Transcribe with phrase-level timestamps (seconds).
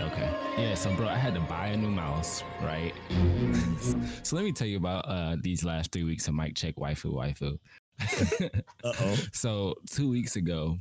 [0.00, 0.30] Okay.
[0.58, 2.92] Yeah, so bro, I had to buy a new mouse, right?
[4.22, 7.12] so let me tell you about uh these last three weeks of mic check waifu
[7.12, 7.58] waifu.
[8.84, 9.16] Uh oh.
[9.32, 10.78] So two weeks ago,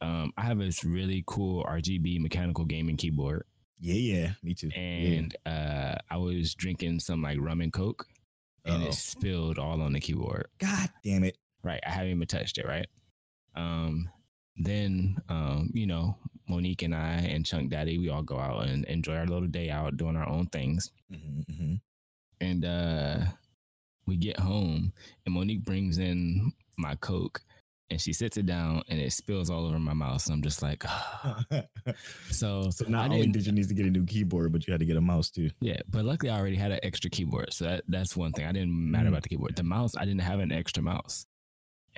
[0.00, 3.44] um, I have this really cool RGB mechanical gaming keyboard,
[3.80, 4.30] Yeah, yeah.
[4.42, 4.70] Me too.
[4.74, 8.06] and uh, I was drinking some like rum and coke,
[8.64, 8.88] and Uh-oh.
[8.88, 10.48] it spilled all on the keyboard.
[10.58, 11.36] God damn it.
[11.68, 12.66] Right, I haven't even touched it.
[12.66, 12.86] Right.
[13.54, 14.08] Um,
[14.56, 16.16] then um, you know,
[16.48, 19.68] Monique and I and Chunk Daddy, we all go out and enjoy our little day
[19.70, 20.90] out doing our own things.
[21.10, 21.74] hmm hmm
[22.40, 23.18] and uh
[24.06, 24.92] we get home
[25.26, 27.40] and Monique brings in my coke
[27.90, 30.20] and she sits it down and it spills all over my mouth.
[30.22, 30.84] So I'm just like,
[32.30, 34.72] so so not I only didn't- you need to get a new keyboard, but you
[34.72, 35.50] had to get a mouse too.
[35.60, 35.80] yeah.
[35.88, 38.46] But luckily, I already had an extra keyboard, so that that's one thing.
[38.46, 39.08] I didn't matter Mm.
[39.08, 39.56] about the keyboard.
[39.56, 41.26] The mouse, I didn't have an extra mouse,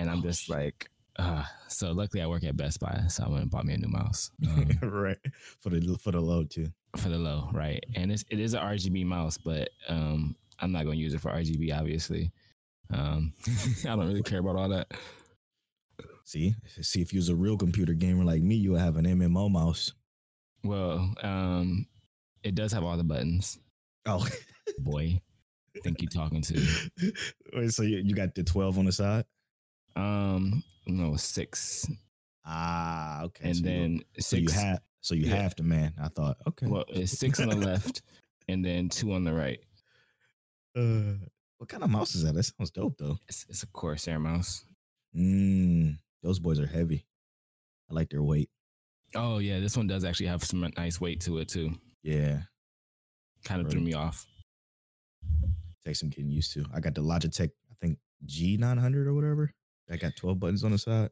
[0.00, 3.42] and I'm just like, uh, so luckily I work at Best Buy, so I went
[3.42, 5.18] and bought me a new mouse um, right.
[5.60, 6.68] For the for the load too.
[6.96, 7.84] for the low, right?
[7.94, 11.20] And it's it is an RGB mouse, but um, I'm not going to use it
[11.20, 12.32] for RGB, obviously.
[12.92, 13.34] Um,
[13.84, 14.90] I don't really care about all that.
[16.24, 19.04] See, see if you was a real computer gamer like me, you would have an
[19.04, 19.92] MMO mouse.
[20.64, 21.86] Well, um,
[22.42, 23.58] it does have all the buttons.
[24.06, 24.26] Oh,
[24.78, 25.20] Boy,
[25.82, 26.66] think you talking to?
[27.52, 29.24] Wait, so you, you got the twelve on the side?
[29.96, 31.86] Um, no, six,
[32.44, 33.48] Ah, okay.
[33.48, 34.60] and so then so you six.
[34.60, 35.36] have so you yeah.
[35.36, 35.94] have to man.
[36.00, 36.66] I thought okay.
[36.66, 38.02] well, it's six on the left,
[38.48, 39.60] and then two on the right.
[40.76, 41.14] Uh,
[41.58, 42.32] what kind of mouse is that?
[42.32, 43.18] That sounds dope though.
[43.28, 44.64] It's, it's a Corsair mouse.
[45.16, 47.04] Mm, those boys are heavy.
[47.90, 48.50] I like their weight.
[49.16, 51.72] Oh yeah, this one does actually have some nice weight to it too.
[52.04, 52.42] Yeah,
[53.44, 54.24] Kind of threw me off.
[55.84, 56.64] takes some getting used to.
[56.72, 59.52] I got the Logitech, I think G nine hundred or whatever.
[59.90, 61.10] I got twelve buttons on the side.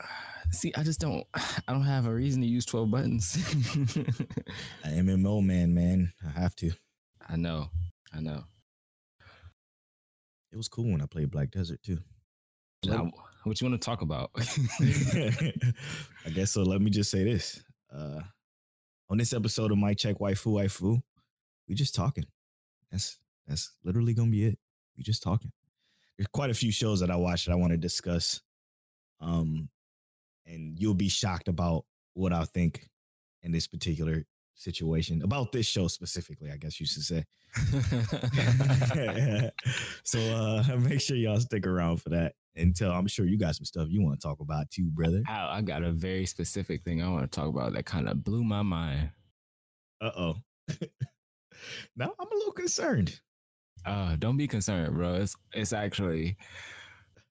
[0.52, 1.24] See, I just don't.
[1.34, 3.36] I don't have a reason to use twelve buttons.
[4.84, 6.70] MMO man, man, I have to.
[7.28, 7.68] I know.
[8.14, 8.44] I know.
[10.52, 11.98] It was cool when I played Black Desert too.
[12.84, 13.10] Now,
[13.44, 14.30] what you want to talk about?
[14.36, 15.52] I
[16.32, 16.62] guess so.
[16.62, 17.62] Let me just say this.
[17.94, 18.20] Uh,
[19.10, 21.00] on this episode of Mic Check Waifu Waifu,
[21.68, 22.24] we just talking.
[22.90, 24.58] That's that's literally gonna be it.
[24.96, 25.52] We just talking.
[26.18, 28.40] There's quite a few shows that I watched that I want to discuss.
[29.20, 29.68] Um,
[30.46, 31.84] and you'll be shocked about
[32.14, 32.88] what I think
[33.42, 34.24] in this particular
[34.56, 36.50] situation about this show specifically.
[36.50, 37.24] I guess you should say.
[40.04, 43.64] so uh make sure y'all stick around for that until I'm sure you got some
[43.64, 45.22] stuff you want to talk about too, brother.
[45.28, 48.24] I, I got a very specific thing I want to talk about that kind of
[48.24, 49.10] blew my mind.
[50.00, 50.36] Uh oh.
[51.96, 53.20] now I'm a little concerned.
[53.84, 55.14] Uh, don't be concerned, bro.
[55.14, 56.36] It's it's actually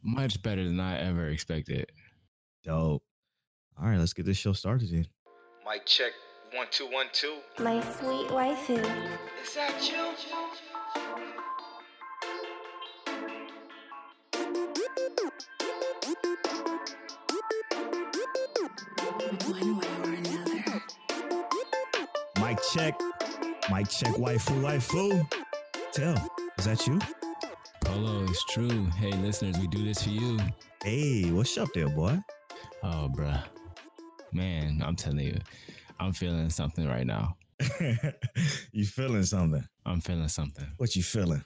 [0.01, 1.91] much better than I ever expected.
[2.63, 3.03] Dope.
[3.77, 5.07] All right, let's get this show started then.
[5.67, 6.13] Mic check
[6.53, 7.39] one two one two.
[7.59, 8.79] My sweet waifu.
[9.43, 10.13] Is that you?
[19.51, 20.81] One way or another.
[22.39, 22.99] Mic check.
[23.69, 25.27] Mic check waifu waifu.
[25.91, 26.99] Tell, is that you?
[27.83, 28.85] Polo it's true.
[28.97, 30.39] Hey, listeners, we do this for you.
[30.83, 32.17] Hey, what's up there, boy?
[32.83, 33.43] Oh, bruh.
[34.31, 35.39] Man, I'm telling you,
[35.99, 37.37] I'm feeling something right now.
[38.71, 39.63] you feeling something?
[39.85, 40.67] I'm feeling something.
[40.77, 41.43] What you feeling?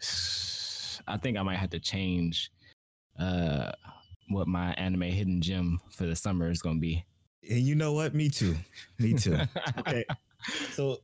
[1.06, 2.50] I think I might have to change
[3.18, 3.72] uh
[4.28, 7.04] what my anime hidden gem for the summer is gonna be.
[7.48, 8.14] And you know what?
[8.14, 8.56] Me too.
[8.98, 9.38] Me too.
[9.78, 10.04] okay.
[10.72, 10.98] So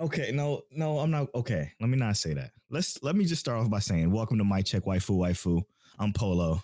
[0.00, 1.72] okay, no, no, I'm not okay.
[1.80, 2.50] Let me not say that.
[2.70, 5.62] Let's let me just start off by saying welcome to mic check waifu waifu.
[5.98, 6.62] I'm Polo.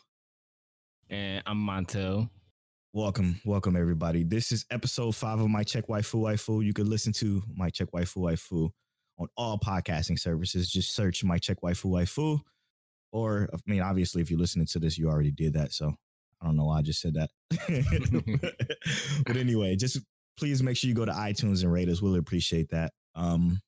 [1.10, 2.30] and I'm Montel.
[2.92, 4.22] Welcome, welcome everybody.
[4.22, 6.64] This is episode five of mic check waifu waifu.
[6.64, 8.70] You can listen to mic check waifu waifu
[9.18, 10.70] on all podcasting services.
[10.70, 12.40] Just search mic check waifu waifu.
[13.12, 15.72] Or I mean, obviously, if you're listening to this, you already did that.
[15.72, 15.92] So
[16.40, 17.30] I don't know why I just said that.
[19.26, 19.98] but anyway, just
[20.36, 22.02] please make sure you go to iTunes and rate us.
[22.02, 23.60] We'll appreciate that um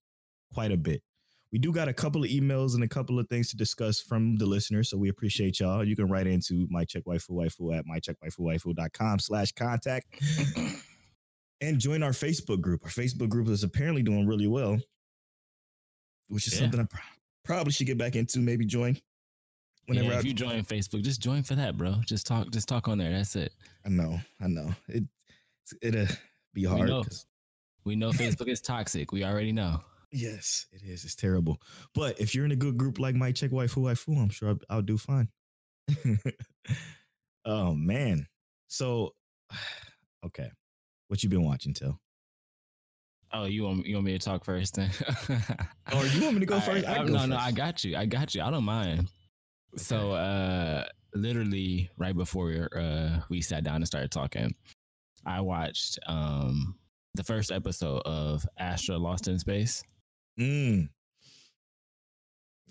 [0.53, 1.03] quite a bit.
[1.53, 4.37] We do got a couple of emails and a couple of things to discuss from
[4.37, 5.85] the listeners, so we appreciate y'all.
[5.85, 10.07] You can write into mic check waifu waifu at miccheckwaifuwaifu.com slash contact
[11.61, 12.83] and join our Facebook group.
[12.85, 14.79] Our Facebook group is apparently doing really well,
[16.29, 16.61] which is Yeah.
[16.61, 17.01] something I pro-
[17.45, 18.41] probably should get back into.
[18.41, 18.97] Maybe join
[19.87, 21.95] whenever yeah, I, if you join Facebook, just join for that, bro.
[22.05, 23.13] Just talk, just talk on there.
[23.13, 23.53] That's it.
[23.85, 25.05] I know, I know it.
[25.81, 26.07] It'll
[26.55, 26.91] be hard.
[27.87, 29.13] We know Facebook is toxic.
[29.13, 29.81] We already know.
[30.11, 31.05] Yes, it is.
[31.05, 31.63] It's terrible.
[31.95, 34.29] But if you're in a good group like mic check waifu waifu, I Fool, I'm
[34.29, 35.29] sure I'll, I'll do fine.
[37.45, 38.27] oh man.
[38.67, 39.15] So
[40.27, 40.51] okay.
[41.07, 42.01] What you been watching, Till?
[43.33, 44.91] Oh, you want you want me to talk first then?
[45.95, 46.85] Or you want me to go All first?
[46.85, 47.37] I I- go no, no.
[47.37, 47.97] I got you.
[47.97, 48.43] I got you.
[48.43, 49.09] I don't mind.
[49.77, 54.57] So, uh, literally right before uh we sat down and started talking,
[55.25, 56.75] I watched um
[57.17, 59.83] the first episode of Astra Lost in Space.
[60.39, 60.89] Mm.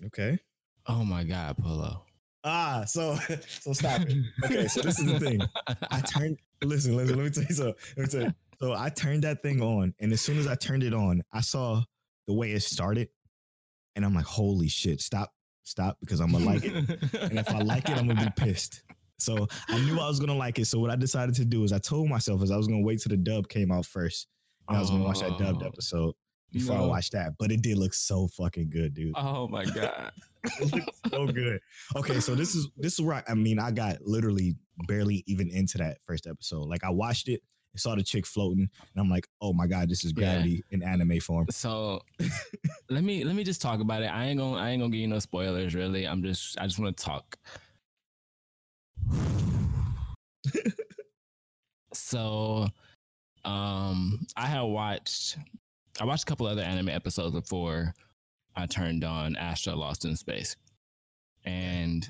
[0.06, 0.38] Okay.
[0.86, 2.02] Oh my god, Polo.
[2.44, 3.16] Ah, so
[3.48, 4.16] so stop it.
[4.44, 5.40] Okay, so this is the thing.
[5.90, 8.34] I turned listen, listen, let me tell you so let me tell you.
[8.60, 11.40] So I turned that thing on, and as soon as I turned it on, I
[11.40, 11.82] saw
[12.26, 13.08] the way it started,
[13.96, 15.32] and I'm like, holy shit, stop,
[15.64, 16.72] stop, because I'm gonna like it.
[17.20, 18.82] And if I like it, I'm gonna be pissed.
[19.18, 20.66] So I knew I was gonna like it.
[20.66, 23.00] So what I decided to do is I told myself is I was gonna wait
[23.00, 24.28] till the dub came out first.
[24.68, 26.14] And I was gonna watch that dubbed Oh, episode
[26.52, 27.34] before I watched that.
[27.38, 29.12] But it did look so fucking good, dude.
[29.16, 30.12] Oh my god.
[31.10, 31.60] So good.
[31.96, 35.50] Okay, so this is this is where I, I mean I got literally barely even
[35.50, 36.68] into that first episode.
[36.68, 37.40] Like I watched it,
[37.74, 40.34] I saw the chick floating, and I'm like, oh my god, this is Yeah.
[40.34, 41.46] gravity in anime form.
[41.50, 42.00] So
[42.90, 44.06] let me let me just talk about it.
[44.06, 46.06] I ain't gonna I ain't gonna give you no spoilers really.
[46.06, 47.38] I'm just I just want to talk.
[51.92, 52.68] so
[53.46, 55.36] um I had watched
[56.00, 57.94] I watched a couple other anime episodes before
[58.54, 60.56] I turned on Astra Lost in Space.
[61.44, 62.06] And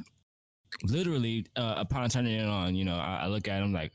[0.85, 3.93] literally uh, upon turning it on, you know, I, I look at him like,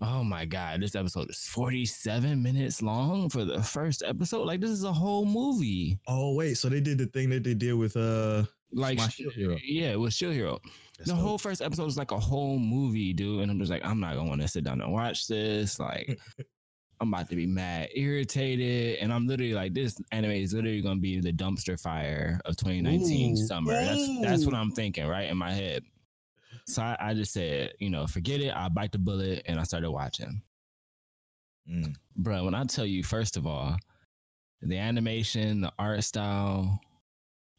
[0.00, 4.44] oh my god, this episode is 47 minutes long for the first episode.
[4.44, 5.98] Like this is a whole movie.
[6.06, 9.56] Oh wait, so they did the thing that they did with uh Like Shield Hero.
[9.64, 10.60] yeah, it was Shield Hero.
[10.98, 11.24] that's the dope.
[11.24, 13.40] whole first episode is like a whole movie, dude.
[13.42, 15.78] And I'm just like, I'm not gonna want to sit down and watch this.
[15.78, 16.18] Like,
[17.00, 21.00] I'm about to be mad, irritated, and I'm literally like, this anime is literally gonna
[21.00, 23.36] be the dumpster fire of 2019 Ooh.
[23.36, 23.72] summer.
[23.72, 25.82] That's that's what I'm thinking, right in my head.
[26.66, 28.54] So I, I just said, you know, forget it.
[28.54, 30.42] I bite the bullet, and I started watching.
[31.70, 31.94] Mm.
[32.16, 33.76] Bro, when I tell you, first of all,
[34.62, 36.80] the animation, the art style,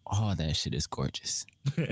[0.06, 1.46] all that shit is gorgeous.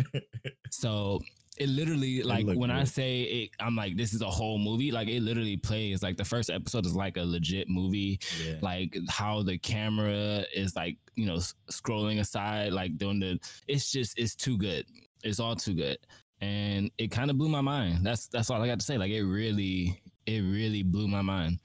[0.73, 1.21] So
[1.57, 4.91] it literally like look when I say it, I'm like, this is a whole movie.
[4.91, 8.19] Like it literally plays like the first episode is like a legit movie.
[8.43, 8.55] yeah.
[8.61, 11.37] Like how the camera is like, you know,
[11.71, 14.85] scrolling aside, like doing the it's just it's too good.
[15.23, 15.97] It's all too good.
[16.41, 18.05] And it kind of blew my mind.
[18.05, 18.97] That's that's all I got to say.
[18.97, 21.59] Like it really, it really blew my mind.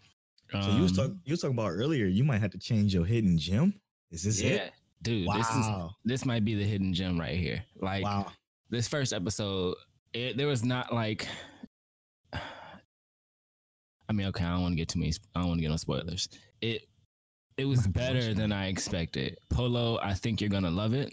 [0.53, 2.95] So you was Um, talking you was talking about earlier, you might have to change
[2.95, 3.75] your hidden gem.
[4.11, 4.73] Is this yeah, it?
[5.03, 5.29] dude.
[5.35, 5.91] This is Wow.
[6.05, 7.65] this might be the hidden gem right here.
[7.81, 8.31] Like wow.
[8.71, 9.77] This first episode,
[10.13, 11.27] it, there was not like.
[14.11, 15.13] I mean, okay, I don't want to get too many.
[15.35, 16.29] I don't want to get no spoilers.
[16.63, 16.83] It
[17.59, 18.37] it was My better gosh.
[18.37, 19.37] than I expected.
[19.51, 21.13] Polo, I think you're gonna love it.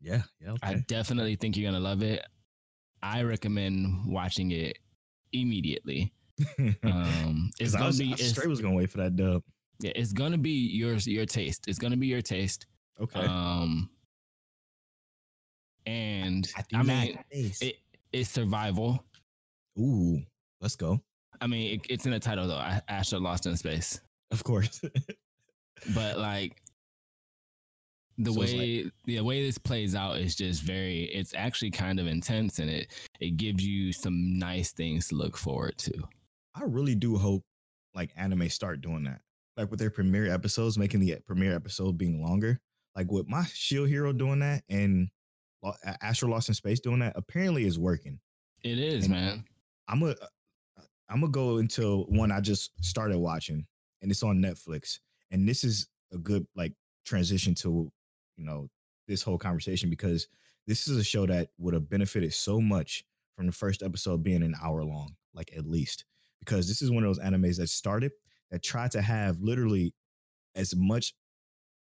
[0.00, 2.24] Yeah, yeah, I definitely think you're gonna love it.
[3.02, 4.78] I recommend watching it
[5.32, 6.12] immediately.
[6.84, 9.42] Um, it's gonna was, be it's, straight was gonna wait for that dub.
[9.80, 11.66] yeah, it's gonna be yours your taste.
[11.66, 12.66] It's gonna be your taste.
[13.00, 13.20] Okay.
[13.20, 13.90] Um,
[15.88, 17.76] and I, I mean, it
[18.12, 19.02] it's survival.
[19.78, 20.20] Ooh,
[20.60, 21.00] let's go.
[21.40, 22.62] I mean, it, it's in the title though.
[22.88, 24.00] Astra Lost in Space,
[24.30, 24.82] Of course.
[25.94, 26.62] but like
[28.18, 31.04] the So way the way this plays out is just very.
[31.04, 35.38] It's actually kind of intense, and it it gives you some nice things to look
[35.38, 35.92] forward to.
[36.54, 37.44] I really do hope
[37.94, 39.22] like anime start doing that.
[39.56, 42.60] Like with their premiere episodes, making the eh, premiere episode being longer.
[42.94, 45.08] Like with my Shield Hero doing that and
[46.02, 48.20] Astra Lost in Space doing that, apparently is working.
[48.62, 49.44] It is, And- man.
[49.88, 53.66] I'm gonna uh, I'm gonna go into one I just started watching,
[54.02, 54.98] and it's on Netflix.
[55.30, 56.74] And this is a good like
[57.06, 57.90] transition to
[58.36, 58.68] you know
[59.06, 60.28] this whole conversation because
[60.66, 63.04] this is a show that would have benefited so much
[63.36, 66.04] from the first episode being an hour long, like at least
[66.40, 68.12] because this is one of those animes that started
[68.50, 69.94] that tried to have literally
[70.54, 71.14] as much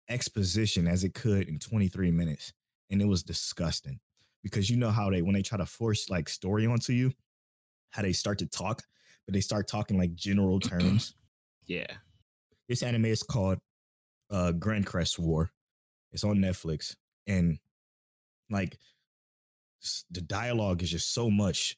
[0.10, 2.54] exposition as it could in 23 minutes,
[2.90, 4.00] and it was disgusting
[4.44, 7.12] because you know how they when they try to force like story onto you
[7.94, 8.82] how they start to talk,
[9.26, 11.16] but they start talking like general terms.
[11.66, 11.88] Yeah.
[12.68, 13.60] this anime is called
[14.30, 15.52] uh Grancrest War.
[16.12, 16.96] It's on Netflix.
[17.28, 17.58] And
[18.50, 18.78] like
[20.12, 21.78] the dialogue is just so much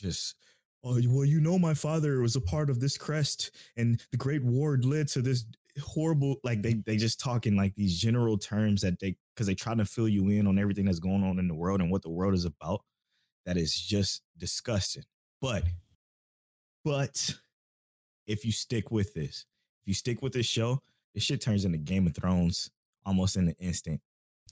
[0.00, 0.34] just
[0.82, 4.42] oh well you know my father was a part of this crest and the great
[4.42, 5.44] war led to this
[5.82, 6.80] horrible like they mm-hmm.
[6.86, 10.08] they just talk in like these general terms that they because they try to fill
[10.08, 12.44] you in on everything that's going on in the world and what the world is
[12.44, 12.82] about
[13.46, 15.04] that is just disgusting.
[15.40, 15.64] But
[16.84, 17.34] but
[18.26, 19.46] if you stick with this
[19.82, 20.80] if you stick with this show
[21.14, 22.70] this shit turns into game of thrones
[23.04, 24.00] almost in an instant.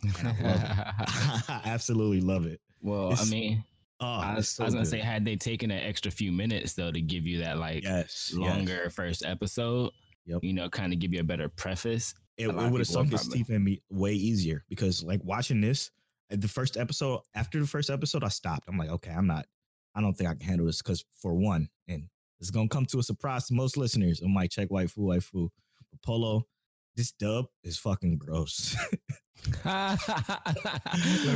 [0.04, 0.94] I
[1.48, 2.60] I absolutely love it.
[2.80, 3.64] Well, I mean,
[4.02, 4.90] Oh, I was, so I was gonna good.
[4.90, 8.32] say, had they taken an extra few minutes though to give you that like yes,
[8.32, 8.34] yes.
[8.34, 9.92] longer first episode,
[10.26, 10.40] Yep.
[10.42, 12.14] you know, kind of give you a better preface.
[12.38, 15.90] It, it would have sunk his teeth in me way easier because like watching this
[16.30, 18.68] the first episode after the first episode I stopped.
[18.68, 19.46] I'm like, okay, I'm not.
[19.94, 22.04] I don't think I can handle this because for one, and
[22.40, 24.22] it's gonna come to a surprise to most listeners.
[24.24, 25.48] I Mic Check waifu, waifu,
[25.90, 26.46] but Polo.
[26.94, 28.76] This dub is fucking gross.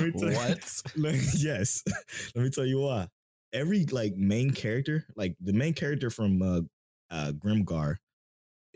[0.04, 0.82] me tell you- what?
[1.36, 1.82] Yes.
[2.34, 3.08] Let me tell you why.
[3.52, 6.60] Every like main character, like the main character from uh,
[7.10, 7.96] uh Grimgar,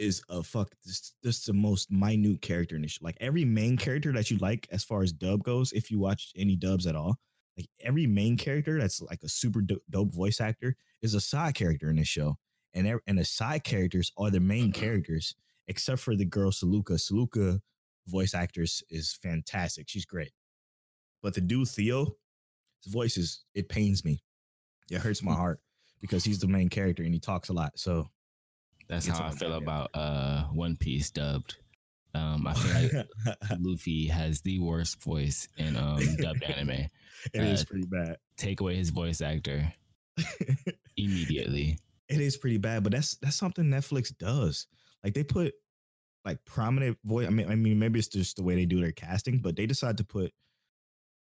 [0.00, 0.72] is a fuck.
[0.84, 2.92] This this the most minute character in this.
[2.92, 6.00] sh- Like every main character that you like, as far as dub goes, if you
[6.00, 7.18] watch any dubs at all,
[7.56, 11.54] like every main character that's like a super do- dope voice actor is a side
[11.54, 12.38] character in this show,
[12.74, 14.80] and ev- and the side characters are the main mm-hmm.
[14.80, 15.34] characters,
[15.68, 16.92] except for the girl Siluca.
[16.92, 17.60] Siluca
[18.06, 19.88] voice actress is fantastic.
[19.88, 20.32] She's great.
[21.22, 22.16] But the dude Theo,
[22.82, 24.22] his voice is it pains me.
[24.90, 25.60] It hurts my heart
[26.00, 27.78] because he's the main character and he talks a lot.
[27.78, 28.08] So
[28.90, 31.56] That's It's how I feel about uh One Piece dubbed.
[32.12, 36.70] Um, I feel like Luffy has the worst voice in um dubbed anime.
[37.32, 38.16] it is Uh, pretty bad.
[38.36, 39.72] Take away his voice actor
[40.96, 41.78] immediately.
[42.08, 44.66] it is pretty bad, but that's that's something Netflix does.
[45.04, 45.54] Like they put
[46.24, 47.26] like prominent voice.
[47.26, 49.66] I mean, I mean, maybe it's just the way they do their casting, but they
[49.66, 50.32] decide to put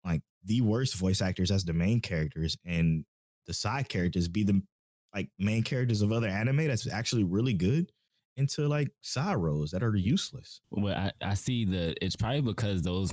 [0.04, 3.06] like the worst voice actors as the main characters, and
[3.48, 4.62] the side characters be the
[5.14, 7.92] like main characters of other anime that's actually really good
[8.38, 10.62] into like side roles that are useless.
[10.72, 13.12] Well, I, I see that it's probably because those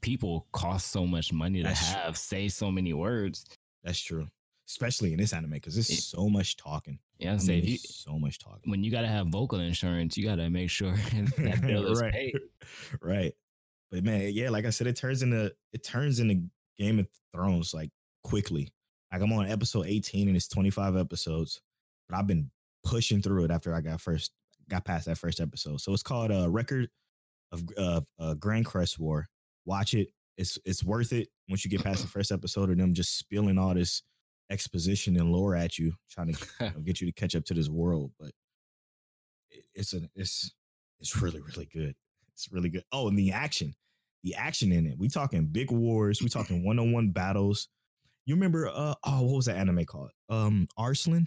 [0.00, 2.00] people cost so much money to That's true.
[2.02, 3.46] have, say so many words.
[3.84, 4.26] That's true,
[4.68, 6.98] especially in this anime because there's It- so much talking.
[7.18, 8.70] Yeah, I say mean, you, so much talking.
[8.70, 10.92] when you got to have vocal insurance, you got to make sure
[11.38, 12.12] that bill is right.
[12.12, 12.38] paid.
[13.02, 13.32] right.
[13.90, 16.42] But man, yeah, like I said, it turns into it turns into
[16.78, 17.90] Game of Thrones like
[18.22, 18.68] quickly.
[19.12, 21.60] Like I'm on episode 18 and it's 25 episodes,
[22.08, 22.50] but I've been
[22.84, 24.32] pushing through it after I got first
[24.68, 25.80] got past that first episode.
[25.80, 26.88] So it's called a uh, record
[27.52, 29.28] of uh, uh, Grancrest War.
[29.64, 30.08] Watch it.
[30.36, 33.58] It's it's worth it once you get past the first episode of them just spilling
[33.58, 34.02] all this
[34.50, 37.54] exposition and lore at you, trying to you know, get you to catch up to
[37.54, 38.12] this world.
[38.20, 38.30] But
[39.50, 40.52] it- it's an it's
[41.00, 41.94] it's really really good.
[42.34, 42.84] It's really good.
[42.92, 43.74] Oh, and the action,
[44.22, 44.98] the action in it.
[44.98, 46.22] We talking big wars.
[46.22, 47.68] We talking one on one battles.
[48.28, 48.68] You remember?
[48.68, 50.10] Uh oh, what was that anime called?
[50.28, 51.26] Um, Arslan.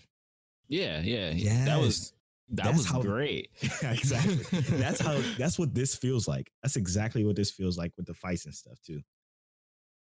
[0.67, 1.65] Yeah, yeah, yeah.
[1.65, 2.13] That was
[2.50, 3.50] that That's was how- great.
[3.81, 4.36] exactly.
[4.77, 5.20] That's how.
[5.39, 6.51] That's what this feels like.
[6.62, 9.01] That's exactly what this feels like with the fights and stuff too.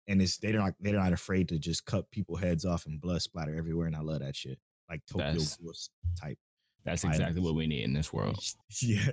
[0.08, 3.22] And it's they're not they're not afraid to just cut people heads off and blood
[3.22, 3.86] splatter everywhere.
[3.86, 4.58] And I love that shit.
[4.88, 5.72] Like Tokyo That's- Ghoul
[6.20, 6.38] type.
[6.84, 7.20] That's Violence.
[7.20, 8.42] exactly what we need in this world.
[8.82, 9.06] Yeah.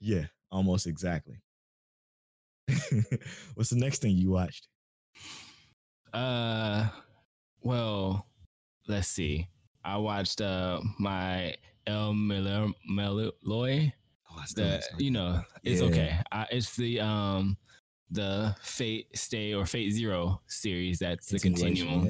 [0.00, 1.42] yeah, almost exactly.
[3.54, 4.68] What's the next thing you watched?
[6.14, 6.88] Uh,
[7.62, 8.26] well,
[8.88, 9.48] let's see.
[9.84, 11.54] I watched uh my
[11.86, 13.92] El Miller Meloy.
[14.30, 15.86] Oh, still The you know it's Yeah.
[15.88, 16.18] okay.
[16.32, 17.56] I, it's the um
[18.10, 20.98] the Fate Stay or Fate Zero series.
[21.00, 22.08] That's the continuum.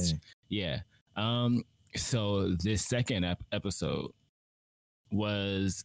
[0.48, 0.80] Yeah.
[1.16, 1.64] Um.
[1.96, 4.10] So this second ep- episode
[5.10, 5.84] was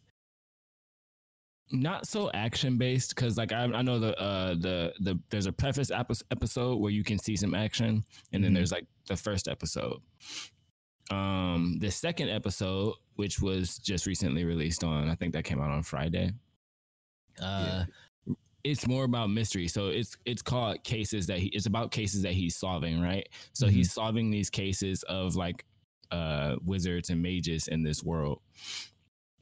[1.72, 5.52] not so action based because like I, I know the uh the the there's a
[5.54, 8.56] preface episode where you can see some action and then Mhm.
[8.56, 10.02] there's like the first episode.
[11.12, 15.72] Um the second episode which was just recently released on i think that came out
[15.72, 16.32] on friday
[17.42, 17.84] uh
[18.64, 19.70] it's more about mystery.
[19.70, 23.28] So it's it's called cases that he it's about cases that he's solving right?
[23.54, 23.72] So Mhm.
[23.72, 25.66] he's solving these cases of like
[26.12, 28.42] uh wizards and mages in this world.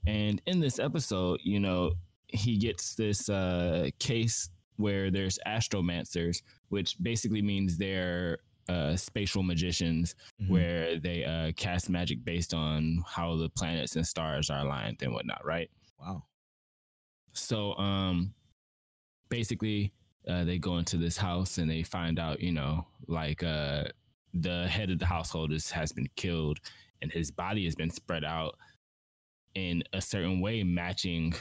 [0.05, 1.93] And in this episode you know
[2.27, 10.13] he gets this uh case where there's astromancers which basically means they're uh spatial magicians
[10.41, 10.50] Mhm.
[10.50, 15.13] where they uh cast magic based on how the planets and stars are aligned and
[15.13, 15.69] whatnot right
[16.00, 16.24] Wow.
[17.34, 18.34] so um
[19.29, 19.93] basically
[20.27, 23.86] uh they go into this house and they find out you know like uh
[24.34, 26.60] the head of the household is, has been killed
[27.01, 28.55] and his body has been spread out
[29.55, 31.34] in a certain way matching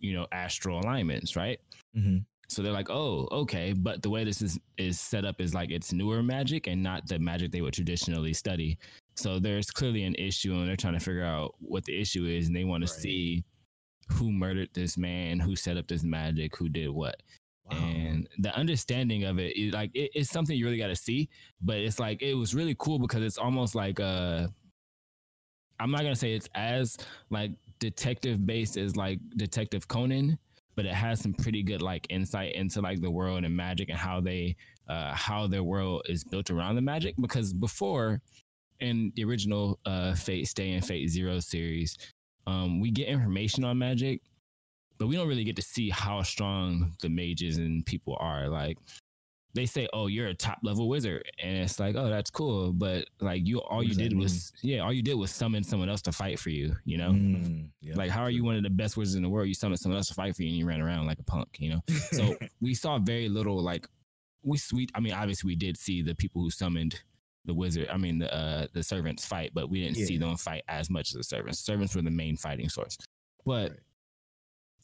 [0.00, 1.60] you know astral alignments right
[1.94, 5.52] hmm so they're like oh okay but the way this is is set up is
[5.52, 8.78] like it's newer magic and not the magic they would traditionally study
[9.16, 12.46] so there's clearly an issue and they're trying to figure out what the issue is
[12.46, 12.88] and they want Right.
[12.88, 13.44] to see
[14.12, 17.20] who murdered this man who set up this magic who did what
[17.68, 17.78] Wow.
[17.78, 21.28] and the understanding of it is like it, it's something you really got to see
[21.60, 24.46] but it's like it was really cool because it's almost like uh
[25.80, 26.96] i'm not gonna say it's as
[27.30, 30.38] like detective based as like detective conan
[30.76, 33.98] but it has some pretty good like insight into like the world and magic and
[33.98, 34.54] how they
[34.88, 38.20] uh how their world is built around the magic because before
[38.80, 41.96] in the original uh Fate Stay and Fate Zero series,
[42.46, 44.20] um we get information on magic,
[44.98, 48.48] but we don't really get to see how strong the mages and people are.
[48.48, 48.78] Like
[49.56, 53.06] they say, "Oh, you're a top level wizard," and it's like, "Oh, that's cool," but
[53.20, 56.02] like you, all What you did was yeah, all you did was summon someone else
[56.02, 56.76] to fight for you.
[56.84, 57.94] You know, Mm, yeah.
[57.96, 59.48] like how are you one of the best wizards in the world?
[59.48, 61.56] You summoned someone else to fight for you, and you ran around like a punk.
[61.58, 61.80] You know,
[62.12, 63.88] so we saw very little like
[64.44, 64.92] we sweet.
[64.94, 67.00] I mean, obviously we did see the people who summoned
[67.46, 67.88] the wizard.
[67.90, 71.08] I mean the uh, the servants fight, but we didn't see them fight as much
[71.10, 71.58] as the servants.
[71.60, 72.96] Servants were the main fighting source,
[73.44, 73.80] but Right.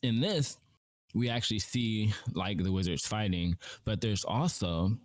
[0.02, 0.57] in this
[1.14, 4.97] we actually see like the wizards fighting, but there's also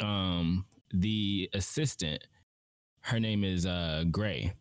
[0.00, 2.22] um the assistant.
[3.00, 4.52] Her name is uh Gray.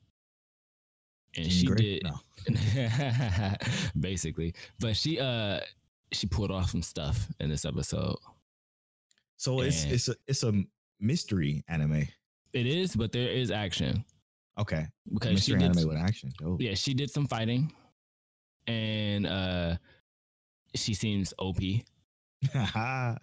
[1.35, 1.99] And she Grey?
[1.99, 2.19] did No.
[3.99, 4.53] basically.
[4.79, 5.59] But she uh
[6.11, 8.15] she pulled off some stuff in this episode.
[9.37, 10.53] So it's And- it's a it's a
[10.99, 12.07] mystery anime.
[12.53, 14.03] It is, but there is action
[14.59, 16.31] Okay, because mystery she did anime with action.
[16.39, 16.59] Dope.
[16.61, 17.71] yeah she did some fighting,
[18.65, 19.75] and uh
[20.79, 21.59] she seems op.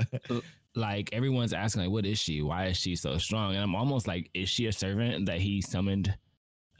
[0.76, 2.42] Like everyone's asking, like, what is she?
[2.42, 3.54] Why is she so strong?
[3.54, 6.12] And I'm almost like, is she a servant that he summoned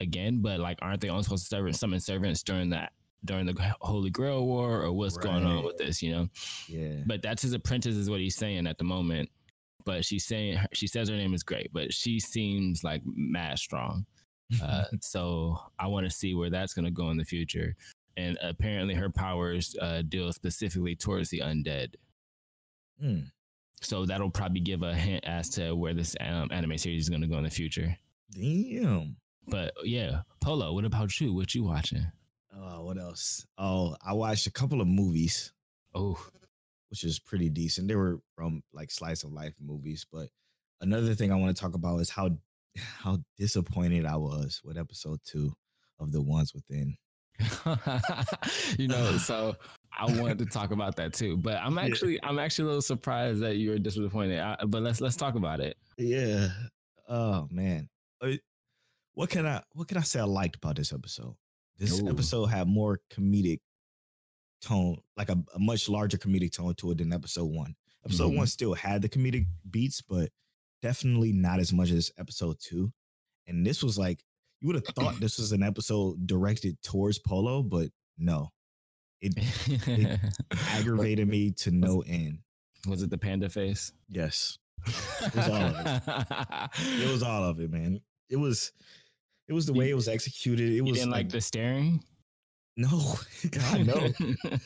[0.01, 0.41] again?
[0.41, 2.91] But like, aren't they only supposed to summon servants during that
[3.23, 6.01] during the Holy Grail War, or what's going on with this?
[6.03, 6.27] You know.
[6.67, 7.03] yeah.
[7.05, 9.29] But that's his apprentice, is what he's saying at the moment.
[9.85, 14.05] But she's saying she says her name is great, but she seems like mad strong.
[14.61, 17.75] Uh, so I want to see where that's going to go in the future.
[18.17, 21.95] And apparently, her powers uh, deal specifically towards the undead.
[22.99, 23.19] Hmm.
[23.81, 27.21] So that'll probably give a hint as to where this um, anime series is going
[27.21, 27.97] to go in the future.
[28.31, 29.17] Damn.
[29.47, 31.33] But yeah, Polo, what about you?
[31.33, 32.07] What you watching?
[32.57, 33.45] Oh, what else?
[33.57, 35.51] Oh, I watched a couple of movies,
[35.93, 36.17] Oh,
[36.89, 37.87] which is pretty decent.
[37.87, 40.29] They were from like slice of life movies, but
[40.81, 42.29] another thing I want to talk about is how
[42.77, 45.53] how disappointed I was with episode two
[45.99, 46.97] of The Ones Within.
[48.77, 49.55] you know, so
[49.97, 51.37] I wanted to talk about that too.
[51.37, 54.39] But I'm actually, I'm actually a little surprised that you were disappointed.
[54.39, 55.77] I, but let's let's talk about it.
[55.97, 56.49] Yeah.
[57.07, 57.89] Oh man.
[58.21, 58.33] Uh,
[59.13, 61.35] What can I what can I say I liked about this episode?
[61.77, 62.09] This Ooh.
[62.09, 63.59] episode had more comedic
[64.61, 67.75] tone, like a, a much larger comedic tone to it than episode one.
[68.05, 68.37] Episode Mhm.
[68.37, 70.29] one still had the comedic beats, but
[70.81, 72.91] definitely not as much as episode two.
[73.47, 74.23] And this was like
[74.65, 78.51] you would have thought this was an episode directed towards Polo, but no.
[79.21, 80.19] It
[80.71, 82.39] aggravated me to no end.
[82.87, 83.91] Was it the panda face?
[84.09, 84.57] Yes.
[85.35, 88.01] was all of It was all of it, man.
[88.29, 88.71] It was
[89.47, 90.69] it was the way it was executed.
[90.69, 92.03] It You was didn't like, the staring.
[92.75, 92.89] no,
[93.51, 94.09] God no.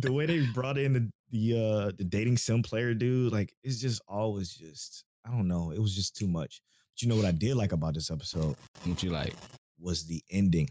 [0.00, 3.80] the way they brought in the the uh the dating sim player dude, like it's
[3.80, 5.72] just always just I don't know.
[5.72, 6.62] It was just too much.
[6.96, 9.34] But you know what I did like about this episode what you like?
[9.78, 10.70] was the ending.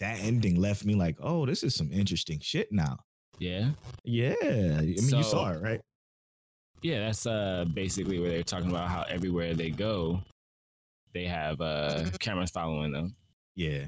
[0.00, 3.00] That ending left me like, oh, this is some interesting shit now.
[3.38, 3.72] Yeah,
[4.04, 5.82] Yeah, I mean, you saw it, right?
[6.80, 7.00] yeah.
[7.00, 10.22] That's uh basically where they're talking about how everywhere they go,
[11.12, 13.14] they have uh cameras following them.
[13.54, 13.84] Yeah,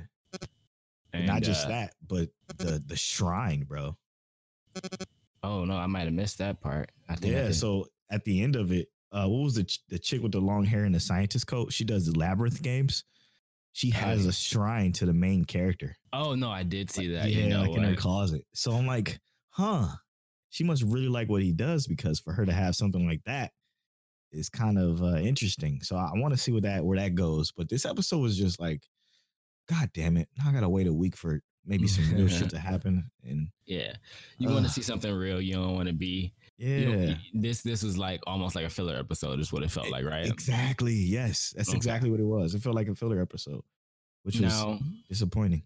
[1.14, 3.96] And, not just uh, that, but the the shrine, bro.
[5.42, 6.90] Oh no, I might have missed that part.
[7.08, 7.32] I think.
[7.32, 7.44] Yeah.
[7.44, 7.54] did.
[7.54, 10.40] So at the end of it, uh, what was the ch- the chick with the
[10.40, 11.72] long hair and the scientist coat?
[11.72, 13.04] She does the labyrinth games.
[13.72, 15.96] She has a shrine to the main character.
[16.12, 17.30] Oh no, I did see that.
[17.30, 18.42] yeah, you know like in her closet.
[18.52, 19.88] So I'm like, huh?
[20.50, 23.52] She must really like what he does because for her to have something like that
[24.32, 25.80] is kind of uh, interesting.
[25.82, 27.52] So I want to see what that where that goes.
[27.52, 28.82] But this episode was just like,
[29.68, 30.28] God damn it!
[30.38, 33.10] Now I gotta wait a week for maybe some real shit to happen.
[33.22, 33.92] And Yeah,
[34.38, 35.40] you want to see something real.
[35.40, 36.32] You don't want to be.
[36.58, 39.40] Yeah, You know, this this was like almost like a filler episode.
[39.40, 40.26] Is what it felt like, right?
[40.26, 40.94] Exactly.
[40.94, 41.76] Yes, that's Okay.
[41.76, 42.54] exactly what it was.
[42.54, 43.62] It felt like a filler episode,
[44.24, 45.62] which was Now, disappointing.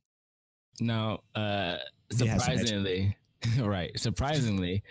[0.80, 1.78] now, uh,
[2.10, 3.16] They had some extra- surprisingly,
[3.58, 3.98] right?
[3.98, 4.82] Surprisingly,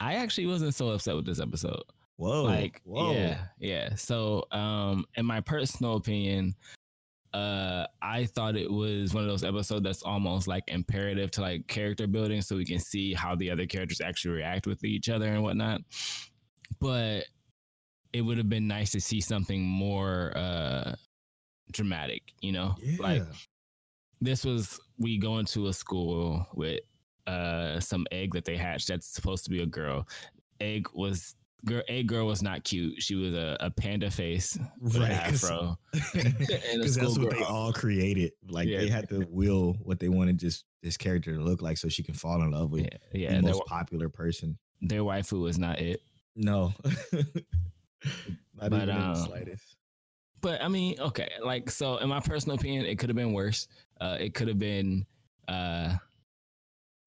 [0.00, 1.82] I actually wasn't so upset with this episode.
[2.16, 2.42] Whoa!
[2.42, 3.12] like whoa!
[3.12, 6.56] yeah yeah so um in my personal opinion
[7.34, 11.66] uh i thought it was one of those episodes that's almost like imperative to like
[11.66, 15.26] character building so we can see how the other characters actually react with each other
[15.26, 15.82] and whatnot.
[16.80, 17.26] But
[18.12, 20.94] it would have been nice to see something more uh
[21.72, 22.74] dramatic you know?
[22.80, 22.96] Yeah.
[22.98, 23.22] like
[24.20, 26.80] this was we go into a school with
[27.26, 30.08] uh some egg that they hatched that's supposed to be a girl.
[30.60, 33.02] Egg was girl a girl was not cute.
[33.02, 35.76] She was a, a panda face Right, afro.
[36.12, 37.30] Because that's what schoolgirl.
[37.30, 38.32] they all created.
[38.48, 38.78] Like Yeah.
[38.80, 42.02] they had to will what they wanted this this character to look like, so she
[42.04, 43.30] can fall in love with Yeah, yeah.
[43.30, 44.58] the and Their, most popular person.
[44.80, 46.00] their waifu was not it.
[46.36, 46.72] No,
[48.54, 49.76] But, not even in the um, slightest.
[50.40, 53.66] But I mean, okay, like so in my personal opinion, it could have been worse.
[54.00, 55.04] Uh it could have been
[55.48, 55.96] uh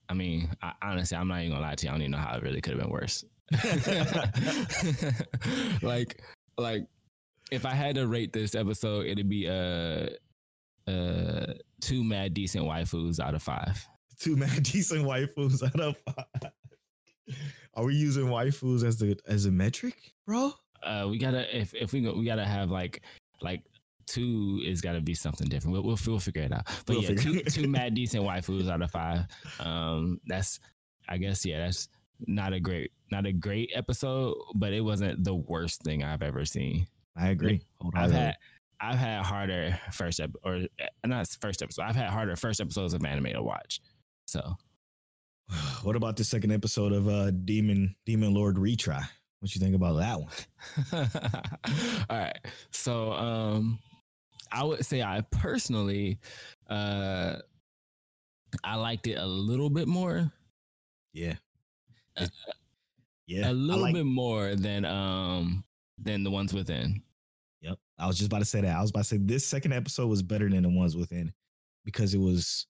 [0.10, 1.90] I mean, I, honestly, I'm not even gonna lie to you.
[1.90, 3.24] I don't even know how it really could have been worse.
[5.82, 6.22] like,
[6.58, 6.86] like
[7.52, 10.08] if I had to rate this episode, it'd be uh
[10.88, 13.86] uh two mad decent waifus out of five.
[14.20, 16.52] Two mad decent waifus out of five.
[17.74, 20.52] Are we using waifus as the as a metric, bro?
[20.84, 23.02] Uh, we gotta if if we go, we gotta have like
[23.42, 23.64] like
[24.08, 25.74] two is gotta be something different.
[25.74, 26.66] We'll we'll, we'll figure it out.
[26.86, 29.26] But We'll yeah, two two mad decent waifus out of five.
[29.60, 30.60] Um, that's
[31.08, 31.88] I guess yeah, that's
[32.28, 36.46] not a great not a great episode, but it wasn't the worst thing I've ever
[36.46, 36.88] seen.
[37.16, 37.62] I agree.
[37.94, 38.36] I've had
[38.80, 41.84] I've had harder first ep- or uh, not first episode.
[41.84, 43.80] I've had harder first episodes of anime to watch.
[44.28, 44.56] So
[45.84, 49.04] What about the second episode of uh Demon Demon Lord Retry?
[49.40, 51.10] What you think about that one?
[52.10, 52.38] All right.
[52.72, 53.80] So um
[54.52, 56.20] I would say I personally
[56.70, 57.38] uh
[58.64, 60.32] I liked it a little bit more.
[61.14, 61.36] Yeah.
[63.28, 63.52] Yeah.
[63.52, 65.64] a little like- bit more than um
[65.98, 67.04] than the ones within.
[67.62, 67.78] Yep.
[68.00, 68.76] I was just about to say that.
[68.76, 71.32] I was about to say this second episode was better than the ones within
[71.86, 72.66] because it was,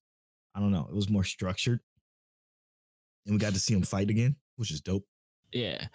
[0.53, 1.79] I don't know, it was more structured.
[3.25, 5.05] And we got to see him fight again, which is dope.
[5.53, 5.87] Yeah.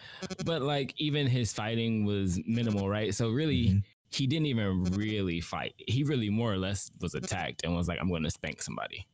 [0.44, 3.14] But like even his fighting was minimal, right?
[3.14, 3.82] So really Mhm.
[4.10, 5.74] he didn't even really fight.
[5.86, 9.06] He really more or less was attacked and was like, I'm gonna spank somebody.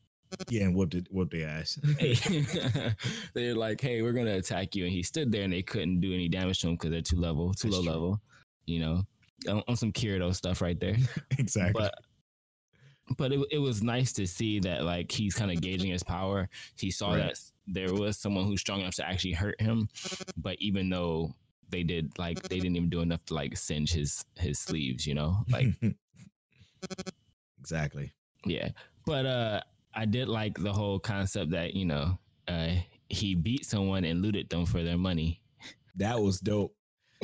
[0.49, 1.79] Yeah, and whooped it, whooped their ass.
[3.35, 6.13] They're like, hey, we're gonna attack you, and he stood there, and they couldn't do
[6.13, 7.93] any damage to him because they're too level, too That's low true.
[7.93, 8.21] level.
[8.67, 9.03] You know,
[9.49, 10.97] on, on some Kirito stuff right there.
[11.39, 11.73] exactly.
[11.83, 11.95] But
[13.19, 16.49] but it it was nice to see that like he's kind of gauging his power.
[16.77, 17.19] He saw Right.
[17.35, 19.89] that there was someone who's strong enough to actually hurt him,
[20.37, 21.35] but even though
[21.69, 25.15] they did like they didn't even do enough to like singe his his sleeves, you
[25.15, 25.67] know, like
[27.61, 28.13] exactly.
[28.45, 28.71] Yeah.
[29.07, 29.61] But uh
[29.95, 32.75] I did like the whole concept that, you know, uh
[33.09, 35.43] he beat someone and looted them for their money.
[35.97, 36.75] That was dope.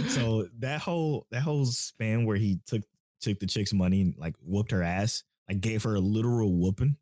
[0.08, 2.82] So that whole that whole span where he took
[3.20, 6.96] took the chick's money and like whooped her ass, like gave her a literal whooping,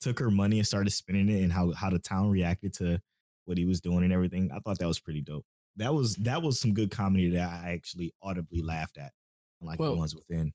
[0.00, 3.00] took her money and started spending it, and how how the town reacted to
[3.46, 4.50] what he was doing and everything.
[4.52, 5.46] I thought that was pretty dope.
[5.76, 9.12] That was that was some good comedy that I actually audibly laughed at,
[9.60, 10.52] like Well, the ones within.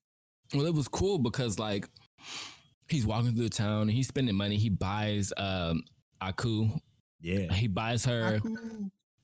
[0.54, 1.90] Well, it was cool because like
[2.90, 4.58] he's walking through the town and he's spending money.
[4.58, 5.84] He buys um
[6.22, 6.70] Aku.
[7.22, 8.40] Yeah, He buys her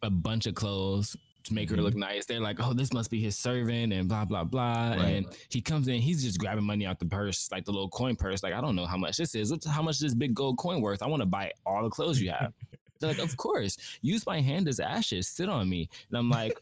[0.02, 2.26] a bunch of clothes to make her look nice.
[2.26, 4.92] They're like, oh, this must be his servant and blah blah blah.
[4.92, 5.00] Right.
[5.00, 8.16] And he comes in, he's just grabbing money out the purse, like the little coin
[8.16, 8.44] purse.
[8.44, 9.52] Like, I don't know how much this is.
[9.52, 11.02] What's how much is this big gold coin worth?
[11.04, 12.54] I want to buy all the clothes you have.
[13.00, 13.78] They're like, of course.
[14.02, 15.28] Use my hand as ashes.
[15.28, 15.90] Sit on me.
[16.10, 16.60] And I'm like,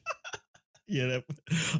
[0.89, 1.06] yeah.
[1.08, 1.23] That,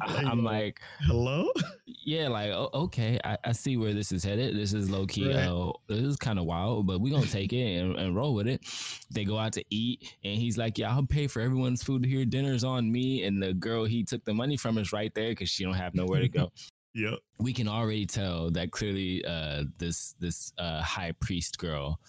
[0.02, 1.50] I'm like, hello.
[2.04, 4.56] yeah, like oh, okay, I, I see where this is headed.
[4.56, 5.28] This is low key.
[5.28, 5.46] Right.
[5.46, 8.46] Uh, this is kind of wild, but we gonna take it and, and roll with
[8.46, 8.62] it.
[9.10, 12.24] They go out to eat, and he's like, "Yeah, I'll pay for everyone's food here.
[12.24, 15.50] Dinner's on me." And the girl he took the money from is right there because
[15.50, 16.52] she don't have nowhere to go.
[16.92, 17.20] Yep.
[17.38, 22.00] we can already tell that clearly uh, this this uh, high priest girl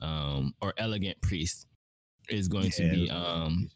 [0.00, 1.66] um, or elegant priest
[2.30, 3.70] is going to be um,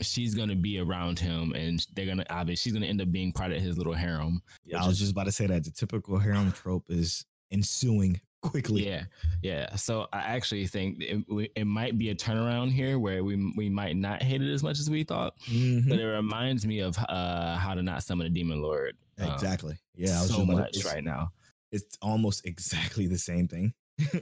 [0.00, 3.00] she's going to be around him and they're going to obviously she's going to end
[3.00, 5.46] up being part of his little harem Yeah, I was is- just about to say
[5.46, 8.86] that the typical harem trope is ensuing quickly.
[8.86, 9.04] Yeah,
[9.42, 9.74] yeah.
[9.76, 13.96] So I actually think it, it might be a turnaround here where we we might
[13.96, 15.88] not hate it as much as we thought, Mhm.
[15.88, 18.96] but it reminds me of uh, how to not summon a demon lord.
[19.18, 19.76] um, Exactly.
[19.96, 21.30] Yeah, I was so just about to- much right now.
[21.72, 23.72] It's almost exactly the same thing.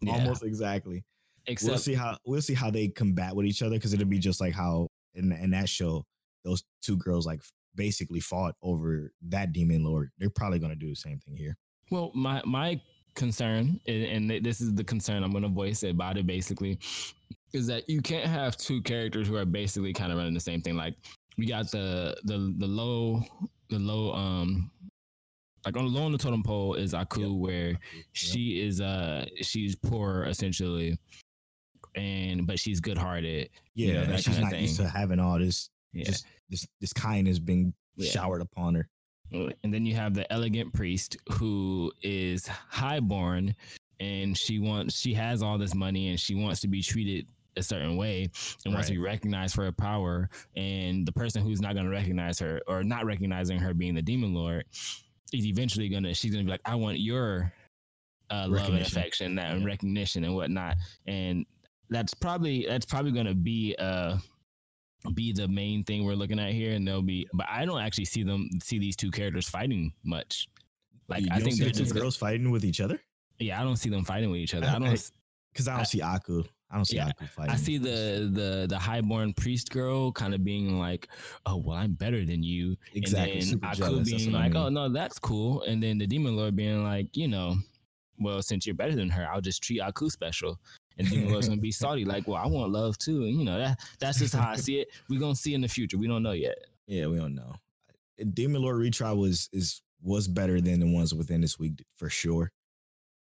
[0.00, 0.12] Yeah.
[0.12, 1.02] Almost exactly.
[1.46, 4.18] Except we'll see how we'll see how they combat with each other because it'll be
[4.18, 6.04] just like how in in that show
[6.44, 7.40] those two girls like
[7.74, 10.10] basically fought over that demon lord.
[10.18, 11.56] They're probably gonna do the same thing here.
[11.90, 12.80] Well, my my
[13.14, 16.78] concern, and this is the concern I'm going to voice it about it basically,
[17.52, 20.60] is that you can't have two characters who are basically kind of running the same
[20.60, 20.76] thing.
[20.76, 20.96] Like
[21.38, 23.22] we got the the the low
[23.70, 24.70] the low um
[25.64, 27.30] like on the low on the totem pole is Aku, Yep.
[27.38, 27.78] where
[28.12, 30.98] she is uh she's poor essentially,
[31.94, 33.50] and but she's good hearted.
[33.74, 36.04] Yeah, you know, that she's not used to having all this Yeah.
[36.04, 38.10] just this this kindness being Yeah.
[38.10, 38.88] showered upon her.
[39.32, 43.56] And then you have the elegant priest who is highborn
[43.98, 47.26] and she wants she has all this money and she wants to be treated
[47.56, 48.28] a certain way
[48.64, 50.28] and wants to be recognized for her power.
[50.56, 54.02] And the person who's not going to recognize her or not recognizing her being the
[54.02, 54.64] demon lord
[55.32, 57.52] is eventually gonna she's gonna be like, I want your
[58.30, 60.76] uh, love and affection that, and recognition and whatnot.
[61.06, 61.44] And
[61.90, 64.18] that's probably that's probably gonna be uh
[65.14, 67.26] be the main thing we're looking at here, and they'll be.
[67.34, 70.48] But I don't actually see them see these two characters fighting much.
[71.08, 72.98] Like you I think they're just girls fighting with each other
[73.38, 73.60] yeah.
[73.60, 74.66] I don't see them fighting with each other.
[74.66, 75.10] I I- don't.
[75.52, 76.42] Because I don't I- see Aku.
[76.70, 77.52] I don't see Yeah, Aku fighting.
[77.52, 81.08] I see the the the highborn priest girl kind of being like,
[81.46, 84.10] "Oh well, I'm better than you," exactly and then Aku jealous.
[84.10, 84.62] Being what I like, mean.
[84.62, 87.56] "Oh no, that's cool," and then the demon lord being like, "You know,
[88.18, 90.58] well, since you're better than her, I'll just treat Aku special."
[90.98, 93.58] And demon lord's gonna be salty, like, "Well, I want love too," and you know
[93.58, 94.88] that that's just how I see it.
[95.08, 95.98] We're gonna see in the future.
[95.98, 96.56] We don't know yet.
[96.86, 97.56] Yeah, we don't know.
[98.32, 102.52] Demon Lord retry was is was better than the ones within this week for sure.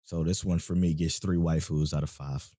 [0.04, 2.50] So this one for me gets three waifus out of five.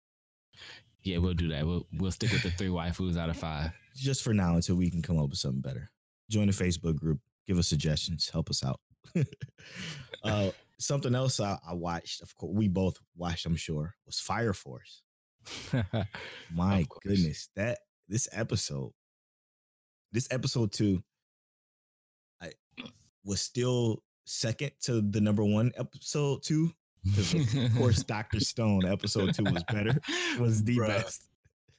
[1.03, 1.67] Yeah, we'll do that.
[1.67, 3.73] We'll we'll stick with the three waifus out of five.
[3.97, 5.91] Just for now until we can come up with something better.
[6.31, 7.19] Join the Facebook group.
[7.47, 8.31] Give us suggestions.
[8.31, 8.81] Help us out.
[10.25, 14.53] uh, something else I, I watched, of course, we both watched, I'm sure, was Fire
[14.53, 15.03] Force.
[16.53, 18.93] My goodness, that this episode,
[20.13, 21.03] this episode two,
[22.41, 22.53] I
[23.25, 26.71] was still second to the number one episode two.
[27.17, 29.99] Of course, Doctor Stone episode two was better.
[30.39, 30.87] Was the Bruh.
[30.87, 31.29] best.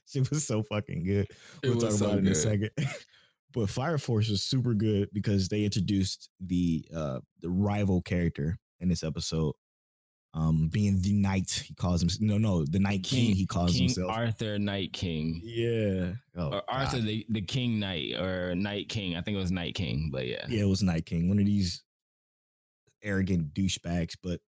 [0.06, 1.26] She was so fucking good.
[1.62, 2.70] It We'll talk so about it in a second.
[3.54, 8.88] but Fire Force was super good because they introduced the uh the rival character in
[8.88, 9.54] this episode.
[10.36, 12.08] Um, being the knight, he calls him.
[12.20, 13.36] No, no, the knight King.
[13.36, 14.10] he calls King himself.
[14.10, 15.40] Arthur Knight King.
[15.44, 16.14] Yeah.
[16.36, 17.06] Oh, or Arthur God.
[17.06, 19.16] the, the King Knight or Knight King.
[19.16, 20.44] I think it was Knight King, but yeah.
[20.48, 21.28] Yeah, it was Knight King.
[21.28, 21.84] One of these
[23.04, 24.40] arrogant douchebags, but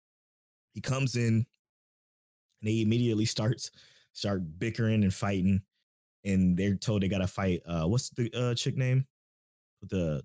[0.73, 1.47] he comes in and
[2.63, 3.71] they immediately starts
[4.15, 5.61] start bickering and fighting.
[6.25, 7.61] And they're told they gotta fight.
[7.67, 9.07] Uh what's the uh chick name?
[9.83, 10.23] With the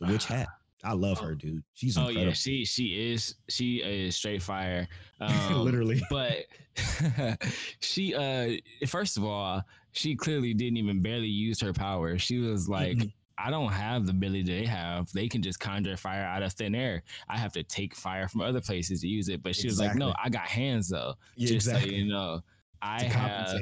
[0.00, 0.46] the witch hat.
[0.82, 1.62] I love her, dude.
[1.74, 2.28] She's Oh incredible.
[2.28, 4.88] yeah, she she is she is straight fire.
[5.20, 6.00] Um, Literally.
[6.08, 6.46] But
[7.80, 8.52] she uh
[8.86, 9.62] first of all,
[9.92, 12.18] she clearly didn't even barely use her power.
[12.18, 12.98] She was like.
[13.42, 15.10] I don't have the ability they have.
[15.12, 17.02] They can just conjure fire out of thin air.
[17.26, 19.42] I have to take fire from other places to use it.
[19.42, 21.14] But she was like, "No, I got hands though.
[21.36, 21.88] yeah, just exactly.
[21.88, 22.40] so you know,
[22.82, 23.58] I have.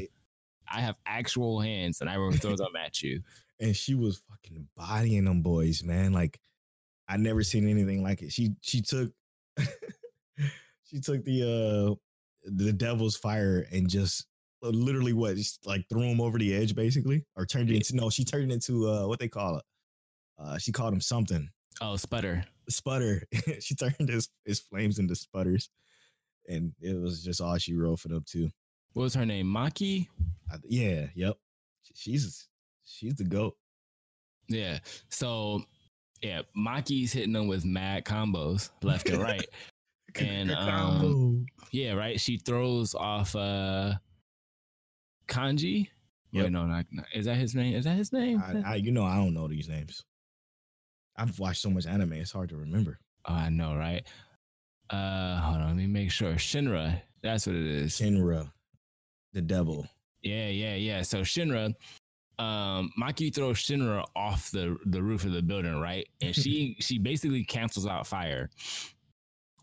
[0.69, 3.23] I have actual hands, and I will throw them at you."
[3.61, 6.13] and she was fucking bodying them boys, man.
[6.13, 6.41] Like
[7.09, 8.33] I never seen anything like it.
[8.33, 9.13] She she took
[10.85, 11.95] she took the uh
[12.45, 14.27] the devil's fire and just
[14.63, 17.95] uh, literally what just like threw him over the edge basically or turned it into
[17.97, 19.65] no she turned it into uh what they call it
[20.39, 21.49] uh she called him something
[21.81, 22.45] Oh, sputter.
[22.69, 23.23] sputter
[23.61, 25.69] she turned his his flames into sputters
[26.49, 28.49] and it was just all she wrote for them too
[28.95, 29.47] What was her name?
[29.47, 30.09] Maki.
[30.51, 31.37] I, yeah yep
[31.95, 32.49] she's
[32.85, 33.55] she's the goat
[34.49, 34.79] Yeah.
[35.11, 35.63] So
[36.23, 39.47] yeah, Maki's hitting them with mad combos left and right.
[40.19, 42.19] And, um, yeah, right.
[42.21, 43.95] She throws off uh
[45.29, 45.89] Kanji.
[46.33, 46.45] Yep.
[46.45, 47.75] Wait, no, not, not- is that his name?
[47.77, 48.43] Is that his name?
[48.43, 50.05] I, I, you know, I don't know these names.
[51.17, 52.99] I've watched so much anime; it's hard to remember.
[53.27, 54.05] oh, I know, right?
[54.91, 56.35] Uh, hold on, let me make sure.
[56.35, 57.93] Shinra, that's what it is.
[57.93, 58.51] Shinra,
[59.35, 59.87] the devil.
[60.23, 61.03] Yeah, yeah, yeah.
[61.03, 61.75] So Shinra,
[62.39, 66.09] um, Maki throws Shinra off the the roof of the building, right?
[66.21, 68.51] And she she basically cancels out fire,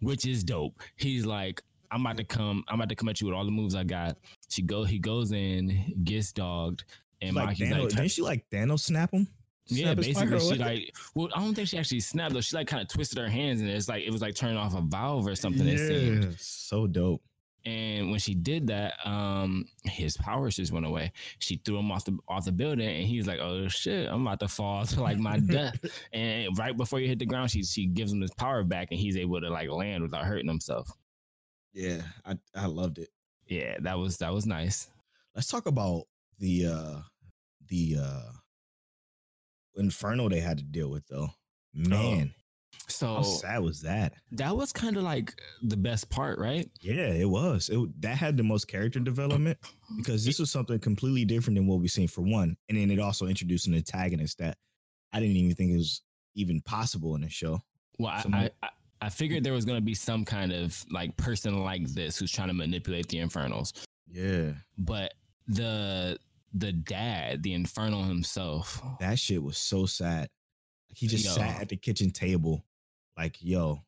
[0.01, 0.81] which is dope.
[0.97, 1.61] He's like,
[1.91, 3.83] I'm about to come, I'm about to come at you with all the moves I
[3.83, 4.17] got.
[4.49, 6.85] She go, he goes in, gets dogged,
[7.21, 9.27] and like Maki's Thanos, like, didn't she like Thanos snap him?
[9.67, 12.41] yeah, Snap fire basically she like, well, I don't think she actually snapped though.
[12.41, 14.75] She like kind of twisted her hands, and it's like it was like turning off
[14.75, 15.67] a valve or something.
[15.67, 16.23] It seemed.
[16.23, 17.21] Yeah, so dope.
[17.65, 21.11] And when she did that, um, his powers just went away.
[21.39, 24.39] She threw him off the off the building, and he's like, "Oh shit, I'm about
[24.41, 27.87] to fall to like my death." And right before you hit the ground, she she
[27.87, 30.91] gives him his power back, and he's able to like land without hurting himself.
[31.73, 33.09] Yeah, I I loved it.
[33.47, 34.87] Yeah, that was that was nice.
[35.33, 36.03] Let's talk about
[36.39, 36.99] the uh
[37.67, 38.31] the uh
[39.75, 41.29] inferno they had to deal with though.
[41.73, 42.33] Man,
[42.87, 44.13] So how sad was that?
[44.33, 45.33] that was kind of like
[45.63, 46.69] the best part, right?
[46.81, 47.69] Yeah, it was.
[47.69, 49.57] It that had the most character development
[49.97, 52.99] because this was something completely different than what we've seen for one, and then it
[52.99, 54.57] also introduced an antagonist that
[55.13, 56.01] I didn't even think was
[56.35, 57.61] even possible in the show.
[57.97, 58.69] Well, I, Some- I, I
[59.01, 62.47] I figured there was gonna be some kind of like person like this who's trying
[62.47, 63.73] to manipulate the infernals,
[64.09, 65.13] Yeah, but
[65.47, 66.17] the
[66.53, 70.29] the dad, the infernal himself, that shit was so sad.
[70.95, 71.31] He just Yo.
[71.31, 72.65] sat at the kitchen table,
[73.17, 73.83] like, "Yo,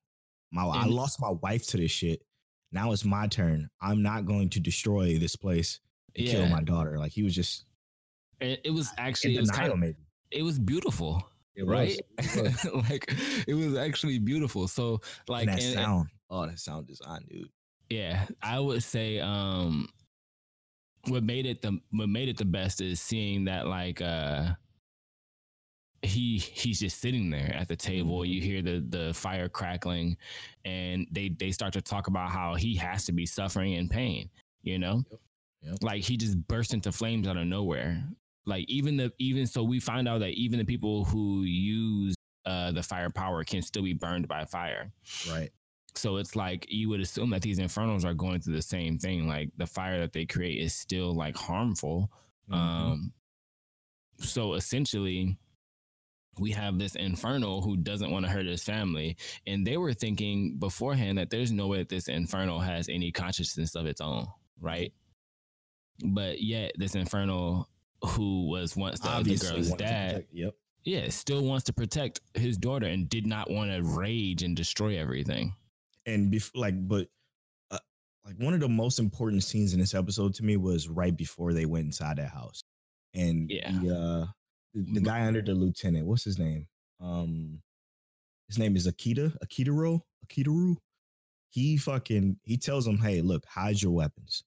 [0.51, 2.21] my I lost my wife to this shit.
[2.71, 3.69] Now it's my turn.
[3.81, 5.79] I'm not going to destroy this place.
[6.15, 6.31] Yeah.
[6.33, 6.97] kill my daughter.
[6.97, 7.65] Like he was just
[8.41, 9.95] It, it was actually it was kind of maybe.
[10.31, 11.23] it was beautiful,
[11.55, 11.97] It right?
[12.17, 12.35] was.
[12.35, 12.65] It was.
[12.89, 13.13] like
[13.47, 14.67] it was actually beautiful.
[14.67, 16.09] So like and that and- sound.
[16.29, 17.49] Oh, that sound design, dude.
[17.89, 19.87] Yeah, I would say um
[21.07, 24.49] what made it the what made it the best is seeing that like uh
[26.07, 28.19] he he's just sitting there at the table.
[28.19, 28.31] Mm-hmm.
[28.31, 30.17] You hear the the fire crackling
[30.65, 34.29] and they they start to talk about how he has to be suffering in pain,
[34.63, 35.03] you know?
[35.11, 35.19] Yep.
[35.63, 35.77] Yep.
[35.81, 38.03] Like he just burst into flames out of nowhere.
[38.45, 42.15] Like even the even so we find out that even the people who use
[42.45, 44.91] uh the fire power can still be burned by fire.
[45.29, 45.49] Right.
[45.95, 49.27] So it's like you would assume that these infernos are going through the same thing.
[49.27, 52.11] Like the fire that they create is still like harmful.
[52.49, 52.55] Mhm.
[52.55, 53.13] Um,
[54.19, 55.37] so essentially,
[56.39, 60.57] we have this inferno who doesn't want to hurt his family, and they were thinking
[60.57, 64.27] beforehand that there's no way that this inferno has any consciousness of its own,
[64.61, 64.93] right?
[66.03, 67.67] But yet, this inferno
[68.03, 70.53] who was once the other girl's dad, protect- Yep.
[70.83, 74.97] yeah, still wants to protect his daughter and did not want to rage and destroy
[74.99, 75.55] everything.
[76.05, 77.09] and bef- like but
[77.69, 77.77] uh,
[78.23, 81.51] like one of the most important scenes in this episode to me was right before
[81.51, 82.63] they went inside that house
[83.13, 83.71] and Yeah.
[83.81, 84.27] the, uh
[84.73, 86.67] the, guy under the lieutenant what's his name?
[87.01, 87.61] Um
[88.47, 90.75] his name is akita akitaro akitaru.
[91.49, 94.43] He fucking he tells them hey look hide your weapons.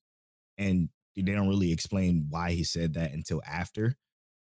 [0.57, 3.97] And they don't really explain why he said that until after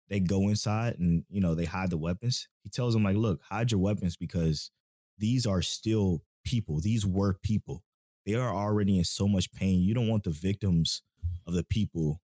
[0.10, 2.48] they go inside and you know they hide the weapons.
[2.64, 4.72] He tells them like look hide your weapons because
[5.18, 6.80] these are still people.
[6.80, 7.84] These were people.
[8.26, 9.82] They are already in so much pain.
[9.82, 11.02] You don't want the victims
[11.48, 12.22] of the people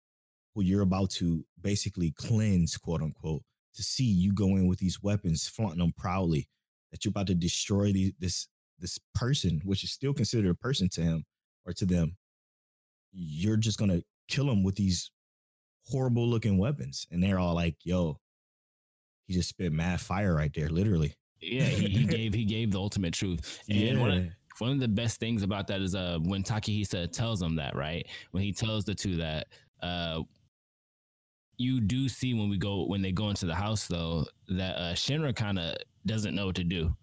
[0.55, 3.43] who you're about to basically cleanse quote unquote
[3.75, 6.49] to see you go in with these weapons flaunting them proudly
[6.91, 10.89] that you're about to destroy the, this this person which is still considered a person
[10.89, 11.25] to him
[11.67, 12.17] or to them
[13.13, 15.11] you're just gonna kill him with these
[15.87, 18.19] horrible looking weapons and they're all like yo
[19.27, 22.79] he just spit mad fire right there literally Yeah, he, he gave he gave the
[22.79, 23.61] ultimate truth.
[23.69, 24.27] And one, of,
[24.59, 28.07] one of the best things about that is uh when Takahisa tells him that, right?
[28.31, 29.49] When he tells the two that
[29.83, 30.23] uh
[31.57, 34.93] you do see when we go when they go into the house though that uh
[34.95, 36.95] Shinra kind of doesn't know what to do.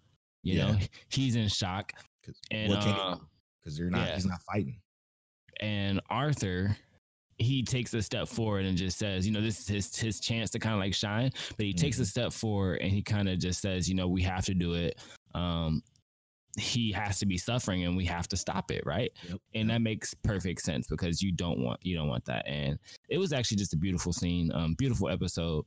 [0.42, 0.76] You know,
[1.08, 1.92] he's in shock.
[2.20, 3.16] because And uh,
[3.64, 4.14] they're not yeah.
[4.14, 4.80] he's not fighting
[5.60, 6.76] and Arthur
[7.38, 10.50] he takes a step forward and just says, you know, this is his his chance
[10.50, 11.30] to kind of like shine.
[11.56, 12.06] But he takes a Mhm.
[12.06, 15.00] step forward and he kind of just says, you know, we have to do it.
[15.34, 15.82] Um,
[16.58, 19.10] he has to be suffering and we have to stop it, right?
[19.28, 19.38] Yep.
[19.54, 22.46] And that makes perfect sense because you don't want you don't want that.
[22.46, 25.64] And it was actually just a beautiful scene, um, beautiful episode.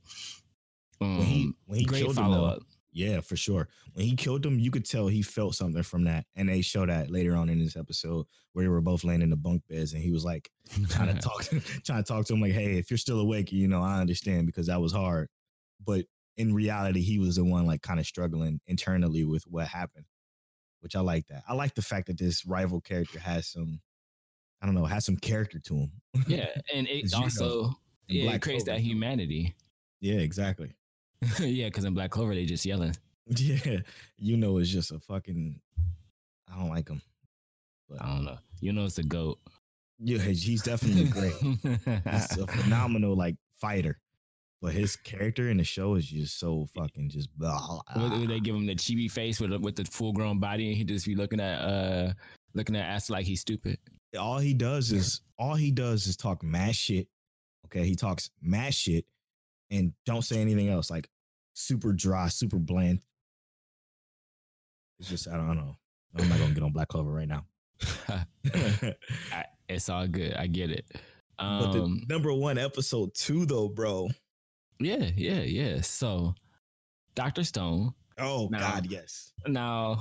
[1.00, 2.62] Um, when he when he great killed him, follow though, up.
[2.92, 3.68] yeah, for sure.
[3.94, 6.86] When he killed him, you could tell he felt something from that, and they show
[6.86, 9.92] that later on in this episode where they were both laying in the bunk beds,
[9.92, 10.50] and he was like
[10.88, 11.42] trying to talk,
[11.84, 14.46] trying to talk to him like, "Hey, if you're still awake, you know, I understand
[14.46, 15.28] because that was hard."
[15.84, 20.04] But in reality, he was the one like kind of struggling internally with what happened,
[20.86, 21.42] which I like that.
[21.48, 23.80] I like the fact that this rival character has some,
[24.62, 25.90] I don't know, has some character to him.
[26.28, 27.64] yeah, and it know, also
[28.08, 29.56] in yeah, it creates that humanity.
[30.00, 30.76] yeah, exactly.
[31.40, 32.94] yeah, because in Black Clover they just yelling.
[33.28, 33.78] Yeah,
[34.16, 35.60] you know, it's just a fucking.
[36.48, 37.02] I don't like him.
[37.88, 38.38] But I don't know.
[38.60, 39.40] You know, it's a goat.
[39.98, 41.34] yeah, he's definitely great.
[41.42, 43.98] He's a phenomenal like fighter,
[44.62, 47.28] but his character in the show is just so fucking just.
[47.38, 50.76] Blah, Would, they give him the chibi face with with the full grown body, and
[50.76, 52.12] he just be looking at uh
[52.54, 53.78] looking at ass like he's stupid?
[54.18, 57.06] all he does is all he does is talk mad shit.
[57.66, 59.04] Okay, he talks mad shit
[59.70, 60.90] and don't say anything else.
[60.90, 61.08] Like
[61.54, 63.00] super dry, super bland.
[65.00, 65.76] It's just I don't know.
[66.18, 67.44] I'm not gonna get on Black Clover right now.
[68.08, 70.34] I, it's all good.
[70.34, 70.86] I get it.
[71.38, 74.08] but the Um, number one episode two though, bro.
[74.78, 75.80] Yeah, yeah, yeah.
[75.80, 76.34] So,
[77.14, 77.94] Doctor Stone.
[78.18, 78.58] Oh No.
[78.58, 79.32] God, yes.
[79.46, 80.00] Now,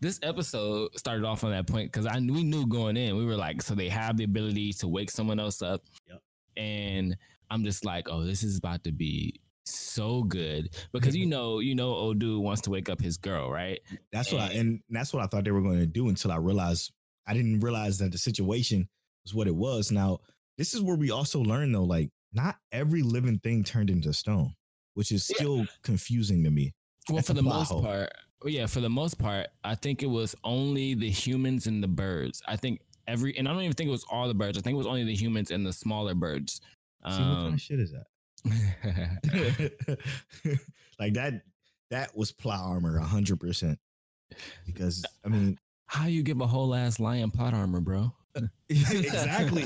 [0.00, 3.36] this episode started off on that point because I we knew going in we were
[3.36, 5.82] like, so they have the ability to wake someone else up.
[6.08, 6.22] Yep.
[6.56, 7.16] And
[7.50, 11.30] I'm just like, oh, this is about to be so good because you mm-hmm.
[11.30, 13.80] know, you know, old dude wants to wake up his girl, right?
[14.12, 16.36] That's what I and that's what I thought they were going to do until I
[16.36, 16.92] realized
[17.26, 18.88] I didn't realize that the situation
[19.24, 19.92] was what it was.
[19.92, 20.20] Now,
[20.56, 24.54] this is where we also learn though, like not every living thing turned into stone,
[24.94, 25.36] which is Yeah.
[25.36, 26.72] still confusing to me.
[27.08, 27.82] Well, That's for the most hole.
[27.82, 28.12] part,
[28.44, 32.40] yeah, for the most part, I think it was only the humans and the birds.
[32.46, 34.56] I think every, and I don't even think it was all the birds.
[34.56, 36.60] I think it was only the humans and the smaller birds.
[37.08, 38.06] See what kind Um, of shit is that?
[40.98, 41.42] like that
[41.90, 43.78] that was plot armor hundred percent.
[44.66, 48.14] Because I mean, how you give a whole ass lion plot armor, bro?
[48.68, 49.64] exactly.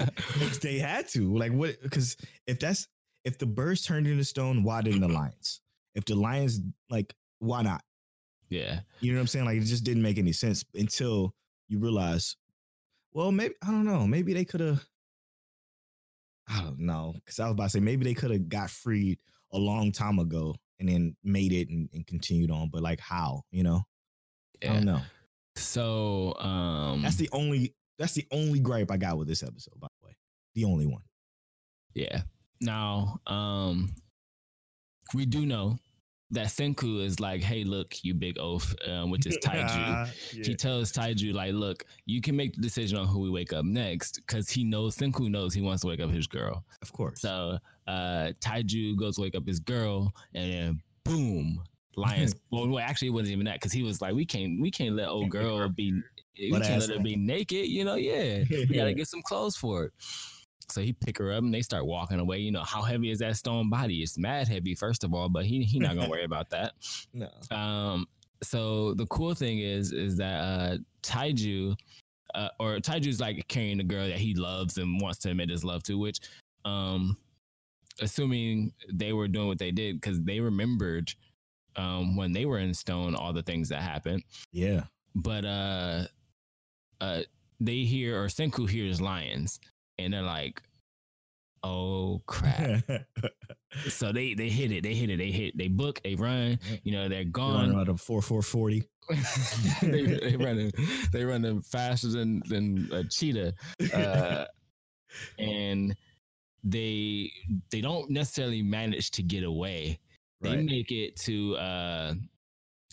[0.63, 1.37] They had to.
[1.37, 2.89] Like what because if that's
[3.25, 5.61] if the birds turned into stone, why didn't the lions?
[5.95, 6.61] If the lions
[6.91, 7.83] like why not?
[8.49, 8.81] yeah.
[9.01, 9.45] You know what I'm saying?
[9.47, 11.35] Like it just didn't make any sense until
[11.69, 12.37] you realize,
[13.13, 14.07] well, maybe I don't know.
[14.07, 14.85] Maybe they could have.
[16.49, 17.15] I don't know.
[17.27, 19.19] Cause I was about to say maybe they could have got freed
[19.53, 22.69] a long time ago and then made it and, and continued on.
[22.71, 23.43] But like how?
[23.51, 23.83] You know?
[24.63, 25.01] I don't know.
[25.57, 29.89] So um That's the only that's the only gripe I got with this episode, by
[30.01, 30.17] the way.
[30.55, 31.03] The only one.
[31.95, 32.23] Yeah.
[32.61, 33.95] Now, um,
[35.15, 35.79] we do know
[36.31, 40.09] that Senku is like, "Hey, look, you big oaf," um, which is Taiju.
[40.45, 43.65] He tells Taiju, like, "Look, you can make the decision on who we wake up
[43.65, 46.65] next," because he knows Senku knows he wants to wake up his girl.
[46.83, 47.21] of course.
[47.21, 51.63] So, uh, Taiju goes to wake up his girl, and then boom,
[51.97, 52.35] lions.
[52.51, 54.97] well, well, actually, it wasn't even that because he was like, "We can't, we can't
[54.97, 56.01] let old girl be."
[56.39, 57.95] We Butt can't let her be naked, you know.
[57.95, 59.93] Yeah, we gotta get some clothes for it.
[60.71, 62.39] So he pick her up and they start walking away.
[62.39, 64.03] You know how heavy is that stone body?
[64.03, 66.73] It's mad heavy, first of all, but he he not gonna worry about that.
[67.13, 67.29] no.
[67.51, 68.07] Um,
[68.43, 71.77] so the cool thing is is that uh Taiju,
[72.35, 75.65] uh, or Taiju's like carrying the girl that he loves and wants to admit his
[75.65, 76.21] love to, which
[76.65, 77.17] um
[78.01, 81.13] assuming they were doing what they did because they remembered
[81.77, 84.23] um when they were in stone all the things that happened.
[84.53, 84.85] Yeah.
[85.15, 86.05] But uh
[87.01, 87.23] uh
[87.61, 89.61] they hear or Senku hears lions
[89.99, 90.63] and they're like,
[91.63, 92.83] oh crap.
[93.89, 96.93] so they they hit it, they hit it, they hit, they book, they run, you
[96.93, 97.75] know, they're gone.
[97.77, 98.85] out of four four forty.
[99.83, 100.73] they run, they running
[101.13, 103.55] they running faster than than a cheetah.
[103.93, 104.45] Uh,
[105.39, 105.95] and
[106.65, 107.31] they
[107.71, 109.99] they don't necessarily manage to get away.
[110.41, 110.65] They Right.
[110.65, 112.15] make it to uh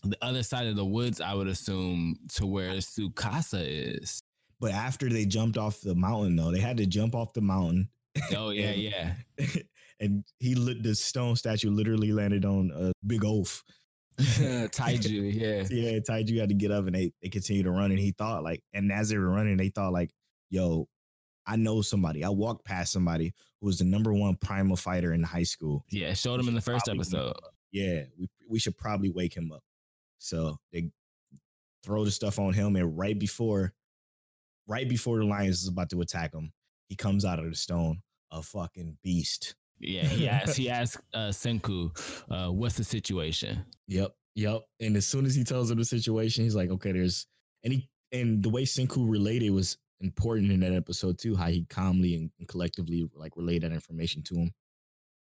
[0.03, 3.63] the other side of the woods, I would assume, to where Tsukasa
[3.99, 4.21] is.
[4.59, 7.89] But after they jumped off the mountain, though, they had to jump off the mountain,
[8.35, 9.13] Oh yeah, And- yeah.
[9.99, 13.63] and he lit the stone statue literally landed on a big oaf.
[14.19, 15.63] Taiju, yeah.
[15.69, 18.43] Yeah, Taiju had to get up, and they they continued to run, and he thought
[18.43, 20.11] like, and as they were running, they thought like,
[20.49, 20.87] "Yo,
[21.47, 22.23] I know somebody.
[22.23, 25.85] I walked past somebody who was the number one primal fighter in high school.
[25.89, 27.33] Yeah, showed him in the first Probably episode.
[27.71, 29.63] Yeah, we we should probably wake him up."
[30.21, 30.91] So they
[31.83, 33.73] throw the stuff on him, and right before,
[34.67, 36.53] right before the lions is about to attack him,
[36.89, 38.01] he comes out of the stone,
[38.31, 39.55] a fucking beast.
[39.79, 41.89] Yeah, he asked he asked uh Senku,
[42.29, 43.65] uh, what's the situation?
[43.87, 44.61] Yep, yep.
[44.79, 47.25] And as soon as he tells him the situation, he's like, okay, there's
[47.63, 51.65] and he and the way Senku related was important in that episode too, how he
[51.65, 54.51] calmly and, and collectively like relayed that information to him.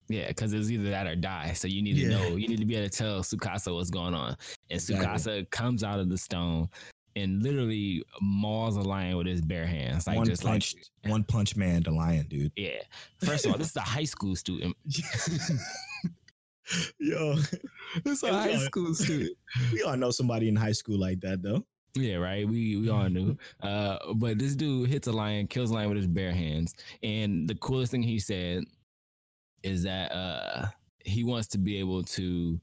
[0.09, 1.53] Yeah, because it's either that or die.
[1.53, 2.09] So you need to Yeah.
[2.09, 4.29] know, you need to be able to tell Tsukasa what's going on.
[4.69, 5.05] And Exactly.
[5.07, 6.67] Tsukasa comes out of the stone
[7.15, 10.07] and literally mauls a lion with his bare hands.
[10.07, 12.51] Like one just punch, like one punch man, the lion, dude.
[12.55, 12.81] yeah.
[13.23, 14.75] First of all, this is a high school student.
[16.99, 17.35] Yo,
[18.05, 19.35] It's a high school student.
[19.73, 21.63] we all know somebody in high school like that though.
[21.95, 22.47] Yeah, right.
[22.47, 23.35] We we all knew.
[23.61, 26.75] Uh, but this dude hits a lion, kills a lion with his bare hands.
[27.01, 28.63] And the coolest thing he said
[29.63, 30.67] is that uh
[31.05, 32.59] he wants to be able to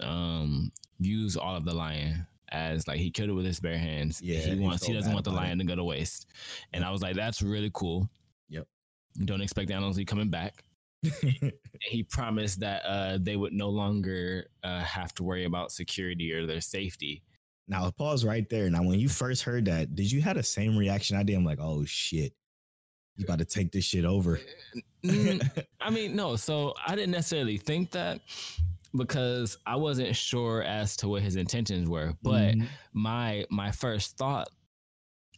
[0.00, 4.20] um use all of the lion as like he killed it with his bare hands.
[4.22, 5.46] Yeah, he wants he doesn't want the about it.
[5.46, 6.26] lion to go to waste.
[6.72, 8.08] And I was like, that's really cool.
[8.48, 8.66] Yep.
[9.24, 10.64] Don't expect animals to be coming back.
[11.80, 16.46] He promised that uh they would no longer uh have to worry about security or
[16.46, 17.22] their safety.
[17.68, 18.70] now pause right there.
[18.70, 21.34] Now, when you first heard that, did you have the same reaction I did?
[21.36, 22.32] I'm like, oh shit,
[23.16, 24.40] you about to take this shit over.
[25.80, 26.36] I mean, no.
[26.36, 28.20] So I didn't necessarily think that
[28.96, 32.14] because I wasn't sure as to what his intentions were.
[32.22, 32.66] But Mhm.
[32.92, 34.48] my my first thought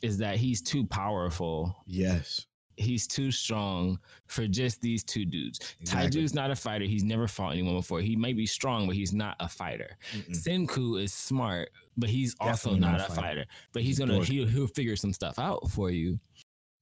[0.02, 1.74] is that he's too powerful.
[1.86, 2.46] yes,
[2.76, 5.76] He's too strong for just these two dudes.
[5.80, 6.10] Exactly.
[6.20, 6.84] Taiju's not a fighter.
[6.84, 8.00] He's never fought anyone before.
[8.00, 9.96] He might be strong, but he's not a fighter.
[10.12, 10.36] Mm-mm.
[10.36, 13.20] Senku is smart, but he's also not, not a a fighter.
[13.20, 13.44] fighter.
[13.72, 16.18] But he's He's gonna he'll, he'll figure some stuff out for you.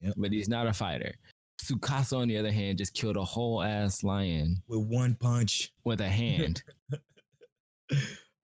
[0.03, 0.13] Yep.
[0.17, 1.13] But he's not a fighter.
[1.61, 5.71] Tsukasa, on the other hand, just killed a whole ass lion with one punch.
[5.85, 6.61] with a hand.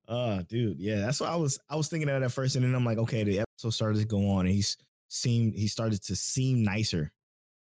[0.07, 1.59] Oh, dude, yeah, that's what I was.
[1.69, 4.05] I was thinking of at first, and then I'm like, okay, the episode started to
[4.05, 4.77] go on, and he's
[5.09, 7.11] seemed he started to seem nicer,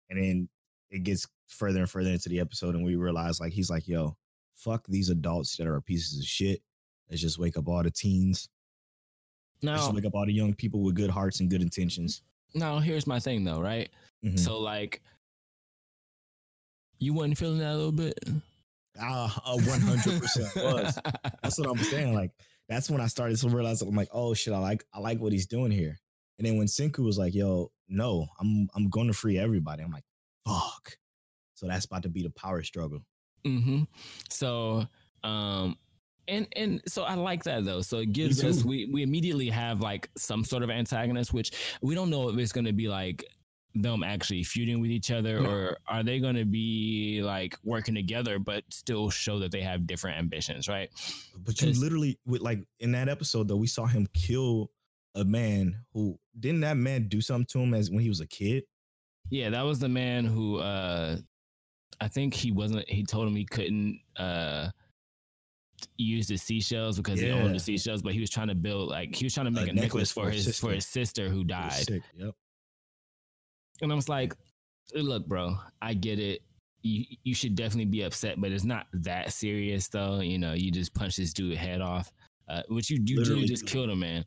[0.10, 0.50] and then
[0.90, 4.16] it gets further and further into the episode, and we realize like he's like, yo,
[4.56, 6.62] fuck these adults that are pieces of shit.
[7.10, 8.48] Let's just wake up all the teens.
[9.62, 12.24] Let's just wake up all the young people with good hearts and good intentions.
[12.54, 13.90] Now here's my thing though, right?
[14.24, 14.40] Mhm.
[14.40, 15.02] So like,
[17.00, 18.18] you wasn't feeling that a little bit.
[19.00, 21.00] A one hundred percent was.
[21.42, 22.14] That's what I'm saying.
[22.14, 22.32] Like
[22.70, 25.32] that's when I started to realize I'm like, oh shit, I like I like what
[25.34, 26.00] he's doing here.
[26.38, 29.92] And then when Senku was like, "Yo, no, I'm I'm going to free everybody," I'm
[29.92, 30.06] like,
[30.46, 30.98] "Fuck!"
[31.54, 33.02] So that's about to be the power struggle.
[33.46, 33.84] Mm-hmm.
[34.30, 34.88] So,
[35.24, 35.78] um,
[36.28, 37.82] and and so I like that though.
[37.82, 41.52] So it gives us we we immediately have like some sort of antagonist, which
[41.82, 43.26] we don't know if it's going to be like
[43.74, 45.50] them actually feuding with each other No.
[45.50, 49.88] or are they going to be like working together but still show that they have
[49.88, 50.90] different ambitions, right?
[51.38, 54.72] But you literally, with like in that episode though, we saw him kill
[55.16, 58.28] a man who didn't that man do something to him as when he was a
[58.28, 58.64] kid?
[59.30, 61.18] Yeah, that was the man who uh
[62.02, 64.70] I think he wasn't he told him he couldn't uh
[65.98, 69.16] use the seashells because he owned the seashells, but he was trying to build like
[69.16, 71.86] he was trying to make a, necklace, for his for his sister who died.
[72.16, 72.36] Yep.
[73.82, 74.36] And I was like,
[74.94, 76.42] look, bro, I get it.
[76.84, 80.20] You you should definitely be upset, but it's not that serious though.
[80.20, 82.12] You know, you just punch this dude head off.
[82.50, 84.26] Uh, which you you Literally literally just killed him, man.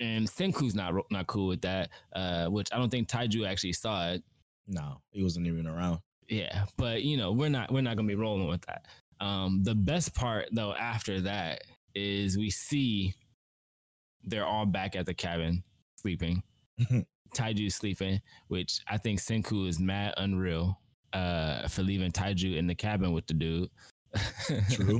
[0.00, 1.90] And Senku's not not cool with that.
[2.14, 4.22] Uh, which I don't think Taiju actually saw it.
[4.66, 5.98] No, he wasn't even around.
[6.28, 8.86] Yeah, but you know, we're not we're not gonna be rolling with that.
[9.20, 11.62] Um, the best part though after that
[11.94, 13.14] is we see
[14.24, 15.62] they're all back at the cabin
[15.96, 16.42] sleeping.
[17.34, 20.78] Taiju's sleeping, which I think Senku is mad unreal
[21.12, 23.68] uh for leaving Taiju in the cabin with the dude.
[24.70, 24.98] True.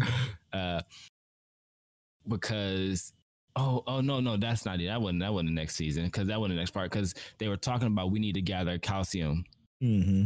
[0.52, 0.80] uh
[2.28, 3.12] because
[3.56, 4.86] oh oh no no that's not it.
[4.86, 7.48] That wasn't that wasn't the next season because that wasn't the next part because they
[7.48, 9.44] were talking about we need to gather calcium
[9.82, 10.24] Mm-hmm.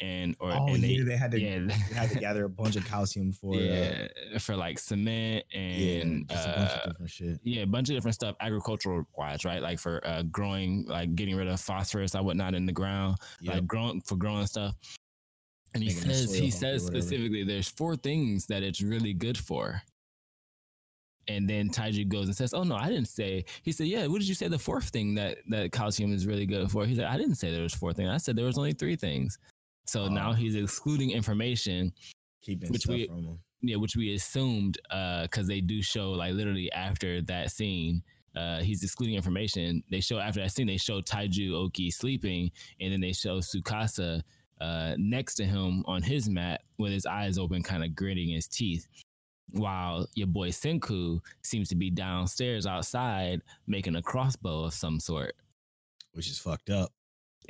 [0.00, 2.76] And or Oh and yeah, they had to yeah they had to gather a bunch
[2.76, 7.10] of calcium for uh, for like cement yeah, and just a bunch uh, of different
[7.10, 7.40] shit.
[7.42, 9.62] yeah, a bunch of different stuff agricultural wise, right?
[9.62, 13.54] Like for uh, growing, like getting rid of phosphorus and whatnot in the ground, Yep.
[13.54, 14.74] like growing for growing stuff.
[15.74, 19.80] And he Making says he says specifically there's four things that it's really good for.
[21.28, 24.18] And then Taiju goes and says, "Oh no, I didn't say." He said, "Yeah, what
[24.18, 24.48] did you say?
[24.48, 27.52] The fourth thing that that calcium is really good for?" He said, "I didn't say
[27.52, 28.08] there was four things.
[28.10, 29.38] I said there was only three things."
[29.86, 30.32] So now Oh.
[30.34, 31.92] he's excluding information
[32.42, 33.38] Keeping which stuff we- from him.
[33.62, 38.02] yeah, which we assumed because they do show like literally after that scene,
[38.36, 39.82] uh, he's excluding information.
[39.90, 44.22] They show after that scene, they show Taiju Oki sleeping, and then they show Tsukasa
[44.60, 48.46] uh, next to him on his mat with his eyes open, kind of gritting his
[48.46, 48.86] teeth.
[49.52, 55.34] While your boy Senku seems to be downstairs outside making a crossbow of some sort.
[56.12, 56.92] which is fucked up.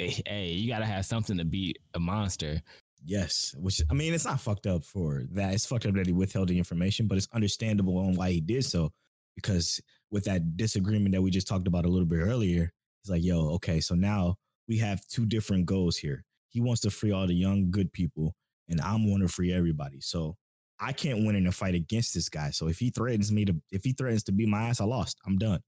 [0.00, 2.62] Hey, hey, you gotta have something to beat a monster.
[3.04, 5.54] Yes, which I mean, it's not fucked up for that.
[5.54, 8.64] It's fucked up that he withheld the information, but it's understandable on why he did
[8.64, 8.90] so.
[9.36, 9.80] Because
[10.10, 12.72] with that disagreement that we just talked about a little bit earlier,
[13.02, 14.36] he's like, "Yo, okay, so now
[14.68, 16.24] we have two different goals here.
[16.50, 18.34] He wants to free all the young good people,
[18.68, 20.00] and I'm want to free everybody.
[20.00, 20.36] So
[20.78, 22.50] I can't win in a fight against this guy.
[22.50, 25.18] So if he threatens me to, if he threatens to beat my ass, I lost.
[25.26, 25.60] I'm done.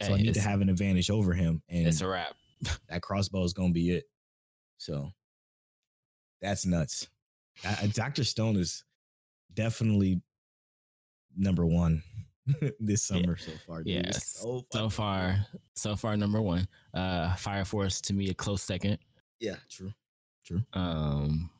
[0.00, 2.34] So I need to have an advantage over him, and It's a wrap.
[2.88, 4.04] That crossbow is gonna be it.
[4.78, 5.10] So
[6.40, 7.08] that's nuts.
[7.66, 8.84] Uh, Doctor Stone is
[9.54, 10.20] definitely
[11.36, 12.02] number one
[12.80, 13.82] this summer so far.
[13.82, 13.94] Dude.
[13.94, 15.44] Yeah, It's so, far,
[15.74, 16.66] so far, number one.
[16.94, 18.98] Uh, Fire Force to me a close second.
[19.40, 19.92] Yeah, true.
[20.44, 20.62] True.
[20.72, 21.50] Um,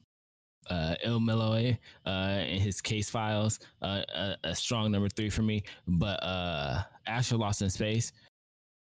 [0.71, 5.63] uh, El-Melloi, uh, and his case files, uh, a, a strong number three for me.
[5.87, 8.13] But uh, Astra Lost in Space,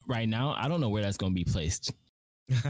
[0.08, 1.91] right now, I don't know where that's gonna be placed.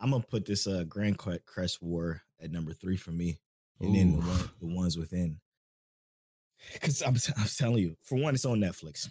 [0.00, 3.38] I'm gonna put this uh Grand Cre- Crest War at number three for me,
[3.80, 5.40] and then the, one, the ones within.
[6.72, 9.10] Because I'm, I'm telling you, for one, it's on Netflix,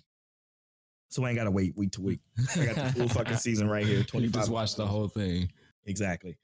[1.10, 2.20] so I ain't gotta wait week to week.
[2.56, 4.04] I got the full fucking season right here.
[4.04, 5.52] 25 just watch the whole thing.
[5.86, 6.38] Exactly.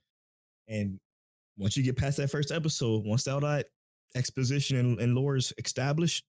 [0.67, 0.99] And
[1.57, 3.67] once you get past that first episode, once all that
[4.15, 6.23] exposition and, and lore is established,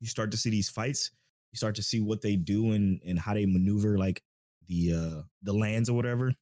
[0.00, 1.10] you start to see these fights.
[1.56, 4.22] You start to see what they do and and how they maneuver like
[4.68, 6.34] the uh the lands or whatever.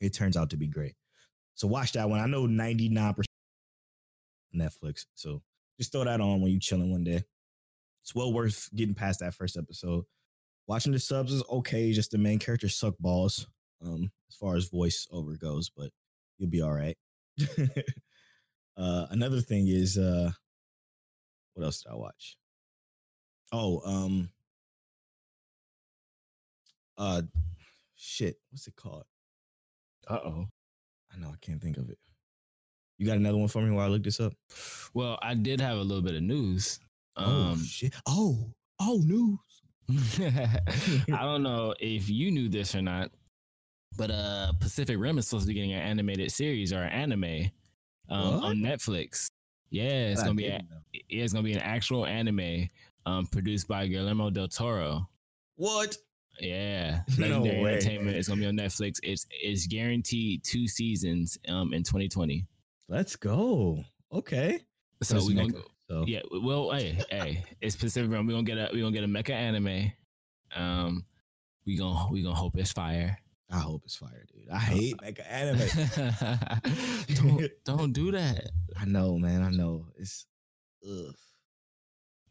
[0.00, 0.96] It turns out to be great.
[1.54, 2.18] So watch that one.
[2.18, 3.22] I know 99%
[4.52, 5.04] Netflix.
[5.14, 5.42] So
[5.78, 7.22] just throw that on when you're chilling one day.
[8.02, 10.02] It's well worth getting past that first episode.
[10.66, 13.46] Watching the subs is okay, just the main characters suck balls
[13.80, 15.90] um as far as voiceover goes, but
[16.36, 16.96] you'll be all right.
[18.76, 20.32] uh another thing is uh
[21.54, 22.36] what else did I watch?
[23.52, 24.28] Oh, um
[26.98, 27.22] uh
[27.96, 29.04] shit, what's it called?
[30.08, 30.46] Uh oh.
[31.12, 31.98] I know I can't think of it.
[32.98, 34.34] You got another one for me while I look this up?
[34.94, 36.78] Well, I did have a little bit of news.
[37.16, 37.94] oh Um, shit.
[38.06, 39.38] Oh, oh news.
[41.12, 43.10] I don't know if you knew this or not,
[43.96, 47.50] but uh Pacific Rim is supposed to be getting an animated series or an anime
[48.08, 49.30] um, on Netflix.
[49.70, 50.60] Yeah, it's gonna be a,
[50.92, 52.68] yeah, it's gonna be an actual anime
[53.06, 55.08] um produced by Guillermo del Toro.
[55.56, 55.96] What?
[56.38, 57.72] Yeah, No Legendary way.
[57.74, 58.16] Entertainment.
[58.16, 58.98] It's gonna be on Netflix.
[59.02, 62.46] It's it's guaranteed two seasons um in 2020.
[62.88, 63.84] Let's go.
[64.12, 64.60] Okay.
[65.02, 65.52] So That's we gonna
[65.88, 66.20] so yeah.
[66.30, 68.26] Well, hey, hey, it's Pacific Rim.
[68.26, 69.92] We gonna get a we gonna get a mecha anime.
[70.54, 71.04] Um,
[71.66, 73.18] we gonna we gonna hope it's fire.
[73.50, 74.48] I hope it's fire, dude.
[74.50, 77.04] I hate mecha anime.
[77.14, 78.50] don't don't do that.
[78.80, 79.42] I know, man.
[79.42, 79.86] I know.
[79.96, 80.26] It's
[80.88, 81.14] ugh.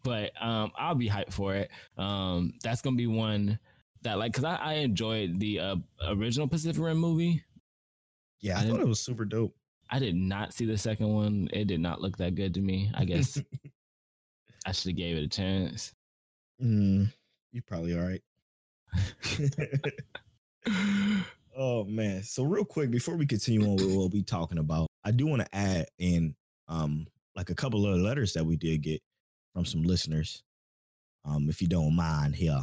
[0.03, 3.57] But um i'll be hyped for it um that's gonna be one
[4.01, 5.75] that like because I, I enjoyed the uh,
[6.07, 7.43] original pacific rim movie
[8.41, 9.53] Yeah, I I, thought it was super dope.
[9.89, 12.89] i did not see the second one it did not look that good to me
[12.95, 13.37] i guess
[14.65, 15.93] i should have gave it a chance
[16.61, 17.11] mm,
[17.51, 18.21] you probably all right.
[21.57, 22.23] oh man.
[22.23, 25.41] So real quick, before we continue on with what we talking about, I do want
[25.41, 26.35] to add in
[26.67, 29.01] um like a couple of letters that we did get
[29.53, 30.43] from some listeners.
[31.25, 32.61] Um, if you don't mind here.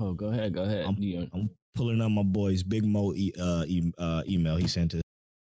[0.00, 3.32] oh go ahead go ahead I'm- You- I'm pulling up my boy's Big Mo e-
[3.38, 5.02] uh, e- uh, email he sent us.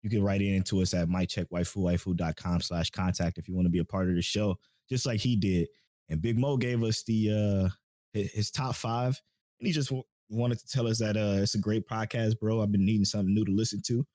[0.03, 3.79] You can write it into us at miccheckwaifu.com slash contact if you want to be
[3.81, 4.57] a part of the show,
[4.89, 5.69] just like he did.
[6.09, 7.69] And Big Mo gave us the uh,
[8.13, 9.21] his, his top five,
[9.61, 12.63] and he just w- wanted to tell us that uh, it's a great podcast, bro.
[12.63, 14.07] I've been needing something new to listen to.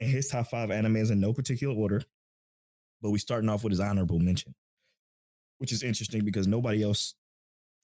[0.00, 2.02] And his top five anime is in no particular order,
[3.02, 4.54] but we starting off with his honorable mention,
[5.60, 7.14] which is interesting because nobody else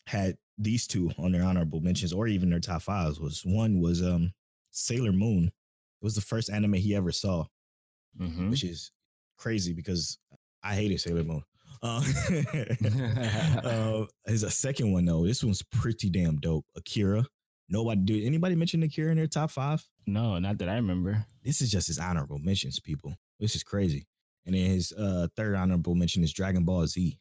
[0.09, 4.03] had these two on their honorable mentions or even their top fives was one was
[4.03, 4.33] um
[4.71, 5.45] Sailor Moon.
[5.47, 7.47] It was the first anime he ever saw,
[8.21, 8.51] Mhm.
[8.51, 8.91] which is
[9.39, 10.19] crazy because
[10.63, 11.43] I hated Sailor Moon.
[11.83, 12.03] Uh,
[13.65, 15.27] uh, there's a second one though.
[15.27, 16.65] This one's pretty damn dope.
[16.77, 17.25] Akira.
[17.69, 19.85] Nobody did anybody mention Akira in their top five?
[20.07, 23.15] no not that i remember This is just his honorable mentions, people.
[23.41, 24.07] This is crazy.
[24.47, 27.19] And then his uh, third honorable mention is Dragon Ball Z,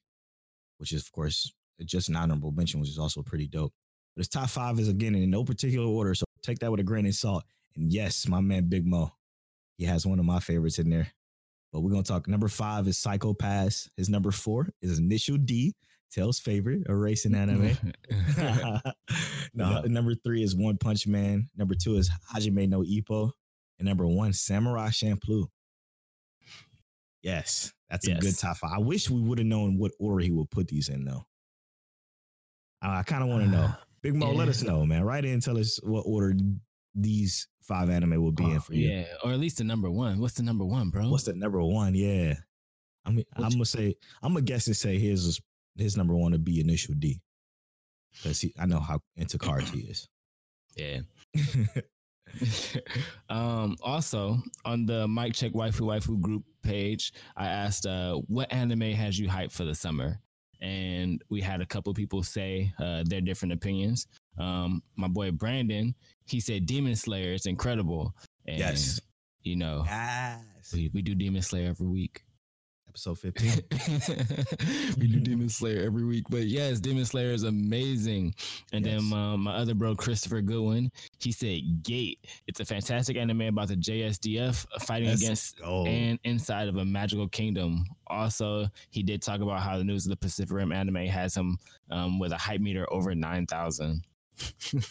[0.77, 1.53] which is of course
[1.83, 3.73] just an honorable mention, which is also pretty dope.
[4.15, 6.83] But his top five is again in no particular order, so take that with a
[6.83, 7.43] grain of salt.
[7.75, 9.11] And yes, my man Big Mo,
[9.77, 11.07] he has one of my favorites in there.
[11.73, 12.27] But we're gonna talk.
[12.29, 13.89] Number five is Psycho Pass.
[13.97, 15.75] His number four is Initial D,
[16.09, 17.61] Tail's favorite, a racing mm, anime.
[17.69, 18.93] Mm, mm.
[19.53, 19.81] no, Yeah.
[19.87, 21.49] number three is One Punch Man.
[21.57, 23.31] Number two is Hajime no Ippo.
[23.79, 25.47] And number one, Samurai Champloo.
[27.21, 28.71] Yes, that's a good top five.
[28.75, 31.25] I wish we would have known what order he would put these in, though.
[32.81, 33.65] I, I kind of want to know.
[33.69, 35.03] Ah, Big Mo, let us know, man.
[35.03, 36.35] Write in and tell us what order
[36.93, 38.89] these five anime will be in Oh, for you.
[38.89, 41.61] yeah or at least the number one what's the number one bro What's the number
[41.61, 41.93] one?
[41.95, 42.35] Yeah.
[43.03, 45.41] I mean, What I'm you- gonna say, I'm gonna guess and say his is
[45.75, 47.19] his number one would be Initial D.
[48.13, 50.07] Because I know how into cards he is.
[50.77, 50.99] yeah
[53.29, 58.91] um, also on the Mic Check Waifu Waifu group page, I asked uh, what anime
[58.93, 60.19] has you hyped for the summer,
[60.61, 64.07] and we had a couple people say uh, their different opinions.
[64.37, 68.13] Um, my boy Brandon, he said Demon Slayer is incredible.
[68.45, 68.99] And, Yes.
[69.43, 70.71] you know Yes.
[70.73, 72.24] we, we do Demon Slayer every week.
[72.95, 74.95] Episode 15.
[75.01, 76.23] we do Demon Slayer every week.
[76.29, 78.33] But yes, Demon Slayer is amazing.
[78.71, 79.01] And Yes.
[79.03, 80.89] then um, my other bro, Christopher Goodwin,
[81.19, 82.19] he said Gate.
[82.47, 85.85] It's a fantastic anime about the JSDF fighting Let's against go.
[85.85, 87.83] and inside of a magical kingdom.
[88.07, 91.57] Also, he did talk about how the News of the Pacific Rim anime has him
[91.91, 94.05] um, with a hype meter over 9,000.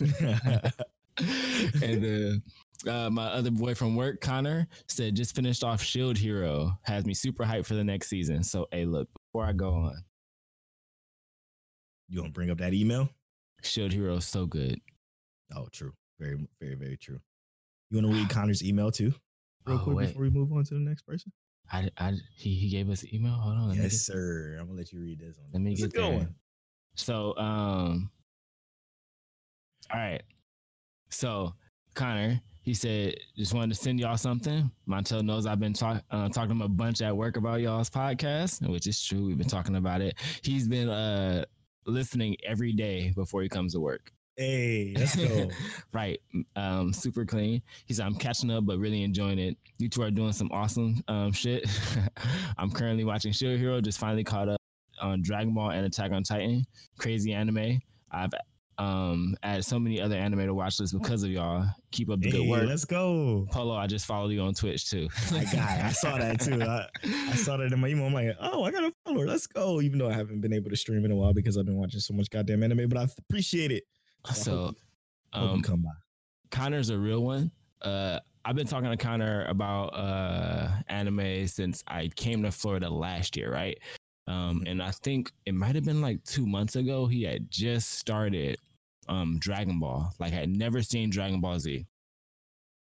[1.83, 2.39] and uh,
[2.87, 6.79] uh, my other boy from work, Connor, said just finished off Shield Hero.
[6.83, 8.43] Has me super hyped for the next season.
[8.43, 10.05] So, hey, look, before I go on,
[12.09, 13.09] you gonna bring up that email?
[13.63, 14.81] Shield Hero is so good.
[15.55, 15.93] Oh, true.
[16.21, 17.19] Very, very, very true.
[17.91, 19.13] You want to read Connor's email too,
[19.67, 20.07] real Oh, quick wait.
[20.09, 21.33] before we move on to the next person?
[21.73, 23.33] I, I, he, he gave us an email.
[23.33, 23.75] Hold on.
[23.75, 24.57] Yes, sir.
[24.61, 25.49] I'm gonna let you read this one.
[25.53, 26.35] Let me get going.
[26.95, 28.11] So, um,
[29.93, 30.23] all right.
[31.11, 31.55] So,
[31.95, 34.71] Connor, he said, just wanted to send y'all something.
[34.89, 37.91] Montel knows I've been talk, uh, talking to him a bunch at work about y'all's
[37.91, 39.27] podcast, which is true.
[39.27, 40.15] We've been talking about it.
[40.43, 41.45] He's been uh
[41.87, 44.11] listening every day before he comes to work.
[44.39, 45.51] Hey, let's go.
[45.93, 46.19] right.
[46.57, 47.61] Um, super clean.
[47.85, 49.59] He said, I'm catching up, but really enjoying it.
[49.79, 51.69] You two are doing some awesome um, shit.
[52.59, 54.61] I'm currently watching Shield Hero, just finally caught up
[55.03, 56.65] on Dragon Ball and Attack on Titan.
[56.99, 57.79] Crazy anime.
[58.11, 58.33] I've
[58.79, 61.67] um added so many other anime to watch list because of y'all.
[61.93, 62.65] Keep up the hey, good work.
[62.67, 63.47] let's go.
[63.53, 65.09] Polo, I just followed you on Twitch too.
[65.31, 66.61] My guy, I saw that too.
[66.63, 68.07] I, I saw that in my email.
[68.07, 69.27] I'm like, oh, I got a follower.
[69.27, 69.81] Let's go.
[69.81, 72.01] Even though I haven't been able to stream in a while because I've been watching
[72.01, 73.85] so much goddamn anime, but I appreciate it.
[74.25, 74.77] I So, hope,
[75.35, 75.91] you- hope um, come by.
[76.51, 77.51] Connor's a real one.
[77.83, 83.37] Uh, I've been talking to Connor about uh, anime since I came to Florida last
[83.37, 83.79] year, right?
[84.27, 87.07] Um, and I think it might have been like two months ago.
[87.07, 88.59] He had just started
[89.09, 90.13] um Dragon Ball.
[90.19, 91.87] Like I had never seen Dragon Ball Z.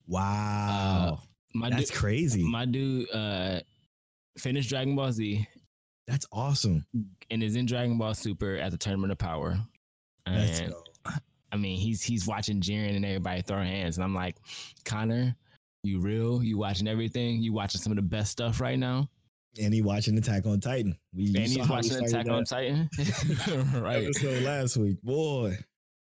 [0.07, 1.21] Wow.
[1.55, 2.43] My That's dude, crazy.
[2.43, 3.61] my dude uh
[4.39, 5.47] finished Dragon Ball Z
[6.07, 6.85] That's awesome.
[7.31, 9.59] and is in Dragon Ball Super at the Tournament of Power.
[10.29, 10.83] Let's And go.
[11.53, 14.37] I mean, he's he's watching Jiren and everybody throwing hands, and I'm like,
[14.85, 15.37] Connor,
[15.85, 16.43] you real?
[16.43, 17.41] You watching everything?
[17.43, 19.09] You watching some of the best stuff right now?
[19.61, 20.97] And he watching Attack on Titan.
[21.15, 22.89] We and he's watching Attack on Titan,
[23.81, 24.05] right?
[24.05, 25.57] Episode last week, boy,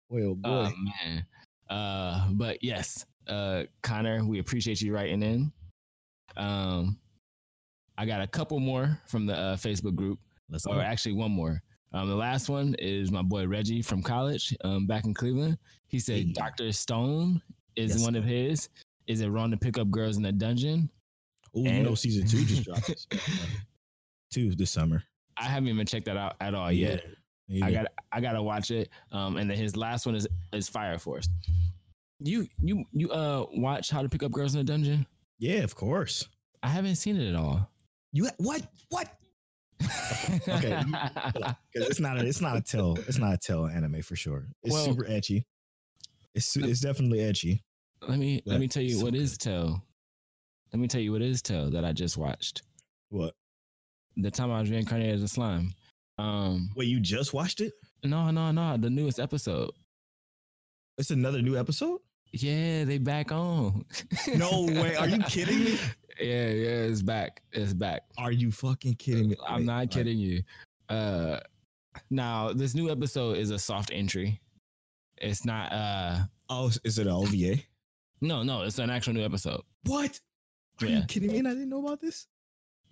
[0.09, 0.49] boy, oh boy.
[0.49, 0.73] Oh
[1.05, 1.27] man.
[1.69, 5.53] Uh, but yes, uh, Connor, we appreciate you writing in.
[6.37, 6.99] Um,
[7.99, 10.19] I got a couple more from the uh, Facebook group,
[10.51, 10.81] Let's or go.
[10.81, 11.63] actually one more.
[11.93, 15.59] Um, the last one is my boy Reggie from college, um, back in Cleveland.
[15.89, 16.33] He said Hey.
[16.33, 17.41] Doctor Stone
[17.75, 18.19] is Yes, one sir.
[18.19, 18.69] of his.
[19.07, 20.91] Is it wrong to pick up girls in a dungeon?
[21.55, 22.87] Oh, you know, season two just dropped.
[22.89, 23.07] this-
[24.33, 25.03] two this summer.
[25.39, 27.05] I haven't even checked that out at all yet.
[27.49, 28.89] Me I got I gotta watch it.
[29.13, 31.29] Um, and then his last one is is Fire Force.
[32.19, 35.07] You you you uh watch How to Pick Up Girls in a Dungeon?
[35.39, 36.27] yeah, of course.
[36.63, 37.71] I haven't seen it at all.
[38.13, 38.67] You what?
[38.89, 39.13] What?
[40.49, 44.17] Okay, Because it's not a, it's not a tell it's not a tell anime for
[44.17, 44.47] sure.
[44.63, 45.45] It's Well- super ecchi.
[46.35, 47.61] It's it's definitely ecchi.
[48.09, 49.51] let me let me tell you so what is good.
[49.51, 49.83] Tell.
[50.73, 52.63] Let me tell you what is Tell that I just watched.
[53.11, 53.35] What?
[54.17, 55.73] The time I was reincarnated as a slime.
[56.19, 57.73] Um, Wait, you just watched it?
[58.05, 59.71] no, no, no, the newest episode.
[60.99, 61.99] It's another new episode?
[62.33, 63.85] Yeah, they back on.
[64.35, 64.97] No way.
[64.97, 65.79] Are you kidding me?
[66.21, 67.43] Yeah, yeah, it's back.
[67.53, 68.03] It's back.
[68.19, 69.37] Are you fucking kidding me?
[69.47, 70.43] I'm Wait, not kidding you.
[70.89, 71.41] Uh
[72.11, 74.41] now this new episode is a soft entry.
[75.19, 77.57] It's not uh Oh, is it an OVA?
[78.23, 79.61] no, no, it's an actual new episode.
[79.85, 80.19] What?
[80.83, 80.99] Are Yeah.
[81.01, 81.39] you kidding me?
[81.39, 82.27] And I didn't know about this.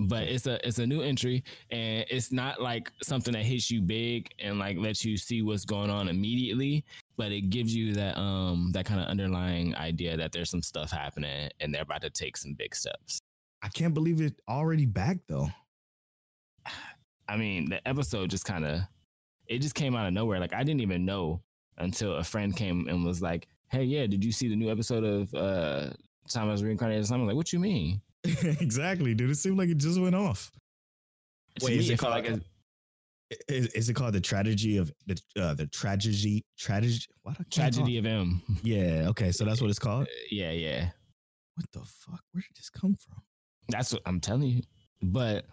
[0.00, 3.80] But it's a it's a new entry and it's not like something that hits you
[3.80, 6.84] big and like lets you see what's going on immediately,
[7.16, 10.90] but it gives you that um that kind of underlying idea that there's some stuff
[10.90, 13.20] happening and they're about to take some big steps.
[13.62, 15.48] I can't believe it already back though.
[17.28, 18.80] I mean, the episode just kind of
[19.46, 20.40] it just came out of nowhere.
[20.40, 21.40] Like I didn't even know
[21.78, 25.04] until a friend came and was like, "Hey, yeah, did you see the new episode
[25.04, 25.90] of uh
[26.28, 29.30] Time I was reincarnated?" I'm like, "What you mean?" exactly, dude.
[29.30, 30.50] It seemed like it just went off.
[31.60, 32.40] To Wait, is me, it called- like a
[33.48, 37.52] Is, is it called the tragedy of the uh, the tragedy tragedy what I can't
[37.74, 38.42] tragedy of M.
[38.62, 39.06] Yeah.
[39.08, 39.30] Okay.
[39.32, 40.06] So that's what it's called.
[40.30, 40.90] yeah, yeah,
[41.56, 42.20] What the fuck?
[42.32, 43.22] Where did this come from?
[43.68, 44.62] that's what I'm telling you.
[45.02, 45.46] But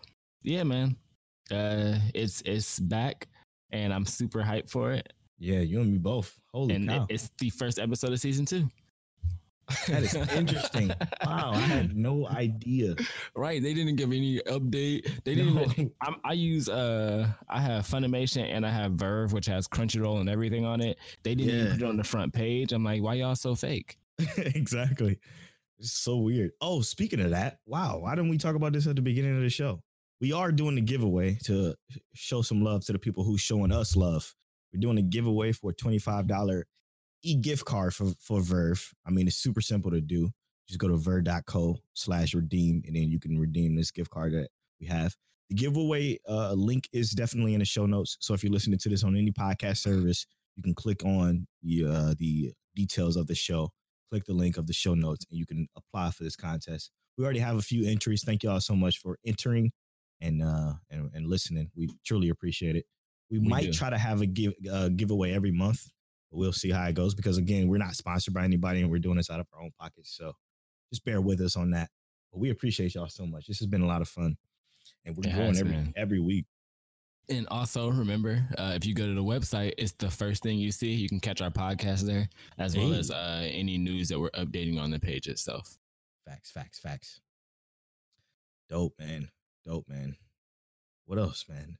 [0.43, 0.95] yeah, man,
[1.51, 3.27] uh, it's it's back,
[3.71, 5.11] and I'm super hyped for it.
[5.39, 6.39] Yeah, you and me both.
[6.53, 7.03] Holy and cow!
[7.09, 8.69] it- it's the first episode of season two.
[9.87, 10.89] That is interesting.
[11.25, 12.95] wow, I had no idea.
[13.35, 13.61] right.
[13.61, 15.23] They didn't give any update.
[15.23, 15.55] They didn't.
[15.55, 15.89] No.
[16.01, 20.29] I'm, I use uh I have Funimation and I have VRV, which has Crunchyroll and
[20.29, 20.97] everything on it.
[21.23, 21.71] They didn't even Yeah.
[21.73, 22.71] put it on the front page.
[22.71, 23.97] I'm like, why y'all so fake?
[24.37, 25.19] exactly.
[25.79, 26.51] It's so weird.
[26.61, 29.41] Oh, speaking of that, wow, why didn't we talk about this at the beginning of
[29.41, 29.81] the show?
[30.19, 31.73] We are doing the giveaway to
[32.13, 34.35] show some love to the people who's showing us love.
[34.71, 36.63] We're doing a giveaway for a $25
[37.23, 38.93] e-gift card for, for VRV.
[39.05, 40.29] I mean, it's super simple to do.
[40.67, 44.49] Just go to vrv.co slash redeem, and then you can redeem this gift card that
[44.79, 45.15] we have.
[45.49, 48.17] The giveaway uh, link is definitely in the show notes.
[48.21, 51.85] So if you're listening to this on any podcast service, you can click on the,
[51.85, 53.69] uh, the details of the show
[54.11, 56.91] click the link of the show notes and you can apply for this contest.
[57.17, 58.23] We already have a few entries.
[58.23, 59.71] Thank y'all so much for entering
[60.19, 61.71] and uh and, and listening.
[61.75, 62.85] We truly appreciate it.
[63.29, 63.73] We, We might do.
[63.73, 65.87] try to have a give uh, giveaway every month.
[66.31, 69.17] We'll see how it goes because again, we're not sponsored by anybody and we're doing
[69.17, 70.15] this out of our own pockets.
[70.15, 70.33] So
[70.89, 71.89] just bear with us on that.
[72.31, 73.47] But we appreciate y'all so much.
[73.47, 74.37] This has been a lot of fun.
[75.05, 75.93] And we're It growing has, every man.
[75.95, 76.45] every week.
[77.29, 80.71] And also remember, uh, if you go to the website, it's the first thing you
[80.71, 80.91] see.
[80.93, 82.27] You can catch our podcast there,
[82.57, 85.77] as well as uh, any news that we're updating on the page itself.
[86.25, 87.19] Facts, facts, facts.
[88.69, 89.29] Dope, man.
[89.65, 90.15] Dope, man.
[91.05, 91.77] What else, man?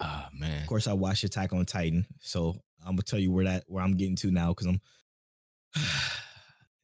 [0.00, 3.44] Oh man, Of course, I watched Attack on Titan, so I'm gonna tell you where
[3.44, 4.80] that where I'm getting to now because I'm.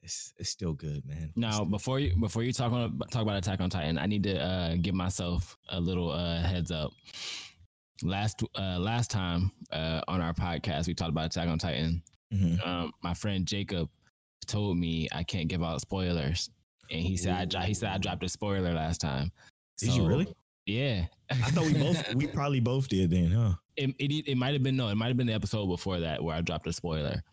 [0.03, 1.31] it's it's still good, man.
[1.35, 4.39] Now, before you before you talk on talk about Attack on Titan, I need to
[4.39, 6.91] uh, give myself a little uh, heads up.
[8.03, 12.03] Last uh, last time uh, on our podcast, we talked about Attack on Titan.
[12.33, 12.65] Mhm.
[12.65, 13.89] Um, my friend Jacob
[14.45, 16.49] told me I can't give out spoilers,
[16.91, 19.31] and he said I he said I dropped a spoiler last time.
[19.79, 20.27] Did you really?
[20.67, 23.53] Yeah, I thought we both we probably both did then, huh?
[23.77, 26.23] it it, it might have been no, it might have been the episode before that
[26.23, 27.23] where I dropped a spoiler.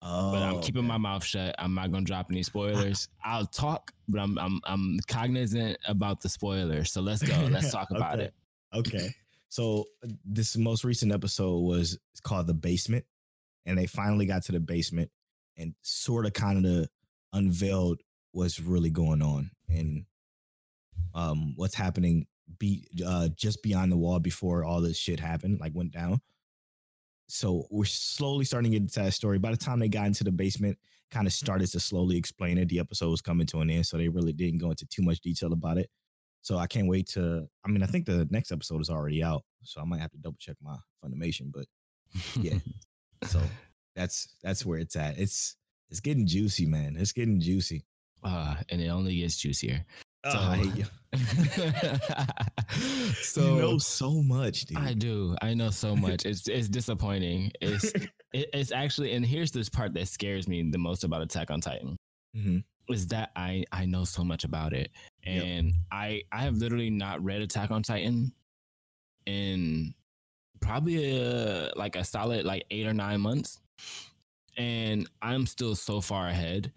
[0.00, 0.88] Oh, but I'm keeping okay.
[0.88, 1.54] my mouth shut.
[1.58, 3.08] I'm not gonna drop any spoilers.
[3.24, 6.92] I'll talk, but I'm I'm I'm cognizant about the spoilers.
[6.92, 7.48] So let's go.
[7.50, 8.24] Let's talk about Okay.
[8.24, 8.34] it.
[8.74, 9.14] Okay,
[9.48, 9.86] so
[10.24, 13.04] this most recent episode was it's called the basement,
[13.66, 15.10] and they finally got to the basement
[15.56, 16.88] and sort of kind of
[17.32, 18.00] unveiled
[18.32, 20.04] what's really going on and
[21.14, 22.26] um what's happening
[22.58, 26.20] be uh just beyond the wall before all this shit happened like went down.
[27.28, 29.38] So we're slowly starting to get into that story.
[29.38, 30.78] By the time they got into the basement
[31.10, 32.68] kind of started to slowly explain it.
[32.68, 35.20] The episode was coming to an end so they really didn't go into too much
[35.20, 35.90] detail about it.
[36.42, 39.42] So i can't wait to i mean i think the next episode is already out
[39.64, 41.66] so i might have to double check my funimation but
[42.40, 42.58] yeah.
[43.24, 43.40] so
[43.94, 45.18] that's that's where it's at.
[45.18, 45.56] It's
[45.90, 46.96] it's getting juicy man.
[46.98, 47.84] It's getting juicy.
[48.22, 49.84] Uh, and it only gets juicier.
[50.32, 50.84] So- I hate you.
[53.60, 54.78] know so much, dude.
[54.78, 55.36] I do.
[55.42, 56.24] I know so much.
[56.26, 57.52] It's it's disappointing.
[57.60, 57.84] It's
[58.32, 61.60] it, it's actually, and here's this part that scares me the most about Attack on
[61.60, 61.96] Titan
[62.36, 62.62] Mhm.
[62.90, 64.90] is that I I know so much about it,
[65.26, 65.44] Yep.
[65.44, 68.32] and I I have literally not read Attack on Titan
[69.26, 69.94] in
[70.60, 73.60] probably a, like a solid like eight or nine months,
[74.56, 76.72] and I'm still so far ahead.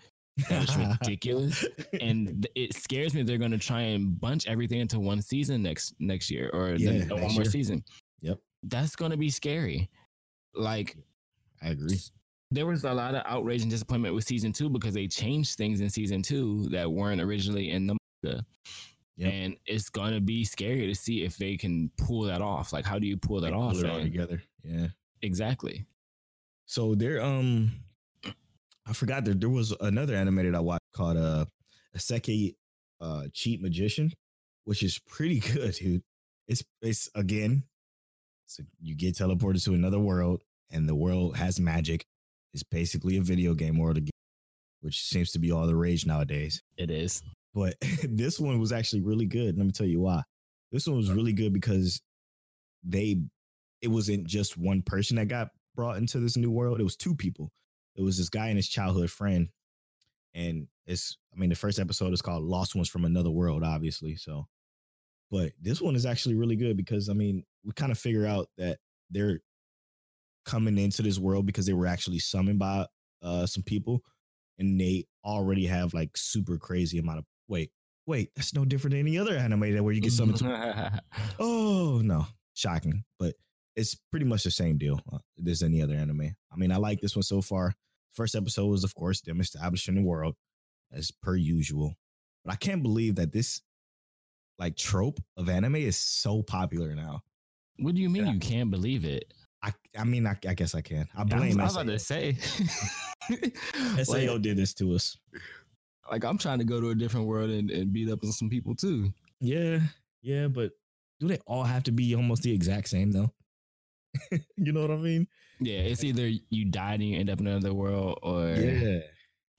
[0.50, 1.66] That is ridiculous,
[2.00, 5.62] and th- it scares me they're going to try and bunch everything into one season
[5.64, 7.52] next next year or Yeah, the one next more year.
[7.52, 7.84] season.
[8.22, 8.40] Yep.
[8.64, 9.90] that's going to be scary.
[10.54, 10.96] Like
[11.62, 12.00] I agree.
[12.52, 15.82] there was a lot of outrage and disappointment with season two because they changed things
[15.82, 18.46] in season two that weren't originally in the manga.
[19.18, 19.34] Yep.
[19.34, 22.74] And it's gonna be scary to see if they can pull that off.
[22.74, 23.74] Like, how do you pull that They off?
[23.74, 24.42] pull it all together.
[24.64, 24.88] Yeah.
[25.22, 25.86] Exactly.
[26.66, 27.72] So they're um,
[28.88, 31.46] I forgot that there was another animated I watched called uh,
[31.96, 32.56] Isekai
[33.00, 34.12] uh, Cheat Magician,
[34.66, 36.02] which is pretty good, dude.
[36.48, 37.64] It's it's again,
[38.48, 42.06] so you get teleported to another world, and the world has magic.
[42.54, 44.12] It's basically a video game world again,
[44.82, 46.62] which seems to be all the rage nowadays.
[46.78, 47.22] It is.
[47.54, 49.58] but this one was actually really good.
[49.58, 50.24] Let me tell you why.
[50.72, 52.02] This one was really good because
[52.84, 53.22] they
[53.82, 56.80] it wasn't just one person that got brought into this new world.
[56.80, 57.52] It was two people.
[57.96, 59.50] It was this guy and his childhood friend.
[60.34, 64.16] And it's I mean the first episode is called Lost Ones from Another World, obviously.
[64.16, 64.48] So
[65.32, 68.50] but this one is actually really good because I mean, we kind of figure out
[68.58, 68.80] that
[69.10, 69.40] they're
[70.46, 72.86] coming into this world because they were actually summoned by
[73.22, 74.02] uh some people
[74.58, 77.70] and they already have like super crazy amount of wait
[78.08, 81.02] wait that's no different than any other anime that where you get summoned to
[81.40, 82.26] oh no
[82.56, 83.36] shocking but
[83.76, 85.18] it's pretty much the same deal uh,
[85.50, 87.74] as any other anime i mean i like this one so far
[88.14, 90.36] first episode was of course them establishing the world
[90.92, 91.96] as per usual
[92.44, 93.62] but i can't believe that this
[94.60, 97.22] like trope of anime is so popular now
[97.80, 98.34] what do you mean Yeah.
[98.34, 99.34] you can't believe it?
[99.64, 101.88] i i mean i, I guess i can i I was, blame I was about
[101.88, 102.38] to say.
[104.04, 105.18] SAO like, did this to us
[106.12, 108.50] like, I'm trying to go to a different world and, and beat up on some
[108.50, 109.14] people too.
[109.40, 109.80] Yeah,
[110.22, 110.72] yeah, but
[111.20, 113.32] do they all have to be almost the exact same though?
[114.58, 115.28] you know what I mean?
[115.60, 119.00] Yeah, it's either you die and you end up in another world, or Yeah.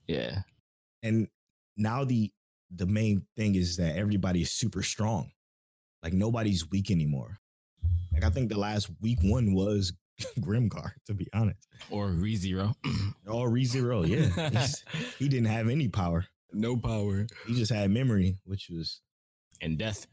[0.07, 0.39] yeah.
[1.01, 1.27] And
[1.77, 2.31] now the
[2.75, 5.31] the main thing is that everybody is super strong.
[6.03, 7.37] Like nobody's weak anymore.
[8.11, 9.93] Like I think the last week one was
[10.39, 11.67] Grimgar, to be honest.
[11.89, 12.73] or ReZero.
[13.27, 14.49] Or ReZero, yeah.
[14.49, 14.83] He's-
[15.17, 16.25] he didn't have any power.
[16.51, 17.25] no power.
[17.47, 19.01] He just had memory, which was
[19.61, 20.05] And death.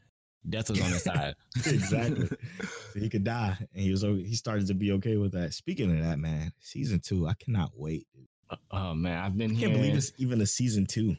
[0.49, 1.35] Death was on his side.
[1.65, 2.27] Exactly.
[2.27, 3.55] so he could die.
[3.73, 5.53] And he was he started to be okay with that.
[5.53, 8.07] Speaking of that, man, season two, I cannot wait.
[8.15, 8.27] Dude.
[8.71, 9.67] oh man, I've been I here.
[9.69, 11.15] can't believe it's even a season two.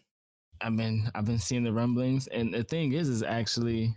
[0.60, 3.94] I've been I've been seeing the rumblings, and the thing is, is actually.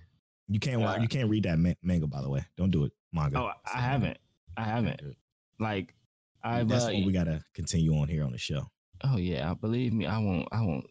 [0.47, 2.45] You can't Uh, you can't read that ma- manga by the way.
[2.55, 2.91] Don't do it.
[3.11, 3.39] Manga.
[3.39, 4.17] Oh, I haven't.
[4.57, 5.01] I haven't.
[5.59, 5.95] Like,
[6.43, 6.67] I've.
[6.67, 8.69] That's uh, what we gotta continue on here on the show.
[9.03, 10.47] oh yeah, believe me, I won't.
[10.51, 10.85] I won't.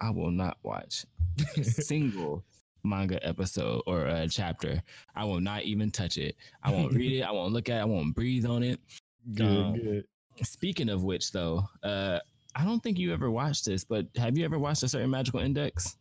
[0.00, 1.04] I will not watch
[1.56, 2.44] a single
[2.88, 4.82] manga episode or a chapter.
[5.14, 6.36] I will not even touch it.
[6.62, 7.22] I won't read it.
[7.22, 7.78] I won't look at.
[7.78, 7.82] it.
[7.82, 8.80] I won't breathe on it.
[9.34, 10.04] good, Um, good.
[10.42, 12.18] Speaking of which, though, uh,
[12.54, 15.40] I don't think you ever watched this, but have you ever watched a certain magical
[15.40, 15.96] index?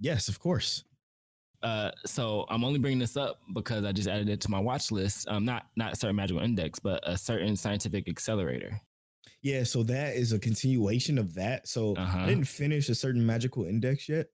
[0.00, 0.84] Yes, of course.
[1.62, 4.90] Uh, so I'm only bringing this up because I just added it to my watch
[4.90, 5.28] list.
[5.28, 8.80] Um, not not a certain magical index, but a certain scientific accelerator.
[9.42, 11.68] Yeah, so that is a continuation of that.
[11.68, 12.18] So Uh-huh.
[12.18, 14.26] I didn't finish a certain magical index yet.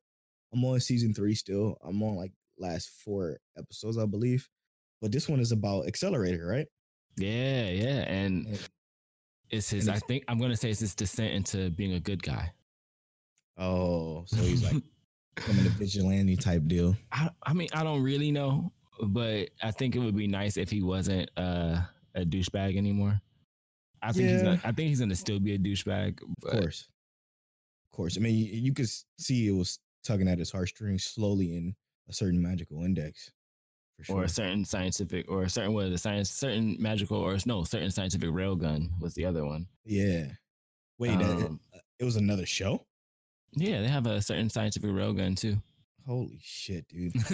[0.52, 1.78] I'm on season three still.
[1.84, 4.48] I'm on like last four episodes, I believe.
[5.00, 6.66] But this one is about accelerator, right?
[7.16, 8.58] Yeah, yeah, and
[9.50, 9.86] it's his.
[9.86, 12.52] and I think I'm gonna say it's his descent into being a good guy.
[13.56, 14.82] Oh, so he's like
[15.34, 16.96] becoming a vigilante type deal.
[17.12, 18.72] I, I mean, I don't really know,
[19.02, 21.80] but I think it would be nice if he wasn't uh,
[22.14, 23.20] a douchebag anymore.
[24.00, 26.20] I think he's gonna, I think he's gonna still be a douchebag.
[26.44, 26.88] Of course.
[27.90, 28.16] Of course.
[28.16, 28.88] I mean, you, you could
[29.18, 31.74] see it was tugging at his heartstrings slowly in
[32.08, 33.30] a certain magical index
[33.96, 34.16] for sure.
[34.16, 37.90] or a certain scientific or a certain what the science certain magical or no certain
[37.90, 39.66] scientific railgun was the other one.
[39.84, 40.26] yeah.
[40.98, 41.60] Wait, uh, Um,
[42.00, 42.84] it was another show.
[43.52, 45.56] Yeah, they have a certain scientific railgun too.
[46.06, 47.12] Holy shit, dude!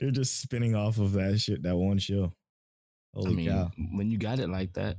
[0.00, 2.32] They're just spinning off of that shit, that one show.
[3.14, 3.70] I Holy mean, cow!
[3.94, 4.96] when you got it like that.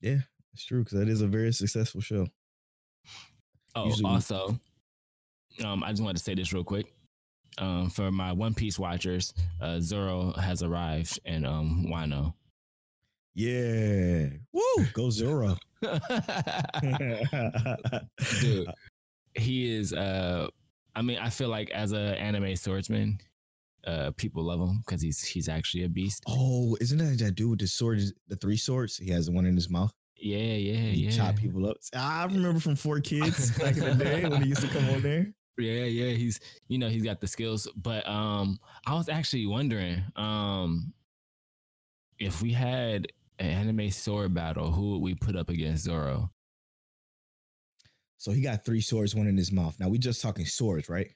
[0.00, 0.18] Yeah,
[0.52, 2.26] it's true because that is a very successful show.
[3.74, 4.58] Oh, Usually also,
[5.64, 6.86] um, I just wanted to say this real quick.
[7.58, 9.32] Um, for my One Piece watchers,
[9.62, 12.34] uh, Zoro has arrived and um Wano.
[13.34, 15.56] Yeah, woo, go Zoro.
[18.40, 18.68] Dude,
[19.34, 19.92] he is.
[19.92, 20.48] Uh,
[20.94, 23.18] I mean, I feel like as a anime swordsman,
[23.86, 26.22] uh, people love him because he's he's actually a beast.
[26.26, 28.96] Oh, isn't that that dude with the sword, the three swords?
[28.96, 29.92] He has one in his mouth.
[30.18, 31.10] Yeah, yeah, He yeah.
[31.10, 31.76] chop people up.
[31.94, 35.26] I remember from 4Kids back in the day when he used to come on there.
[35.58, 36.38] Yeah, yeah, he's
[36.68, 40.92] you know he's got the skills, but um, I was actually wondering um,
[42.18, 43.06] if we had
[43.38, 46.30] an anime sword battle, who would we put up against Zoro?
[48.18, 49.76] So he got three swords, one in his mouth.
[49.78, 51.08] Now we just talking swords, right?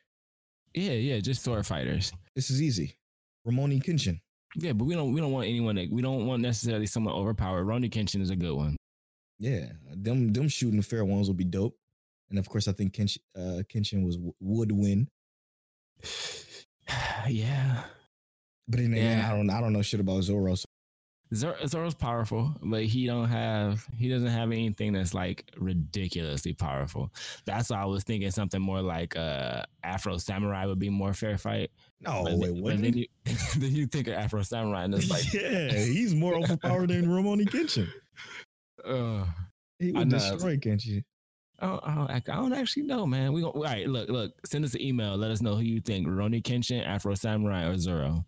[0.75, 2.13] Yeah, yeah, just sword fighters.
[2.35, 2.97] This is easy.
[3.47, 4.21] Rurouni Kenshin.
[4.57, 7.65] Yeah, but we don't we don't want anyone that we don't want necessarily someone overpowered.
[7.65, 8.77] Rurouni Kenshin is a good one.
[9.39, 11.77] Yeah, them them shooting the fair ones will be dope.
[12.31, 15.09] And of course, I think Kenshin, uh, Kenshin was would win.
[17.29, 17.85] yeah,
[18.69, 19.33] But then again, Yeah.
[19.33, 20.55] I don't I don't know shit about Zoro.
[20.55, 20.65] So
[21.33, 27.13] Zoro, Zoro's powerful, but he don't have he doesn't have anything that's like ridiculously powerful.
[27.45, 31.39] That's why I was thinking something more like uh Afro Samurai would be more fair
[31.39, 31.71] fight.
[32.01, 32.81] no, But wait, what?
[32.81, 33.07] then you
[33.59, 37.45] then you think of Afro Samurai and it's like, yeah, he's more overpowered than Rurouni
[37.49, 37.89] Kenshin.
[38.85, 39.27] uh,
[39.79, 41.05] He would destroy Kenshin.
[41.61, 43.33] I don't, I, don't, I don't actually know, man.
[43.33, 43.87] We go, all right.
[43.89, 44.33] Look, look.
[44.47, 45.17] Send us an email.
[45.17, 48.25] Let us know who you think: Rurouni Kenshin, Afro Samurai, or Zoro.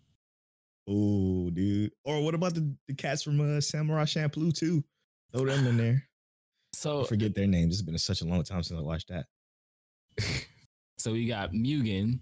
[0.87, 1.91] Oh, dude.
[2.05, 4.83] Or what about the, the cats from uh, Samurai Champloo too?
[5.31, 6.03] Throw them in there.
[6.75, 7.73] I So, forget their names.
[7.73, 9.25] It's been such a long time since I watched that.
[10.97, 12.19] so we got Mugen.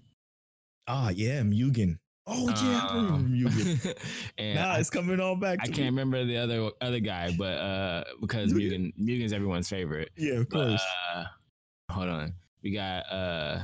[0.88, 1.98] Ah, yeah, Mugen.
[2.34, 3.98] Oh yeah, I remember Um, Mugen.
[4.38, 5.60] and Nah, I, it's coming all back.
[5.62, 5.86] I can't me.
[5.86, 8.94] remember the other other guy, but uh, because Mugen?
[8.94, 10.10] Mugen Mugen's everyone's favorite.
[10.18, 10.84] Yeah, of But, course.
[11.14, 11.24] uh,
[11.90, 13.64] hold on, we got uh,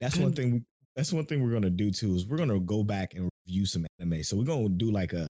[0.00, 0.64] That's one thing.
[0.96, 2.14] That's one thing we're gonna do too.
[2.14, 4.22] Is we're gonna go back and review some anime.
[4.22, 5.26] So we're gonna do like a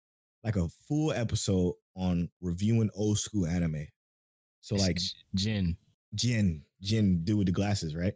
[0.43, 3.87] like a full episode on reviewing old school anime.
[4.61, 4.99] So like
[5.35, 5.77] Jin.
[6.15, 8.15] Jin, Jin, dude with the glasses, right?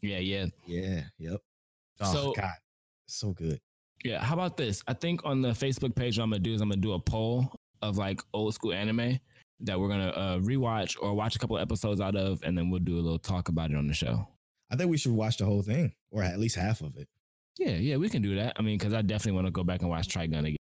[0.00, 1.02] Yeah, yeah, Yeah.
[1.18, 1.40] Yep.
[2.00, 2.52] Oh So- God,
[3.06, 3.60] so good.
[4.04, 4.22] yeah.
[4.22, 4.82] How about this?
[4.86, 7.00] I think on the Facebook page, what I'm gonna do is I'm gonna do a
[7.00, 7.52] poll
[7.82, 9.18] of like old school anime
[9.60, 12.70] that we're gonna uh, rewatch or watch a couple of episodes out of, and then
[12.70, 14.26] we'll do a little talk about it on the show.
[14.70, 17.08] I think we should watch the whole thing, or at least half of it.
[17.58, 18.54] Yeah, yeah, we can do that.
[18.58, 20.56] I mean, because I definitely want to go back and watch Trigun again,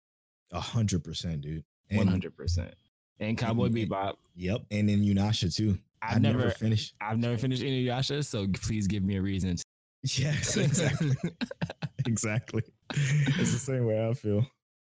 [0.53, 1.65] A hundred percent, dude.
[1.91, 2.75] One hundred percent.
[3.21, 4.15] And Cowboy and- Bebop.
[4.37, 4.63] Yep.
[4.71, 5.79] And then Inuyasha too.
[6.03, 6.95] I've I never, never finished.
[7.01, 9.57] I've never finished any of Yasha, so please give me a reason.
[9.57, 9.65] To-
[10.05, 11.13] Yes, exactly.
[12.07, 12.63] exactly.
[12.95, 14.47] It's the same way I feel.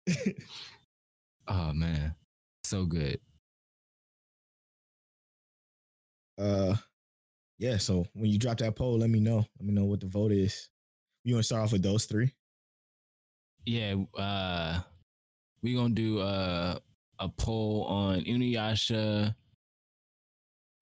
[1.49, 2.15] oh man,
[2.65, 3.21] so good.
[6.39, 6.77] uh
[7.59, 9.39] yeah, so when you drop that poll, let me know.
[9.61, 10.69] Let me know what the vote is.
[11.25, 12.33] You want to start off with those three?
[13.67, 14.81] Yeah, uh,
[15.63, 16.79] we gonna do uh,
[17.19, 19.35] a poll on Inuyasha.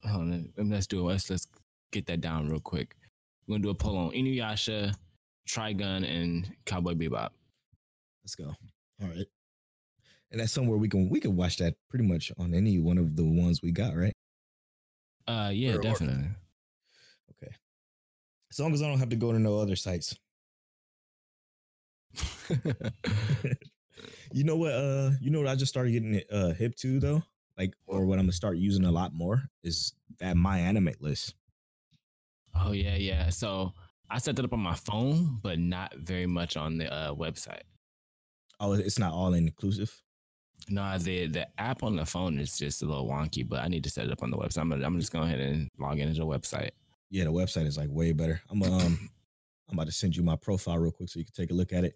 [0.04, 1.12] Hold on, let- let's do it.
[1.12, 1.46] Let's let's
[1.92, 2.96] get that down real quick.
[3.47, 4.94] We're gonna do a poll on Inuyasha,
[5.49, 7.30] Trigun, and Cowboy Bebop.
[8.24, 8.55] Let's go.
[9.03, 9.26] All right.
[10.32, 13.14] And that's somewhere we can we can watch that pretty much on any one of
[13.16, 14.14] the ones we got, right?
[15.28, 16.28] Uh, yeah, Or- or- definitely.
[17.42, 17.55] Okay.
[18.51, 20.16] As long as I don't have to go to no other sites.
[24.32, 24.72] You know what?
[24.72, 25.49] Uh, you know what?
[25.49, 27.22] I just started getting uh hip to though.
[27.57, 31.34] Like, or what I'm gonna start using a lot more is that my anime list.
[32.64, 33.30] Oh yeah, yeah.
[33.30, 33.72] So
[34.11, 37.62] I set that up on my phone, but not very much on the uh, website.
[38.61, 40.02] Oh, it's not all inclusive.
[40.68, 43.84] No, the the app on the phone is just a little wonky, but I need
[43.84, 44.62] to set it up on the website.
[44.62, 46.70] I'm gonna, I'm just going ahead and log into the website.
[47.11, 48.40] Yeah, the website is like way better.
[48.50, 49.11] I'm um
[49.68, 51.72] I'm about to send you my profile real quick so you can take a look
[51.72, 51.94] at it.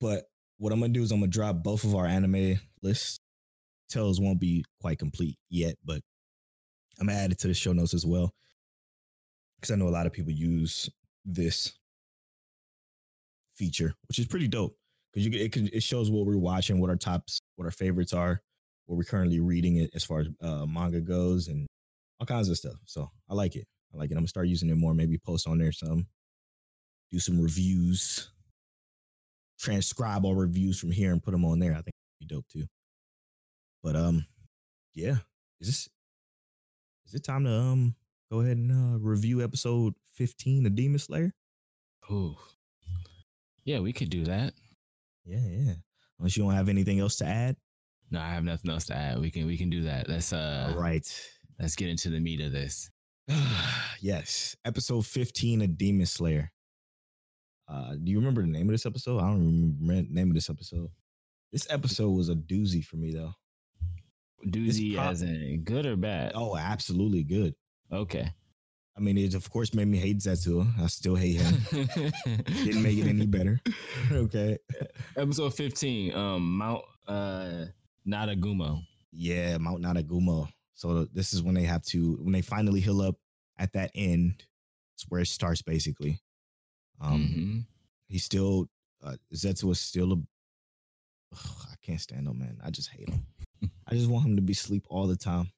[0.00, 0.24] But
[0.58, 3.20] what I'm gonna do is I'm gonna drop both of our anime lists.
[3.88, 6.00] Tales won't be quite complete yet, but
[6.98, 8.34] I'm gonna add it to the show notes as well.
[9.60, 10.90] Because I know a lot of people use
[11.24, 11.74] this
[13.56, 14.76] feature, which is pretty dope.
[15.12, 18.12] Because you it can it shows what we're watching, what our tops, what our favorites
[18.12, 18.42] are,
[18.86, 21.66] what we're currently reading it as far as uh, manga goes, and
[22.20, 22.76] all kinds of stuff.
[22.86, 23.66] So I like it.
[23.94, 24.14] I like it.
[24.14, 24.94] I'm gonna start using it more.
[24.94, 26.06] Maybe post on there some,
[27.10, 28.30] do some reviews.
[29.58, 31.72] transcribe all reviews from here and put them on there.
[31.72, 32.66] I think be dope too.
[33.82, 34.26] But um,
[34.94, 35.16] yeah,
[35.60, 35.88] is this
[37.06, 37.94] is it time to um
[38.30, 41.32] go ahead and uh, review episode fifteen of Demon Slayer?
[42.10, 42.36] Oh,
[43.64, 44.54] Yeah, we could do that.
[45.24, 45.74] Yeah, yeah.
[46.18, 47.56] Unless you don't have anything else to add.
[48.10, 49.20] No, I have nothing else to add.
[49.20, 50.08] We can we can do that.
[50.08, 51.06] Let's uh All right.
[51.58, 52.90] let's get into the meat of this.
[54.00, 56.50] yes, episode 15 of Demon Slayer.
[57.68, 59.18] Uh, do you remember the name of this episode?
[59.18, 60.88] I don't remember the name of this episode.
[61.52, 63.34] This episode was a doozy for me though.
[64.46, 66.32] Doozy pop- as in good or bad?
[66.34, 67.54] Oh, absolutely good.
[67.92, 68.30] Okay.
[68.96, 70.66] I mean, it of course made me hate Zetsuo.
[70.80, 71.54] I still hate him.
[72.64, 73.60] Didn't make it any better.
[74.12, 74.58] okay.
[75.16, 77.66] Episode 15, um, Mount uh
[78.06, 78.82] Natagumo.
[79.12, 80.48] Yeah, Mount Nanagumo.
[80.74, 83.14] So this is when they have to when they finally heal up
[83.58, 84.44] at that end.
[84.96, 86.20] It's where it starts basically.
[87.00, 87.66] Um, Mhm.
[88.08, 88.68] he's still
[89.04, 90.16] uh, Zetsu is still a.
[91.32, 92.58] Ugh, I can't stand him, man.
[92.64, 93.24] I just hate him.
[93.86, 95.52] I just want him to be asleep all the time.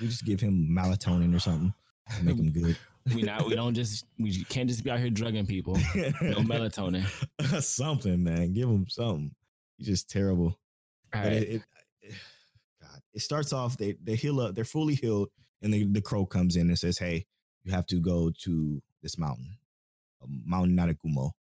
[0.00, 1.74] We just give him melatonin or something
[2.22, 2.76] make him good.
[3.14, 5.74] we not we don't just we can't just be out here drugging people.
[5.74, 5.80] No
[6.40, 7.04] melatonin.
[7.62, 8.52] something, man.
[8.52, 9.34] Give him something.
[9.76, 10.58] He's just terrible.
[11.14, 11.32] Right.
[11.32, 11.62] it,
[12.02, 12.14] it,
[12.82, 13.76] God, it starts off.
[13.76, 14.54] They they heal up.
[14.54, 15.28] They're fully healed,
[15.62, 17.26] and the the crow comes in and says, "Hey,
[17.62, 19.58] you have to go to this mountain,
[20.26, 21.32] Mount Nanakumo."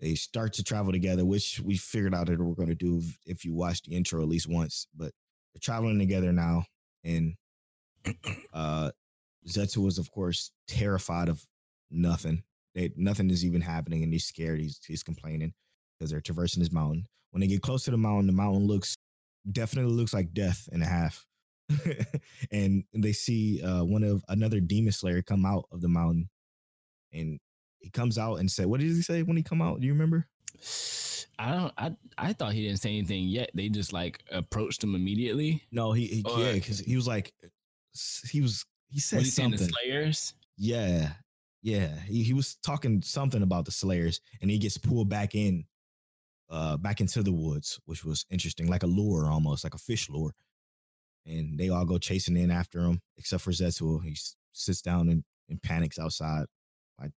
[0.00, 3.44] They start to travel together, which we figured out that we're going to do if
[3.44, 4.86] you watch the intro at least once.
[4.94, 5.12] But
[5.54, 6.66] they're traveling together now,
[7.04, 7.36] and
[8.52, 8.90] uh,
[9.46, 11.44] Zetsu is, of course, terrified of
[11.90, 12.42] nothing.
[12.74, 14.60] They, nothing is even happening, and he's scared.
[14.60, 15.52] He's he's complaining
[15.98, 17.06] because they're traversing this mountain.
[17.30, 18.96] When they get close to the mountain, the mountain looks
[19.50, 21.24] definitely looks like death and a half.
[22.52, 26.28] and they see uh, one of another demon slayer come out of the mountain,
[27.12, 27.38] and
[27.78, 29.80] he comes out and said, "What did he say when he come out?
[29.80, 30.26] Do you remember?"
[31.38, 33.50] I don't I I thought he didn't say anything yet.
[33.54, 35.62] They just like approached him immediately.
[35.72, 37.32] No, he, he yeah, because he was like,
[38.30, 39.74] he was he said What he saying the something.
[39.84, 40.34] Slayers?
[40.56, 41.12] Yeah,
[41.62, 41.88] yeah.
[42.06, 45.64] He, he was talking something about the Slayers, and he gets pulled back in,
[46.50, 50.08] uh, back into the woods, which was interesting, like a lure almost, like a fish
[50.08, 50.32] lure.
[51.26, 54.04] And they all go chasing in after him, except for Zetsuo.
[54.04, 56.44] He s- sits down and, and panics outside,
[57.00, 57.12] like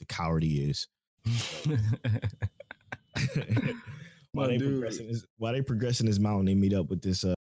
[0.00, 0.88] the coward he is.
[4.32, 4.70] while they dude.
[4.72, 7.34] progressing this, while they progressing this mountain, they meet up with this uh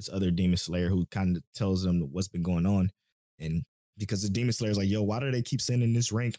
[0.00, 2.90] this other demon slayer who kind of tells them what's been going on,
[3.38, 3.62] and
[3.98, 6.36] because the demon slayer's like, "Yo, why do they keep sending this rank?"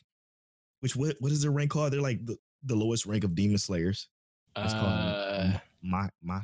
[0.79, 1.93] Which what what is their rank called?
[1.93, 4.07] They're like the, the lowest rank of demon slayers.
[4.55, 6.41] It's called uh, Ma Ma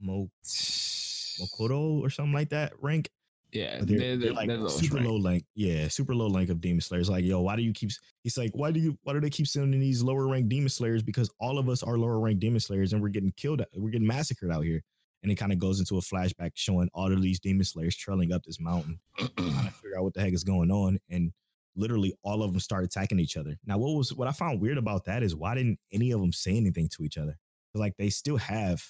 [0.00, 3.08] Mo Mokoto or something like that rank.
[3.52, 5.08] yeah, they're, they're, they're they're, like they're super rank.
[5.08, 5.44] low rank.
[5.54, 7.08] Yeah, super low rank of demon slayers.
[7.08, 7.90] Like, yo, why do you keep?
[8.22, 8.98] He's like, why do you?
[9.04, 11.02] Why do they keep sending these lower rank demon slayers?
[11.02, 13.62] Because all of us are lower rank demon slayers, and we're getting killed.
[13.74, 14.82] We're getting massacred out here.
[15.26, 18.32] And it kind of goes into a flashback showing all of these demon slayers trailing
[18.32, 19.42] up this mountain, trying to
[19.82, 21.00] figure out what the heck is going on.
[21.10, 21.32] And
[21.74, 23.56] literally, all of them start attacking each other.
[23.66, 26.32] Now, what was what I found weird about that is why didn't any of them
[26.32, 27.40] say anything to each other?
[27.74, 28.84] Like they still have,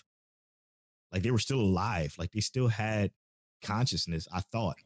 [1.10, 2.14] like they were still alive.
[2.18, 3.12] Like they still had
[3.62, 4.28] consciousness.
[4.30, 4.76] I thought.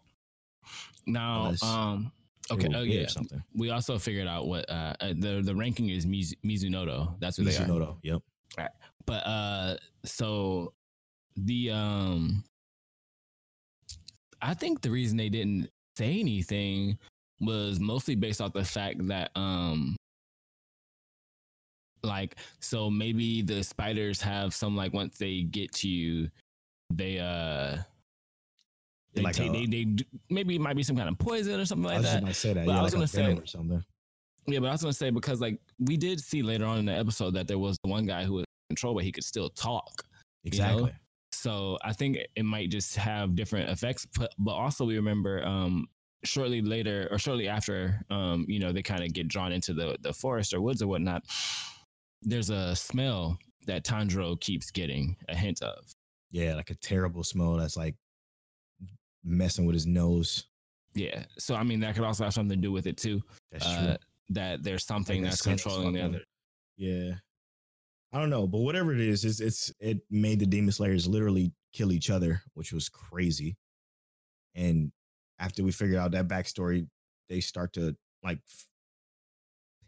[1.04, 2.12] now, um,
[2.48, 3.42] okay, oh yeah, something.
[3.56, 7.18] we also figured out what uh uh, the the ranking is Miz- Mizunoto.
[7.18, 7.66] That's what they are.
[7.66, 7.98] Mizunoto.
[8.04, 8.22] Yep.
[9.06, 10.74] But uh, so
[11.36, 12.44] the um,
[14.42, 16.98] I think the reason they didn't say anything
[17.40, 19.96] was mostly based off the fact that um,
[22.02, 26.28] like so maybe the spiders have some like once they get to you,
[26.92, 27.78] they uh.
[29.12, 29.96] They, Like take, a- they, they
[30.28, 32.26] maybe it might be some kind of poison or something I like was that.
[32.26, 32.64] to say that.
[32.64, 33.84] But yeah, I was like gonna say- or something.
[34.46, 36.92] Yeah, but I was gonna say because like we did see later on in the
[36.96, 39.50] episode that there was the one guy who was in control, but he could still
[39.50, 40.04] talk.
[40.44, 40.92] Exactly.
[41.40, 44.06] So I think it might just have different effects.
[44.18, 45.86] But, but also we remember um,
[46.22, 49.96] shortly later or shortly after, um, you know, they kind of get drawn into the
[50.02, 51.22] the forest or woods or whatnot.
[52.20, 55.94] There's a smell that Tanjiro keeps getting a hint of.
[56.30, 57.96] Yeah, like a terrible smell that's like
[59.24, 60.44] messing with his nose.
[60.94, 61.24] Yeah.
[61.38, 63.22] So I mean that could also have something to do with it too.
[63.50, 63.96] That's uh, true.
[64.34, 66.20] That there's something Like, that's controlling the other.
[66.76, 67.14] Yeah.
[68.12, 71.52] I don't know, but whatever it is, it's it's it made the demon slayers literally
[71.72, 73.56] kill each other, which was crazy.
[74.54, 74.92] And
[75.38, 76.88] after we figured out that backstory,
[77.28, 78.66] they start to like f-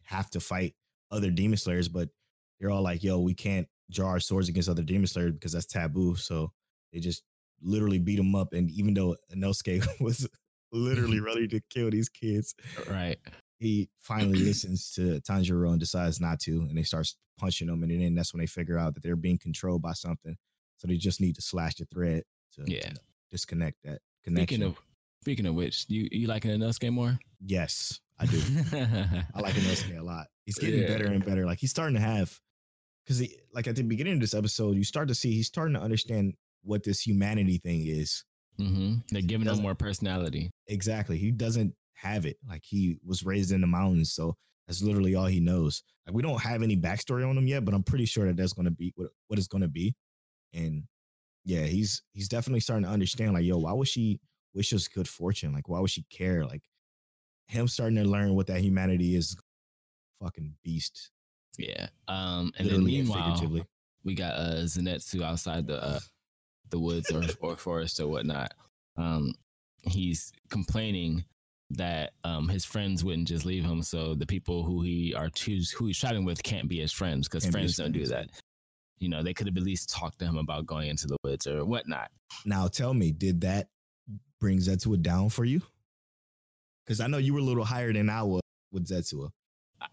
[0.04, 0.74] have to fight
[1.10, 2.08] other demon slayers, but
[2.60, 5.66] they're all like, "Yo, we can't draw our swords against other demon slayers because that's
[5.66, 6.52] taboo." So
[6.92, 7.22] they just
[7.60, 8.52] literally beat them up.
[8.52, 10.28] And even though Inosuke was
[10.72, 12.54] literally ready to kill these kids,
[12.88, 13.18] Right.
[13.62, 17.08] He finally listens to Tanjiro and decides not to, and they start
[17.38, 20.36] punching him, and then that's when they figure out that they're being controlled by something.
[20.76, 22.24] So they just need to slash the thread
[22.54, 22.88] to Yeah.
[22.88, 24.56] you know, disconnect that connection.
[24.58, 24.76] Speaking of
[25.22, 27.18] speaking of which, you you liking Inosuke more?
[27.44, 28.38] yes, I do.
[29.34, 30.26] I like Inosuke a lot.
[30.44, 30.88] He's getting Yeah.
[30.88, 31.46] better and better.
[31.46, 32.38] Like he's starting to have,
[33.04, 35.74] because he like at the beginning of this episode, you start to see he's starting
[35.74, 38.24] to understand what this humanity thing is.
[38.60, 38.94] Mm-hmm.
[39.10, 40.50] They're giving him more personality.
[40.68, 41.16] Exactly.
[41.18, 42.36] He doesn't have it.
[42.48, 45.82] Like he was raised in the mountains, so that's literally all he knows.
[46.06, 48.52] Like we don't have any backstory on him yet, but I'm pretty sure that that's
[48.52, 49.94] going to be what what it's going to be.
[50.52, 50.84] And
[51.44, 53.34] yeah, he's he's definitely starting to understand.
[53.34, 54.20] Like, yo, why would she
[54.54, 55.52] wish us good fortune?
[55.52, 56.44] Like, why would she care?
[56.44, 56.62] Like,
[57.46, 59.36] him starting to learn what that humanity is.
[60.20, 61.10] Fucking beast.
[61.58, 61.88] Yeah.
[62.08, 62.52] Um.
[62.58, 63.66] And then literally and meanwhile,
[64.04, 66.00] we got uh Zenitsu outside the uh,
[66.70, 68.52] the woods or or forest or whatnot.
[68.96, 69.34] Um,
[69.82, 71.24] he's complaining
[71.76, 75.70] that um his friends wouldn't just leave him, so the people who he are choose
[75.70, 78.28] who he's traveling with can't be his friends because friends don't do that.
[78.98, 81.46] You know, they could have at least talked to him about going into the woods
[81.46, 82.10] or whatnot.
[82.44, 83.68] Now tell me, did that
[84.40, 85.60] bring Zetsuo down for you?
[86.84, 88.42] Because I know you were a little higher than I was
[88.72, 89.30] with Zetsuo.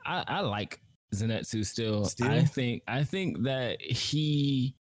[0.06, 0.80] I, I like
[1.14, 2.06] Zenitsu still.
[2.06, 2.30] Still?
[2.30, 4.76] I think I think that he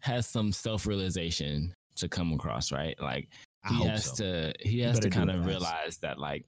[0.00, 3.00] has some self realization to come across, right?
[3.00, 3.28] Like
[3.64, 4.14] I he has so.
[4.24, 6.44] to he has to kind of realize that like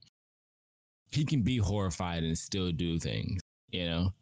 [1.11, 4.13] he can be horrified and still do things, you know?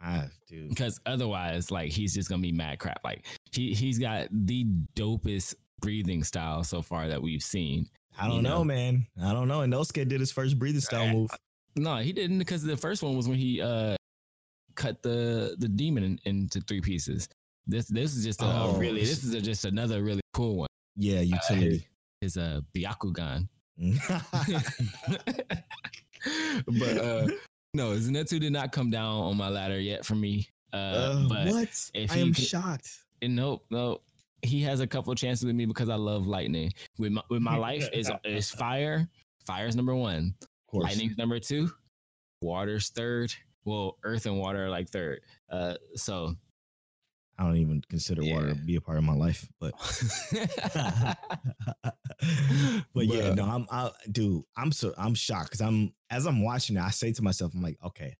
[0.00, 0.68] Ah, dude.
[0.68, 3.00] Because otherwise, like he's just gonna be mad crap.
[3.04, 4.64] Like he he's got the
[4.94, 7.86] dopest breathing style so far that we've seen.
[8.18, 8.64] I don't you know, know.
[8.64, 9.06] man.
[9.20, 9.60] I don't know.
[9.60, 11.30] Inosuke did his first breathing style move.
[11.76, 13.96] No, he didn't because the first one was when he uh
[14.76, 17.28] cut the the demon in, into three pieces.
[17.66, 18.76] This this is just a, a Oh.
[18.76, 20.68] really this is a, just another really cool one.
[20.96, 21.88] Yeah, utility.
[22.24, 23.48] Is a Byakugan.
[26.66, 27.26] but uh
[27.74, 30.48] no, Zenitsu did not come down on my ladder yet for me.
[30.72, 31.90] Uh, Uh, but what?
[31.92, 32.88] if I am could- shocked.
[33.20, 34.02] and nope, nope.
[34.42, 36.72] He has a couple of chances with me because I love lightning.
[36.98, 39.08] With my with my life is is fire.
[39.46, 40.34] Fire's number one.
[40.72, 41.70] Lightning's number two.
[42.42, 43.32] Water's third.
[43.64, 45.20] Well, earth and water are like third.
[45.50, 46.34] Uh, so
[47.38, 49.72] I don't even consider water to be a part of my life, but
[52.94, 56.76] but yeah, no, I'm, I, dude, I'm so I'm shocked because I'm as I'm watching
[56.76, 58.16] it, I say to myself, I'm like, okay,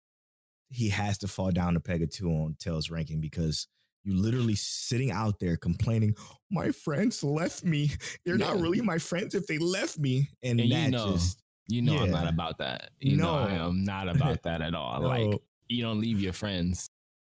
[0.68, 3.68] he has to fall down to peg a two on Tails ranking because
[4.02, 6.14] you literally sitting out there complaining,
[6.50, 7.90] my friends left me.
[8.24, 11.82] They're not really my friends if they left me, and, And you know, just you
[11.82, 12.90] know I'm not about that.
[13.00, 15.00] You know I am not about that at all.
[15.00, 16.90] Like you don't leave your friends,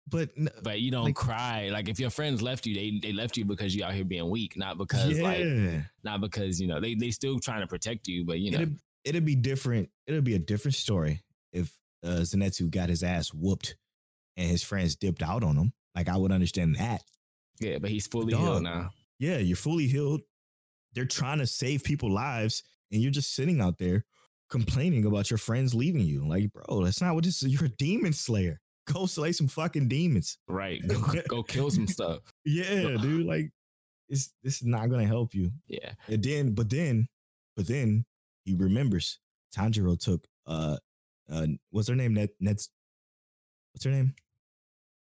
[0.09, 0.31] but
[0.63, 1.69] but you don't Like- cry.
[1.71, 4.29] Like if your friends left you, they they left you because you out here being
[4.31, 8.07] weak, not because yeah, like not because you know they they still trying to protect
[8.09, 9.89] you, but you know it'd, it'd be different.
[10.07, 11.23] It'd be a different story
[11.53, 11.73] if
[12.05, 13.77] uh, Zenitsu got his ass whooped
[14.37, 15.73] and his friends dipped out on him.
[15.95, 17.03] Like I would understand that.
[17.61, 17.79] yeah.
[17.79, 18.43] But he's fully Dog.
[18.43, 18.91] healed now.
[19.19, 20.21] Yeah, you're fully healed.
[20.93, 22.63] They're trying to save people lives,
[22.93, 24.05] and you're just sitting out there
[24.51, 26.27] complaining about your friends leaving you.
[26.29, 27.49] Like, bro, that's not what this is.
[27.49, 28.61] You're a demon slayer.
[28.93, 30.39] Go slay some fucking demons.
[30.49, 32.21] Right, go, go kill some stuff.
[32.45, 33.27] Yeah, dude.
[33.27, 33.51] Like,
[34.09, 35.51] it's this is not gonna help you.
[35.67, 37.09] Yeah, And then, but then,
[37.57, 38.05] but then
[38.45, 39.19] he remembers
[39.57, 40.77] Tanjiro took uh
[41.31, 42.15] uh what's her name?
[42.15, 42.69] Net Net's
[43.73, 44.15] what's her name?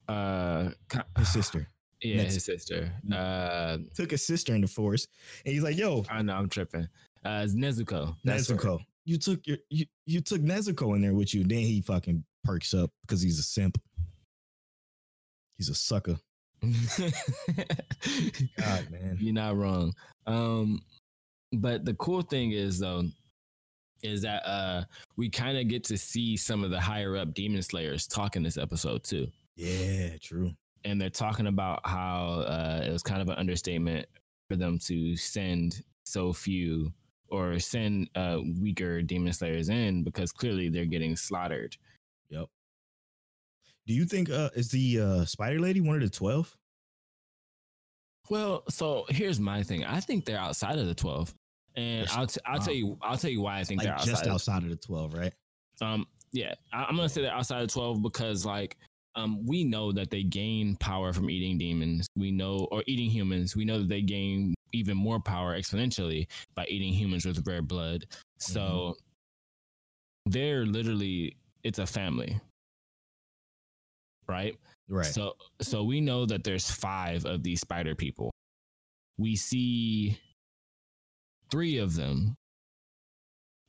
[0.09, 0.71] uh,
[1.19, 1.67] His sister.
[2.03, 2.93] Yeah, Next- his sister.
[3.11, 5.09] Uh, Took his sister in the forest.
[5.47, 6.87] And he's like, yo, I know I'm tripping.
[7.25, 8.15] Uh, it's Nezuko.
[8.25, 8.57] That's her.
[8.57, 8.81] Nezuko.
[9.07, 11.45] You took your you, you took Nezuko in there with you.
[11.45, 13.79] Then he fucking perks up because he's a simp.
[15.57, 16.17] He's a sucker.
[16.63, 17.13] God,
[18.91, 19.19] man.
[19.21, 19.93] You're not wrong.
[20.27, 20.83] Um,
[21.53, 23.05] but the cool thing is though,
[24.03, 24.85] is that uh
[25.17, 28.43] we kind of get to see some of the higher up demon slayers talk in
[28.43, 29.27] this episode too.
[29.57, 30.53] Yeah, true.
[30.85, 34.07] And they're talking about how uh it was kind of an understatement
[34.49, 36.93] for them to send so few
[37.29, 41.77] or send uh weaker demon slayers in because clearly they're getting slaughtered.
[42.31, 42.47] Yep.
[43.87, 46.57] Do you think uh is the uh spider lady one of the twelve?
[48.31, 49.85] Well, so here's my thing.
[49.85, 51.35] I think they're outside of the 12.
[51.77, 52.09] And.
[52.13, 52.65] I'll t- I'll Wow.
[52.65, 54.11] tell you I'll tell you why I think Like they're outside.
[54.11, 55.35] just of- outside of the twelve, right?
[55.83, 58.77] Um, yeah, I, I'm gonna say they're outside of twelve because like
[59.17, 62.07] um we know that they gain power from eating demons.
[62.17, 63.55] We know or eating humans.
[63.57, 68.07] We know that they gain even more power exponentially by eating humans with rare blood.
[68.39, 68.97] So
[70.27, 72.39] they're literally it's a family.
[74.29, 74.57] Right?
[74.89, 75.07] Right.
[75.07, 78.31] So so we know that there's five of these spider people.
[79.19, 80.19] We see
[81.51, 82.37] three of them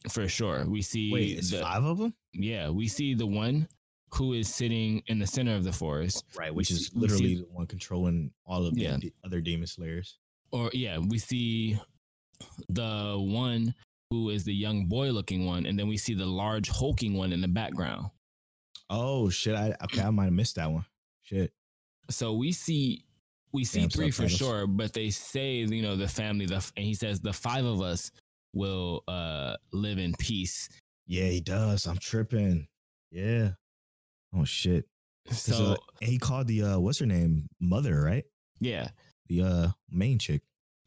[0.09, 0.65] for sure.
[0.67, 3.67] We see Wait, it's the, five of them, yeah, we see the one
[4.13, 6.53] who is sitting in the center of the forest, right?
[6.53, 8.97] Which see- is we literally see- the one controlling all of Yeah.
[8.97, 10.17] the other demon slayers.
[10.51, 11.77] or yeah, we see
[12.69, 13.73] the one
[14.09, 17.33] who is the young boy looking one, and then we see the large hulking one
[17.33, 18.07] in the background.
[18.89, 19.55] Oh shit!
[19.55, 20.85] I okay, I might have missed that one.
[21.23, 21.51] Shit.
[22.09, 23.03] So we see
[23.51, 26.85] we see Damn three for sure, but they say you know the family the and
[26.85, 28.11] he says the five of us
[28.53, 30.69] will uh live in peace.
[31.07, 31.85] Yeah, he does.
[31.87, 32.67] I'm tripping.
[33.11, 33.51] Yeah.
[34.35, 34.85] Oh shit.
[35.31, 38.25] So uh, he called the uh, what's her name, mother, right?
[38.59, 38.89] yeah,
[39.27, 40.41] The uh main chick.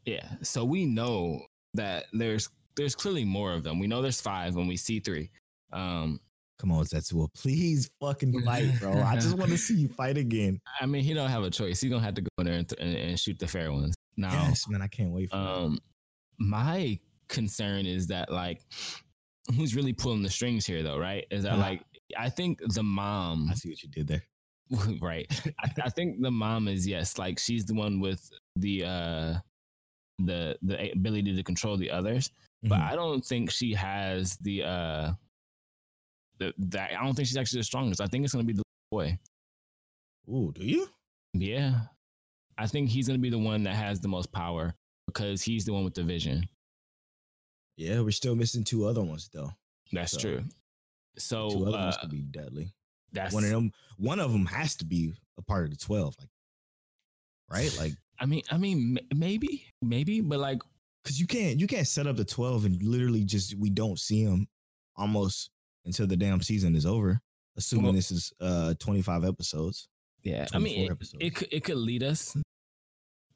[0.04, 0.28] yeah.
[0.42, 1.40] So we know
[1.74, 3.78] that there's there's clearly more of them.
[3.78, 5.30] We know there's five when we see three.
[5.72, 6.20] Um,
[6.58, 9.00] Come on, Zetsuo, please fucking fight, bro.
[9.00, 10.58] I just want to see you fight again.
[10.80, 11.80] I mean, he don't have a choice.
[11.80, 13.94] He's gonna have to go in there and, and, and shoot the fair ones.
[14.16, 15.42] Now, Yes, man, I can't wait for that.
[15.48, 15.78] um,
[16.40, 16.98] my
[17.28, 18.62] concern is that like,
[19.56, 20.98] who's really pulling the strings here, though?
[20.98, 21.26] Right?
[21.30, 21.58] Is that Ah.
[21.60, 21.82] like,
[22.18, 24.24] I think the mom, I see what you did there.
[25.00, 25.26] right?
[25.62, 29.34] I, I think the mom is yes, like she's the one with the uh,
[30.18, 32.32] the the ability to control the others,
[32.62, 32.90] but Mhm.
[32.92, 35.12] I don't think she has the uh,
[36.38, 36.90] the that.
[36.98, 38.00] I don't think she's actually the strongest.
[38.00, 39.18] I think it's gonna be the boy.
[40.28, 40.88] Ooh, do you?
[41.34, 41.80] Yeah.
[42.58, 44.74] I think he's going to be the one that has the most power
[45.06, 46.46] because he's the one with the vision.
[47.76, 49.52] Yeah, we're still missing two other ones though.
[49.92, 50.40] That's So, true.
[50.40, 50.50] two
[51.18, 52.74] So other uh, ones could be deadly.
[53.12, 56.16] that's One of them, one of them has to be a part of the twelve,
[56.18, 56.28] like,
[57.48, 57.76] right?
[57.78, 60.60] Like, I mean, I mean, maybe, maybe, but like,
[61.02, 64.24] because you can't, you can't set up the twelve and literally just we don't see
[64.24, 64.46] them
[64.96, 65.50] almost
[65.86, 67.20] until the damn season is over.
[67.56, 69.88] Assuming Well- this is uh twenty five episodes.
[70.24, 72.36] yeah, I mean, it, it could it could lead us,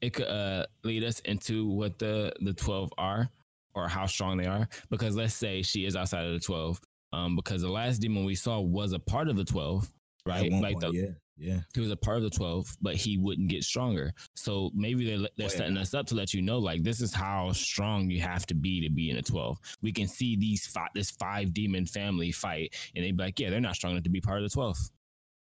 [0.01, 3.29] it could uh lead us into what the the twelve are
[3.75, 4.69] or how strong they are.
[4.91, 6.81] Because let's say she is outside of the twelve,
[7.13, 9.91] um, because the last demon we saw was a part of the twelve,
[10.27, 10.53] At right?
[10.53, 11.09] one Like point, the yeah,
[11.43, 11.61] yeah.
[11.75, 15.29] he was a part of the 12 but he wouldn't get stronger so maybe they're,
[15.37, 18.47] they're setting us up to let you know like this is how strong you have
[18.47, 21.85] to be to be in a 12 we can see these five this five demon
[21.87, 24.45] family fight and they'd be like yeah they're not strong enough to be part of
[24.45, 24.77] the 12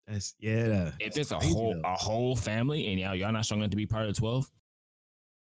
[0.07, 0.91] That's yeah.
[0.99, 1.89] if it's a whole though.
[1.89, 4.49] a whole family and y'all, y'all not strong enough to be part of the 12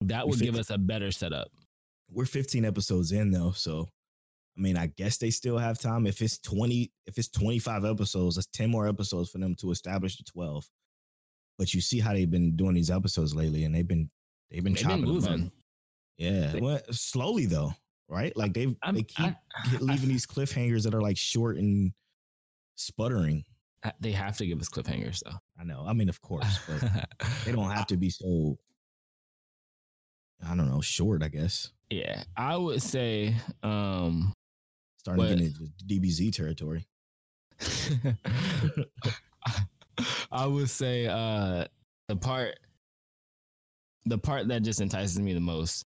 [0.01, 1.49] that would give us a better setup
[2.13, 3.87] we're 15 episodes in though, so
[4.61, 6.05] I mean, I guess they still have time.
[6.05, 10.17] If it's 20, if it's 25 episodes, that's 10 more episodes for them to establish
[10.17, 10.69] the 12.
[11.57, 14.11] But you see how they've been doing these episodes lately, and they've been
[14.51, 15.51] they've been They've chopping been them moving.
[16.19, 17.73] Yeah, They- well, slowly though,
[18.07, 18.37] right?
[18.37, 21.91] Like they've I'm- they keep I- leaving these cliffhangers that are like short and
[22.75, 23.43] sputtering.
[23.99, 25.83] They have to give us cliffhangers though I know.
[25.87, 27.09] I mean, of course, but
[27.45, 28.59] they don't have to be so.
[30.47, 31.23] I don't know, short.
[31.23, 34.31] I guess yeah i would say um
[35.01, 36.85] starting to get into DBZ territory.
[40.31, 41.65] I would say uh
[42.07, 42.55] the part
[44.05, 45.83] the part that just entices me the most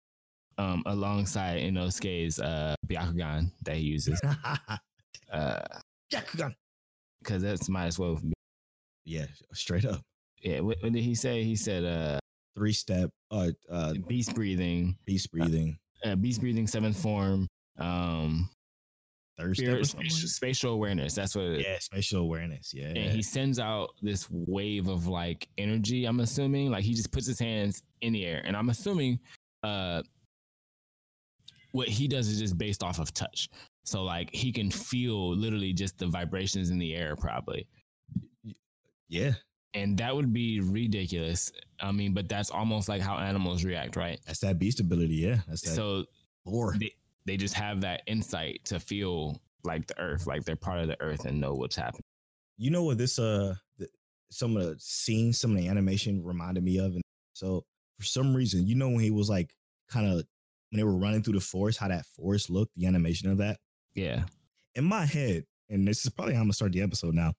[0.58, 4.20] um alongside Inosuke's uh Byakugan that he uses
[5.32, 5.60] uh
[6.12, 6.54] Yakugan.
[7.24, 8.34] cuz that's might as well be,
[9.06, 10.02] Yeah, straight up.
[10.42, 12.20] yeah what, what did he say he said uh
[12.56, 15.76] Three step, uh, uh, beast breathing beast breathing,
[16.06, 17.48] uh, beast breathing seventh form
[17.80, 18.48] um
[19.38, 19.66] third step.
[19.66, 21.60] spirit, or something spatial, spatial awareness that's what?
[21.60, 22.74] Yeah, spatial awareness.
[22.74, 22.88] Yeah.
[22.88, 27.26] and he sends out this wave of like energy i'm assuming like he just puts
[27.26, 29.20] his hands in the air and i'm assuming
[29.64, 30.02] uh
[31.72, 33.50] what he does is just based off of touch
[33.84, 37.68] so like he can feel literally just the vibrations in the air probably
[39.10, 39.34] yeah,
[39.76, 44.20] and that would be ridiculous i mean but that's almost like how animals react right
[44.26, 45.16] that's that beast ability.
[45.16, 45.76] Yeah, that's that.
[45.76, 46.06] so
[46.46, 46.92] Or they,
[47.26, 51.02] they just have that insight to feel like the earth like they're part of the
[51.02, 52.04] earth and know what's happening
[52.58, 53.88] you know what this uh, the,
[54.30, 57.02] some of the scenes, some of the animation reminded me of, and
[57.34, 57.66] so
[58.00, 59.54] for some reason, you know, when he was like
[59.90, 63.30] kind of when they were running through the forest, how that forest looked, the animation
[63.30, 63.58] of that.
[63.96, 64.24] yeah
[64.76, 67.34] in my head, and this is probably how I'm gonna start the episode now.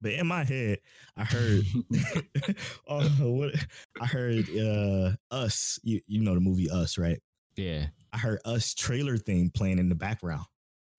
[0.00, 0.78] But in my head,
[1.16, 1.64] I heard,
[2.88, 3.54] oh, what
[4.00, 5.78] I heard, uh, us.
[5.82, 7.20] You you know the movie Us, right?
[7.56, 10.44] Yeah I heard Us trailer theme playing in the background.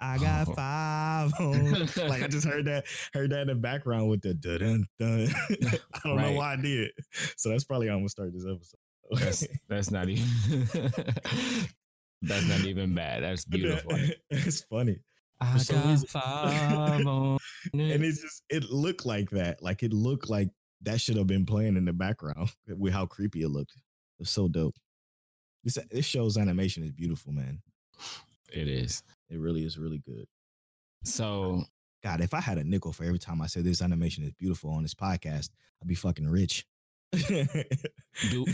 [0.02, 0.54] I got Oh.
[0.54, 1.32] five.
[1.40, 1.72] on.
[2.10, 4.88] like I just heard that, heard that in the background with the dun dun.
[5.00, 5.34] dun.
[5.94, 6.32] I don't Right.
[6.32, 6.92] know why I did.
[7.38, 8.80] So that's probably how I'm gonna start this episode.
[9.12, 10.28] That's that's not even
[12.22, 13.24] that's not even bad.
[13.24, 13.98] That's beautiful.
[14.30, 15.00] it's funny.
[15.40, 17.38] I some got five on
[17.74, 18.02] and it.
[18.04, 19.62] it's just it looked like that.
[19.62, 20.50] Like it looked like
[20.82, 23.74] that should have been playing in the background with how creepy it looked.
[23.76, 24.76] It was so dope.
[25.66, 27.62] This this show's animation is beautiful, man.
[28.54, 29.04] It is.
[29.30, 30.28] It really is really good.
[31.04, 31.64] So
[32.04, 34.70] God, if I had a nickel for every time I said this animation is beautiful
[34.70, 35.50] on this podcast,
[35.82, 36.66] I'd be fucking rich.
[37.12, 38.46] do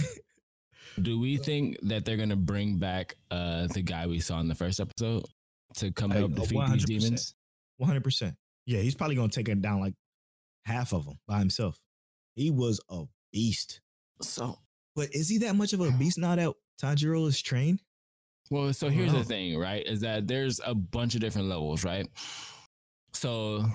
[1.02, 4.56] do we think that they're gonna bring back uh the guy we saw in the
[4.56, 5.26] first episode
[5.76, 6.86] to come help defeat these 100%.
[6.86, 7.36] demons?
[7.78, 8.36] One hundred percent.
[8.66, 9.96] Yeah, he's probably gonna take it down like
[10.64, 11.78] half of them by himself.
[12.36, 13.82] He was a beast.
[14.22, 14.60] So
[14.96, 17.82] But is he that much of a beast now that Tanjiro is trained?
[18.50, 19.20] Well, so here's know.
[19.20, 19.86] the thing, right?
[19.86, 22.08] Is that there's a bunch of different levels, right?
[23.14, 23.66] So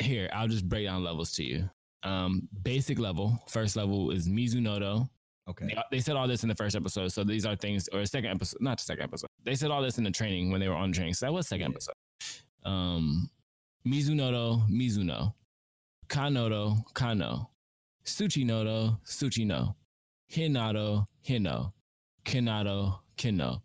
[0.00, 1.70] here, I'll just break down levels to you.
[2.02, 5.08] Um, basic level, first level is Mizunoto.
[5.48, 5.66] Okay.
[5.66, 8.30] They, they said all this in the first episode, so these are things, or second
[8.30, 9.28] episode, not the second episode.
[9.44, 11.14] They said all this in the training when they were on training.
[11.14, 11.76] So that was second Yeah.
[11.76, 11.94] episode.
[12.64, 13.30] Um,
[13.86, 15.34] Mizunoto, Mizuno,
[16.08, 17.50] Kanoto, Kano,
[18.04, 19.74] Tsuchinoto, Tsuchino,
[20.32, 21.72] Hinoto, Hino,
[22.24, 23.62] Kinoto, Kino.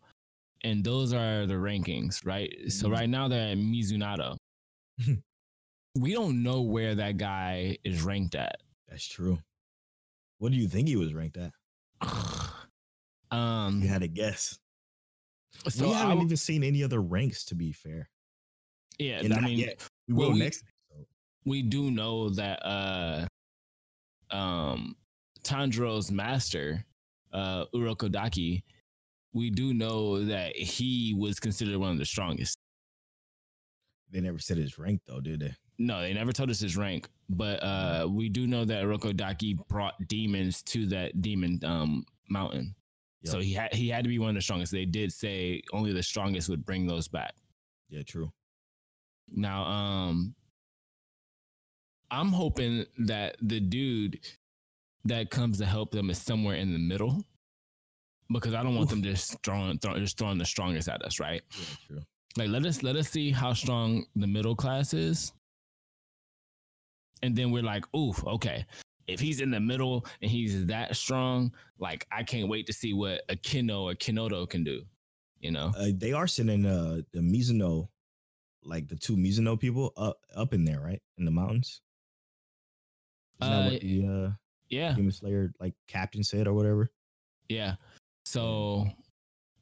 [0.64, 2.52] And those are the rankings, right?
[2.72, 2.92] So Mhm.
[2.92, 4.38] right now they're at Mizunoto.
[5.96, 8.58] we don't know where that guy is ranked at.
[8.88, 9.38] That's true.
[10.40, 11.52] What do you think he was ranked at?
[13.32, 14.58] um, You had a guess.
[15.70, 18.10] so we haven't w- even seen any other ranks, to be fair.
[19.00, 19.88] yeah, And I mean, yet.
[20.08, 21.08] We will we- next episode.
[21.46, 23.28] we do know that uh
[24.32, 24.96] um
[25.44, 26.84] Tanjiro's master,
[27.36, 28.64] uh Urokodaki,
[29.34, 32.58] we do know that he was considered one of the strongest.
[34.12, 35.54] They never said his rank though, did they?
[35.78, 39.96] No, they never told us his rank, but uh we do know that Urokodaki brought
[40.08, 42.76] demons to that demon um mountain.
[43.26, 44.72] So he had he had to be one of the strongest.
[44.72, 47.34] They did say only the strongest would bring those back.
[47.90, 48.32] Yeah, true.
[49.32, 50.36] Now, um,
[52.12, 54.20] I'm hoping that the dude
[55.06, 57.24] that comes to help them is somewhere in the middle,
[58.32, 61.42] because I don't want them just throwing, throw, just throwing the strongest at us, right?
[61.90, 62.00] Yeah.
[62.38, 65.32] Like let us let us see how strong the middle class is,
[67.24, 68.66] and then we're like, oof, okay.
[69.08, 72.94] If he's in the middle and he's that strong, like I can't wait to see
[72.94, 74.82] what a Kino or Kinoto can do.
[75.40, 75.72] You know?
[75.78, 77.90] Uh, they are sending uh the Mizuno,
[78.64, 81.04] like the two Mizuno people up up in there, right?
[81.20, 81.82] In the mountains.
[83.40, 84.32] Isn't that Uh, what the uh
[84.76, 84.94] yeah.
[84.94, 86.92] Demon Slayer like captain said or whatever?
[87.50, 87.76] Yeah.
[88.26, 88.86] So,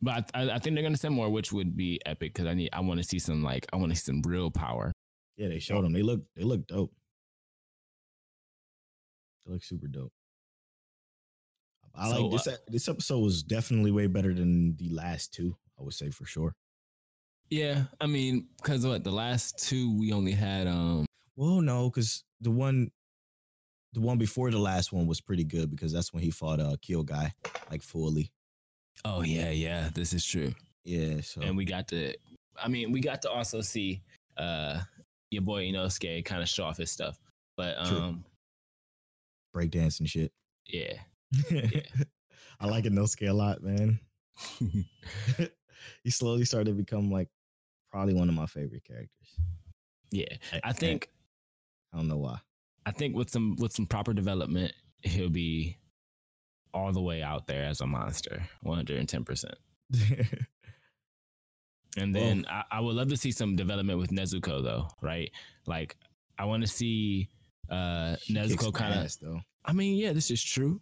[0.01, 2.69] but I, I think they're gonna send more, which would be epic because I need
[2.73, 4.91] I want to see some like I want to see some real power.
[5.37, 5.93] Yeah, they showed them.
[5.93, 6.93] They look they look dope.
[9.45, 10.11] They look super dope.
[11.95, 12.47] I So, like this.
[12.53, 15.55] e- this episode was definitely way better than the last two.
[15.79, 16.55] I would say for sure.
[17.49, 22.23] Yeah, I mean, because what the last two we only had um Well, no, because
[22.41, 22.89] the one,
[23.93, 26.75] the one before the last one was pretty good because that's when he fought uh
[26.81, 27.33] Kill Guy
[27.71, 28.31] like fully.
[29.05, 30.53] oh yeah yeah this is true
[30.83, 32.13] Yeah, so and we got to
[32.61, 34.01] I mean we got to also see
[34.37, 34.81] uh
[35.31, 37.19] your boy Inosuke kind of show off his stuff
[37.57, 37.97] but True.
[37.99, 38.25] um
[39.55, 40.31] breakdance and shit.
[40.67, 40.93] yeah
[42.59, 43.99] I like Inosuke a lot, man.
[46.03, 47.27] he slowly started to become like
[47.91, 49.35] probably one of my favorite characters.
[50.11, 51.09] yeah I- I think
[51.93, 52.39] I don't know why.
[52.85, 54.73] I think with some with some proper development
[55.03, 55.77] he'll be
[56.73, 59.55] all the way out there as a monster 110 percent
[61.97, 65.31] And Well- then I, I would love to see some development with Nezuko though, right?
[65.67, 65.95] Like
[66.39, 67.29] I want to see
[67.69, 69.41] uh She Nezuko kind of.
[69.65, 70.81] I mean, yeah, this is true.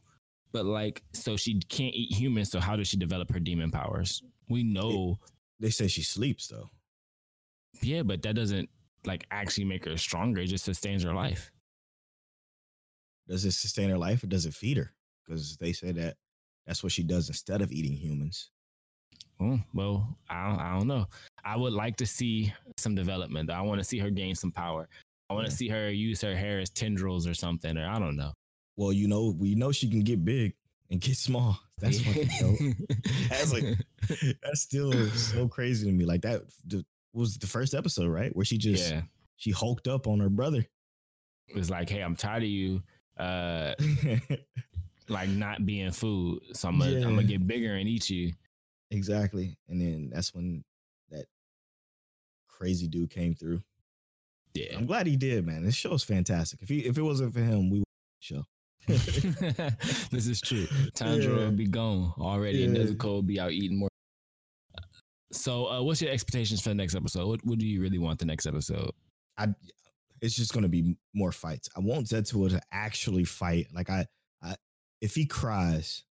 [0.53, 4.23] But like so she can't eat humans, so how does she develop her demon powers?
[4.49, 5.19] We know
[5.59, 6.69] They say she sleeps though.
[7.81, 8.69] yeah, but that doesn't
[9.05, 11.51] like actually make her stronger, it just sustains her life.
[13.27, 14.91] Does it sustain her life or does it feed her?
[15.25, 16.17] Because they say that
[16.65, 18.51] that's what she does instead of eating humans.
[19.39, 21.07] Oh, well, I don't, I don't know.
[21.43, 23.49] I would like to see some development.
[23.49, 24.87] I want to see her gain some power.
[25.29, 25.57] I want to Yeah.
[25.57, 28.33] see her use her hair as tendrils or something, or I don't know.
[28.75, 30.53] Well, you know, we know she can get big
[30.89, 31.59] and get small.
[31.79, 32.59] That's fucking dope.
[33.29, 33.63] That's like
[34.43, 36.05] that's still so crazy to me.
[36.05, 36.43] Like that
[37.13, 38.35] was the first episode, right?
[38.35, 39.01] Where she just yeah.
[39.37, 40.63] she hulked up on her brother.
[41.47, 42.83] It was like, hey, I'm tired of you
[43.21, 43.73] uh
[45.09, 46.41] like not being food.
[46.53, 48.33] So I'm gonna I'm gonna get bigger and eat you.
[48.89, 49.57] exactly.
[49.69, 50.63] And then that's when
[51.09, 51.25] that
[52.47, 53.61] crazy dude came through.
[54.53, 54.75] Yeah.
[54.77, 55.63] I'm glad he did, man.
[55.63, 56.61] This show's fantastic.
[56.61, 57.85] If he if it wasn't for him, we would
[58.19, 58.43] show.
[58.87, 60.65] this is true.
[60.95, 61.45] Tanjiro Yeah.
[61.45, 62.83] will be gone already, and Yeah.
[62.83, 63.89] Nezuko will be out eating more.
[65.31, 67.27] So, uh, what's your expectations for the next episode?
[67.27, 68.91] What, what do you really want the next episode?
[69.37, 69.47] I
[70.21, 71.69] it's just gonna be more fights.
[71.75, 73.67] I want Zetsuo to actually fight.
[73.73, 74.05] Like I,
[74.43, 74.55] I
[75.01, 76.03] if he cries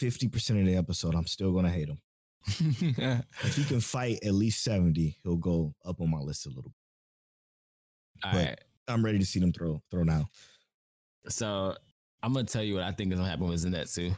[0.00, 2.00] 50% of the episode, I'm still gonna hate him.
[3.44, 6.72] If he can fight at least 70, he'll go up on my list a little.
[8.24, 8.58] All But- right.
[8.88, 10.28] I'm ready to see them throw throw now.
[11.28, 11.74] So
[12.22, 14.16] I'm gonna tell you what I think is gonna happen with Zenitsu.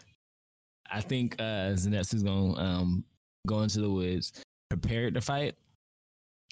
[0.90, 3.04] I think uh Zenitsu's gonna um
[3.46, 4.32] go into the woods,
[4.68, 5.54] prepared to fight,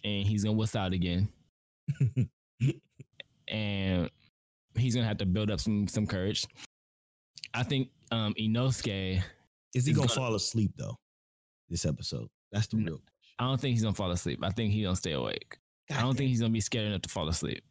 [0.02, 1.28] and he's gonna wuss out again.
[3.48, 4.10] and
[4.76, 6.46] he's gonna have to build up some some courage.
[7.54, 9.22] I think um Inosuke,
[9.74, 10.96] Is he gonna gonna- fall asleep though?
[11.68, 12.28] This episode.
[12.52, 13.00] That's the real.
[13.38, 14.40] I don't think he's gonna fall asleep.
[14.42, 15.56] I think he's gonna stay awake.
[15.90, 17.64] I don't think he's gonna be scared enough to fall asleep.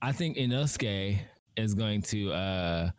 [0.00, 1.18] I think Inosuke
[1.56, 2.90] is going to uh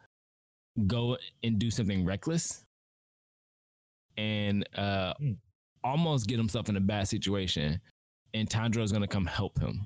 [0.87, 2.63] go and do something reckless
[4.17, 5.31] and uh Hmm.
[5.83, 7.79] almost get himself in a bad situation.
[8.33, 9.85] And Tanjiro is gonna come help him.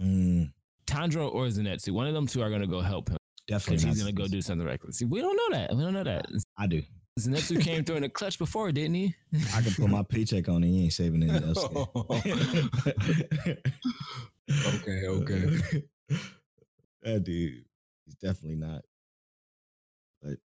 [0.00, 0.52] Mm,
[0.86, 3.88] Tanjiro or Zenitsu, one of them two are gonna go help him because definitely.
[3.88, 5.02] he's gonna go do something reckless.
[5.02, 5.74] We don't know that.
[5.74, 6.26] We don't know that.
[6.56, 6.82] I do.
[7.18, 9.14] Zenitsu came through in the clutch before, didn't he?
[9.54, 10.68] I can put my paycheck on it.
[10.68, 11.64] He ain't saving anything else.
[14.66, 15.82] Okay, okay.
[17.02, 17.64] that dude,
[18.04, 18.82] he's definitely not.
[20.22, 20.38] But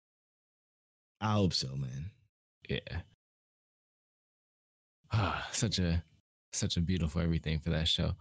[1.21, 2.11] I hope so, man.
[2.69, 2.79] Yeah.
[5.11, 6.03] Ah, such a
[6.53, 8.13] such a beautiful everything for that show.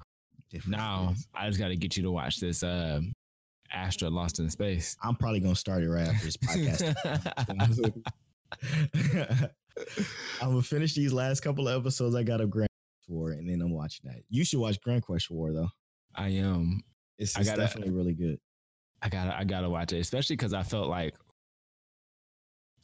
[0.51, 1.27] Definitely Now is.
[1.35, 3.01] I just got to get you to watch this Uh,
[3.73, 4.97] Astra Lost in Space.
[5.03, 6.95] I'm probably gonna start it right after this podcast.
[10.41, 12.67] I'm gonna finish these last couple of episodes I got a Grancrest
[13.09, 14.23] War, and then I'm watching that.
[14.31, 15.69] You should watch Grancrest War though.
[16.15, 16.81] I am.
[17.19, 18.39] It's, gotta- definitely really good.
[19.03, 19.37] I gotta.
[19.37, 21.15] I gotta watch it, especially because I felt like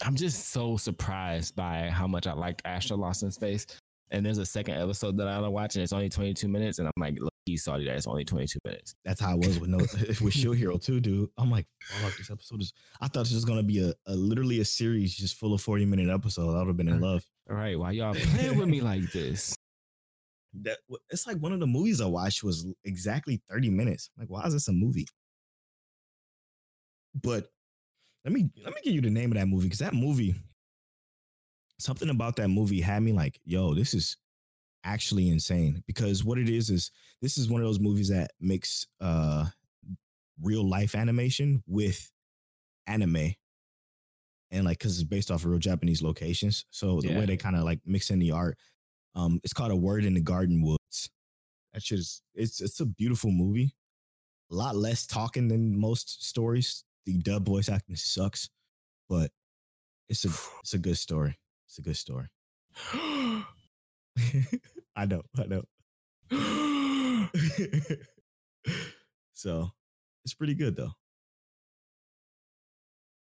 [0.05, 3.67] I'm just so surprised by how much I liked Astra Lost in Space.
[4.11, 6.81] And there's a second episode that I want to watch, and it's only 22 minutes,
[6.81, 7.17] and I'm like,
[7.47, 8.95] he saw that it's only 22 minutes.
[9.05, 9.79] That's how I was with no
[10.21, 11.31] with Shield Hero too, dude.
[11.39, 12.73] I'm like, fuck, this episode is.
[13.01, 15.87] I thought this was gonna be a, a literally a series just full of 40
[15.87, 16.55] minute episodes.
[16.55, 17.25] I would have been in love.
[17.49, 19.57] All right, why y'all playing with me like this?
[20.63, 20.79] That
[21.11, 24.11] it's like one of the movies I watched was exactly 30 minutes.
[24.17, 25.07] I'm like, why is this a movie?
[27.15, 27.53] But
[28.25, 30.35] let me let me give you the name of that movie because that movie,
[31.79, 34.17] something about that movie had me like, yo, this is
[34.85, 35.83] actually insane.
[35.87, 36.91] Because what it is is
[37.23, 39.47] this is one of those movies that mix uh
[40.43, 42.11] real life animation with
[42.87, 43.35] anime.
[44.51, 46.65] And like, cause it's based off of real Japanese locations.
[46.71, 47.19] So the Yeah.
[47.19, 48.59] way they kind of like mix in the art,
[49.15, 51.11] um, it's called A Word in the Garden Woods.
[51.73, 53.77] That shit is it's it's a beautiful movie.
[54.51, 56.85] A lot less talking than most stories.
[57.07, 58.49] The dub voice acting sucks,
[59.09, 59.31] but
[60.09, 60.31] it's a
[60.61, 61.39] it's a good story.
[61.69, 62.29] It's a good story.
[64.97, 65.63] I know, I know.
[69.33, 69.71] so
[70.25, 70.93] it's pretty good though.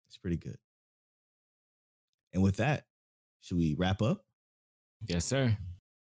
[0.09, 0.57] It's pretty good.
[2.33, 2.85] And with that,
[3.41, 4.23] should we wrap up?
[5.07, 5.57] yes, sir.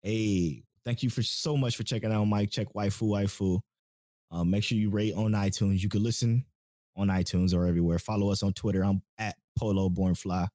[0.02, 3.60] Hey, thank you for so much for checking out Mic Check Waifu Waifu.
[4.32, 5.82] Um, make sure you rate on iTunes.
[5.82, 6.46] You can listen
[6.96, 8.00] on iTunes or everywhere.
[8.00, 8.84] Follow us on Twitter.
[8.84, 10.48] I'm at Polo Born Fly.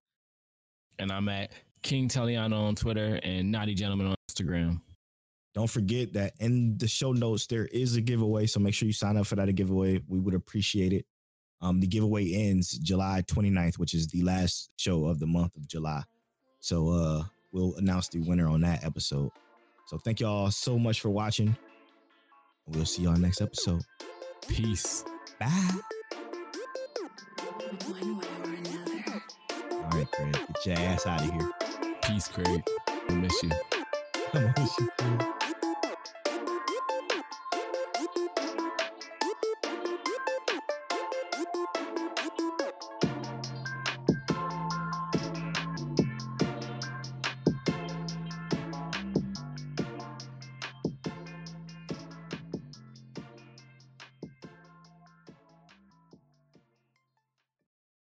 [0.99, 1.51] And I'm at
[1.85, 4.81] King Taliano on Twitter and Naughty Gentleman on Instagram.
[5.55, 8.93] Don't forget that in the show notes there is a giveaway, so make sure you
[8.93, 10.01] sign up for that giveaway.
[10.09, 11.05] We would appreciate it.
[11.61, 15.69] Um, the giveaway ends July 29th, which is the last show of the month of
[15.69, 16.03] July.
[16.59, 19.31] So uh, we'll announce the winner on that episode.
[19.87, 21.55] So thank y'all so much for watching.
[22.67, 23.83] We'll see y'all next episode.
[24.49, 25.05] Peace.
[25.39, 25.49] Bye.
[27.87, 29.23] One way or another.
[29.71, 31.64] All right, Craig, get your ass out of here.
[32.05, 32.65] Peace, Craig.
[33.09, 33.51] I miss you.
[34.35, 35.64] I miss you.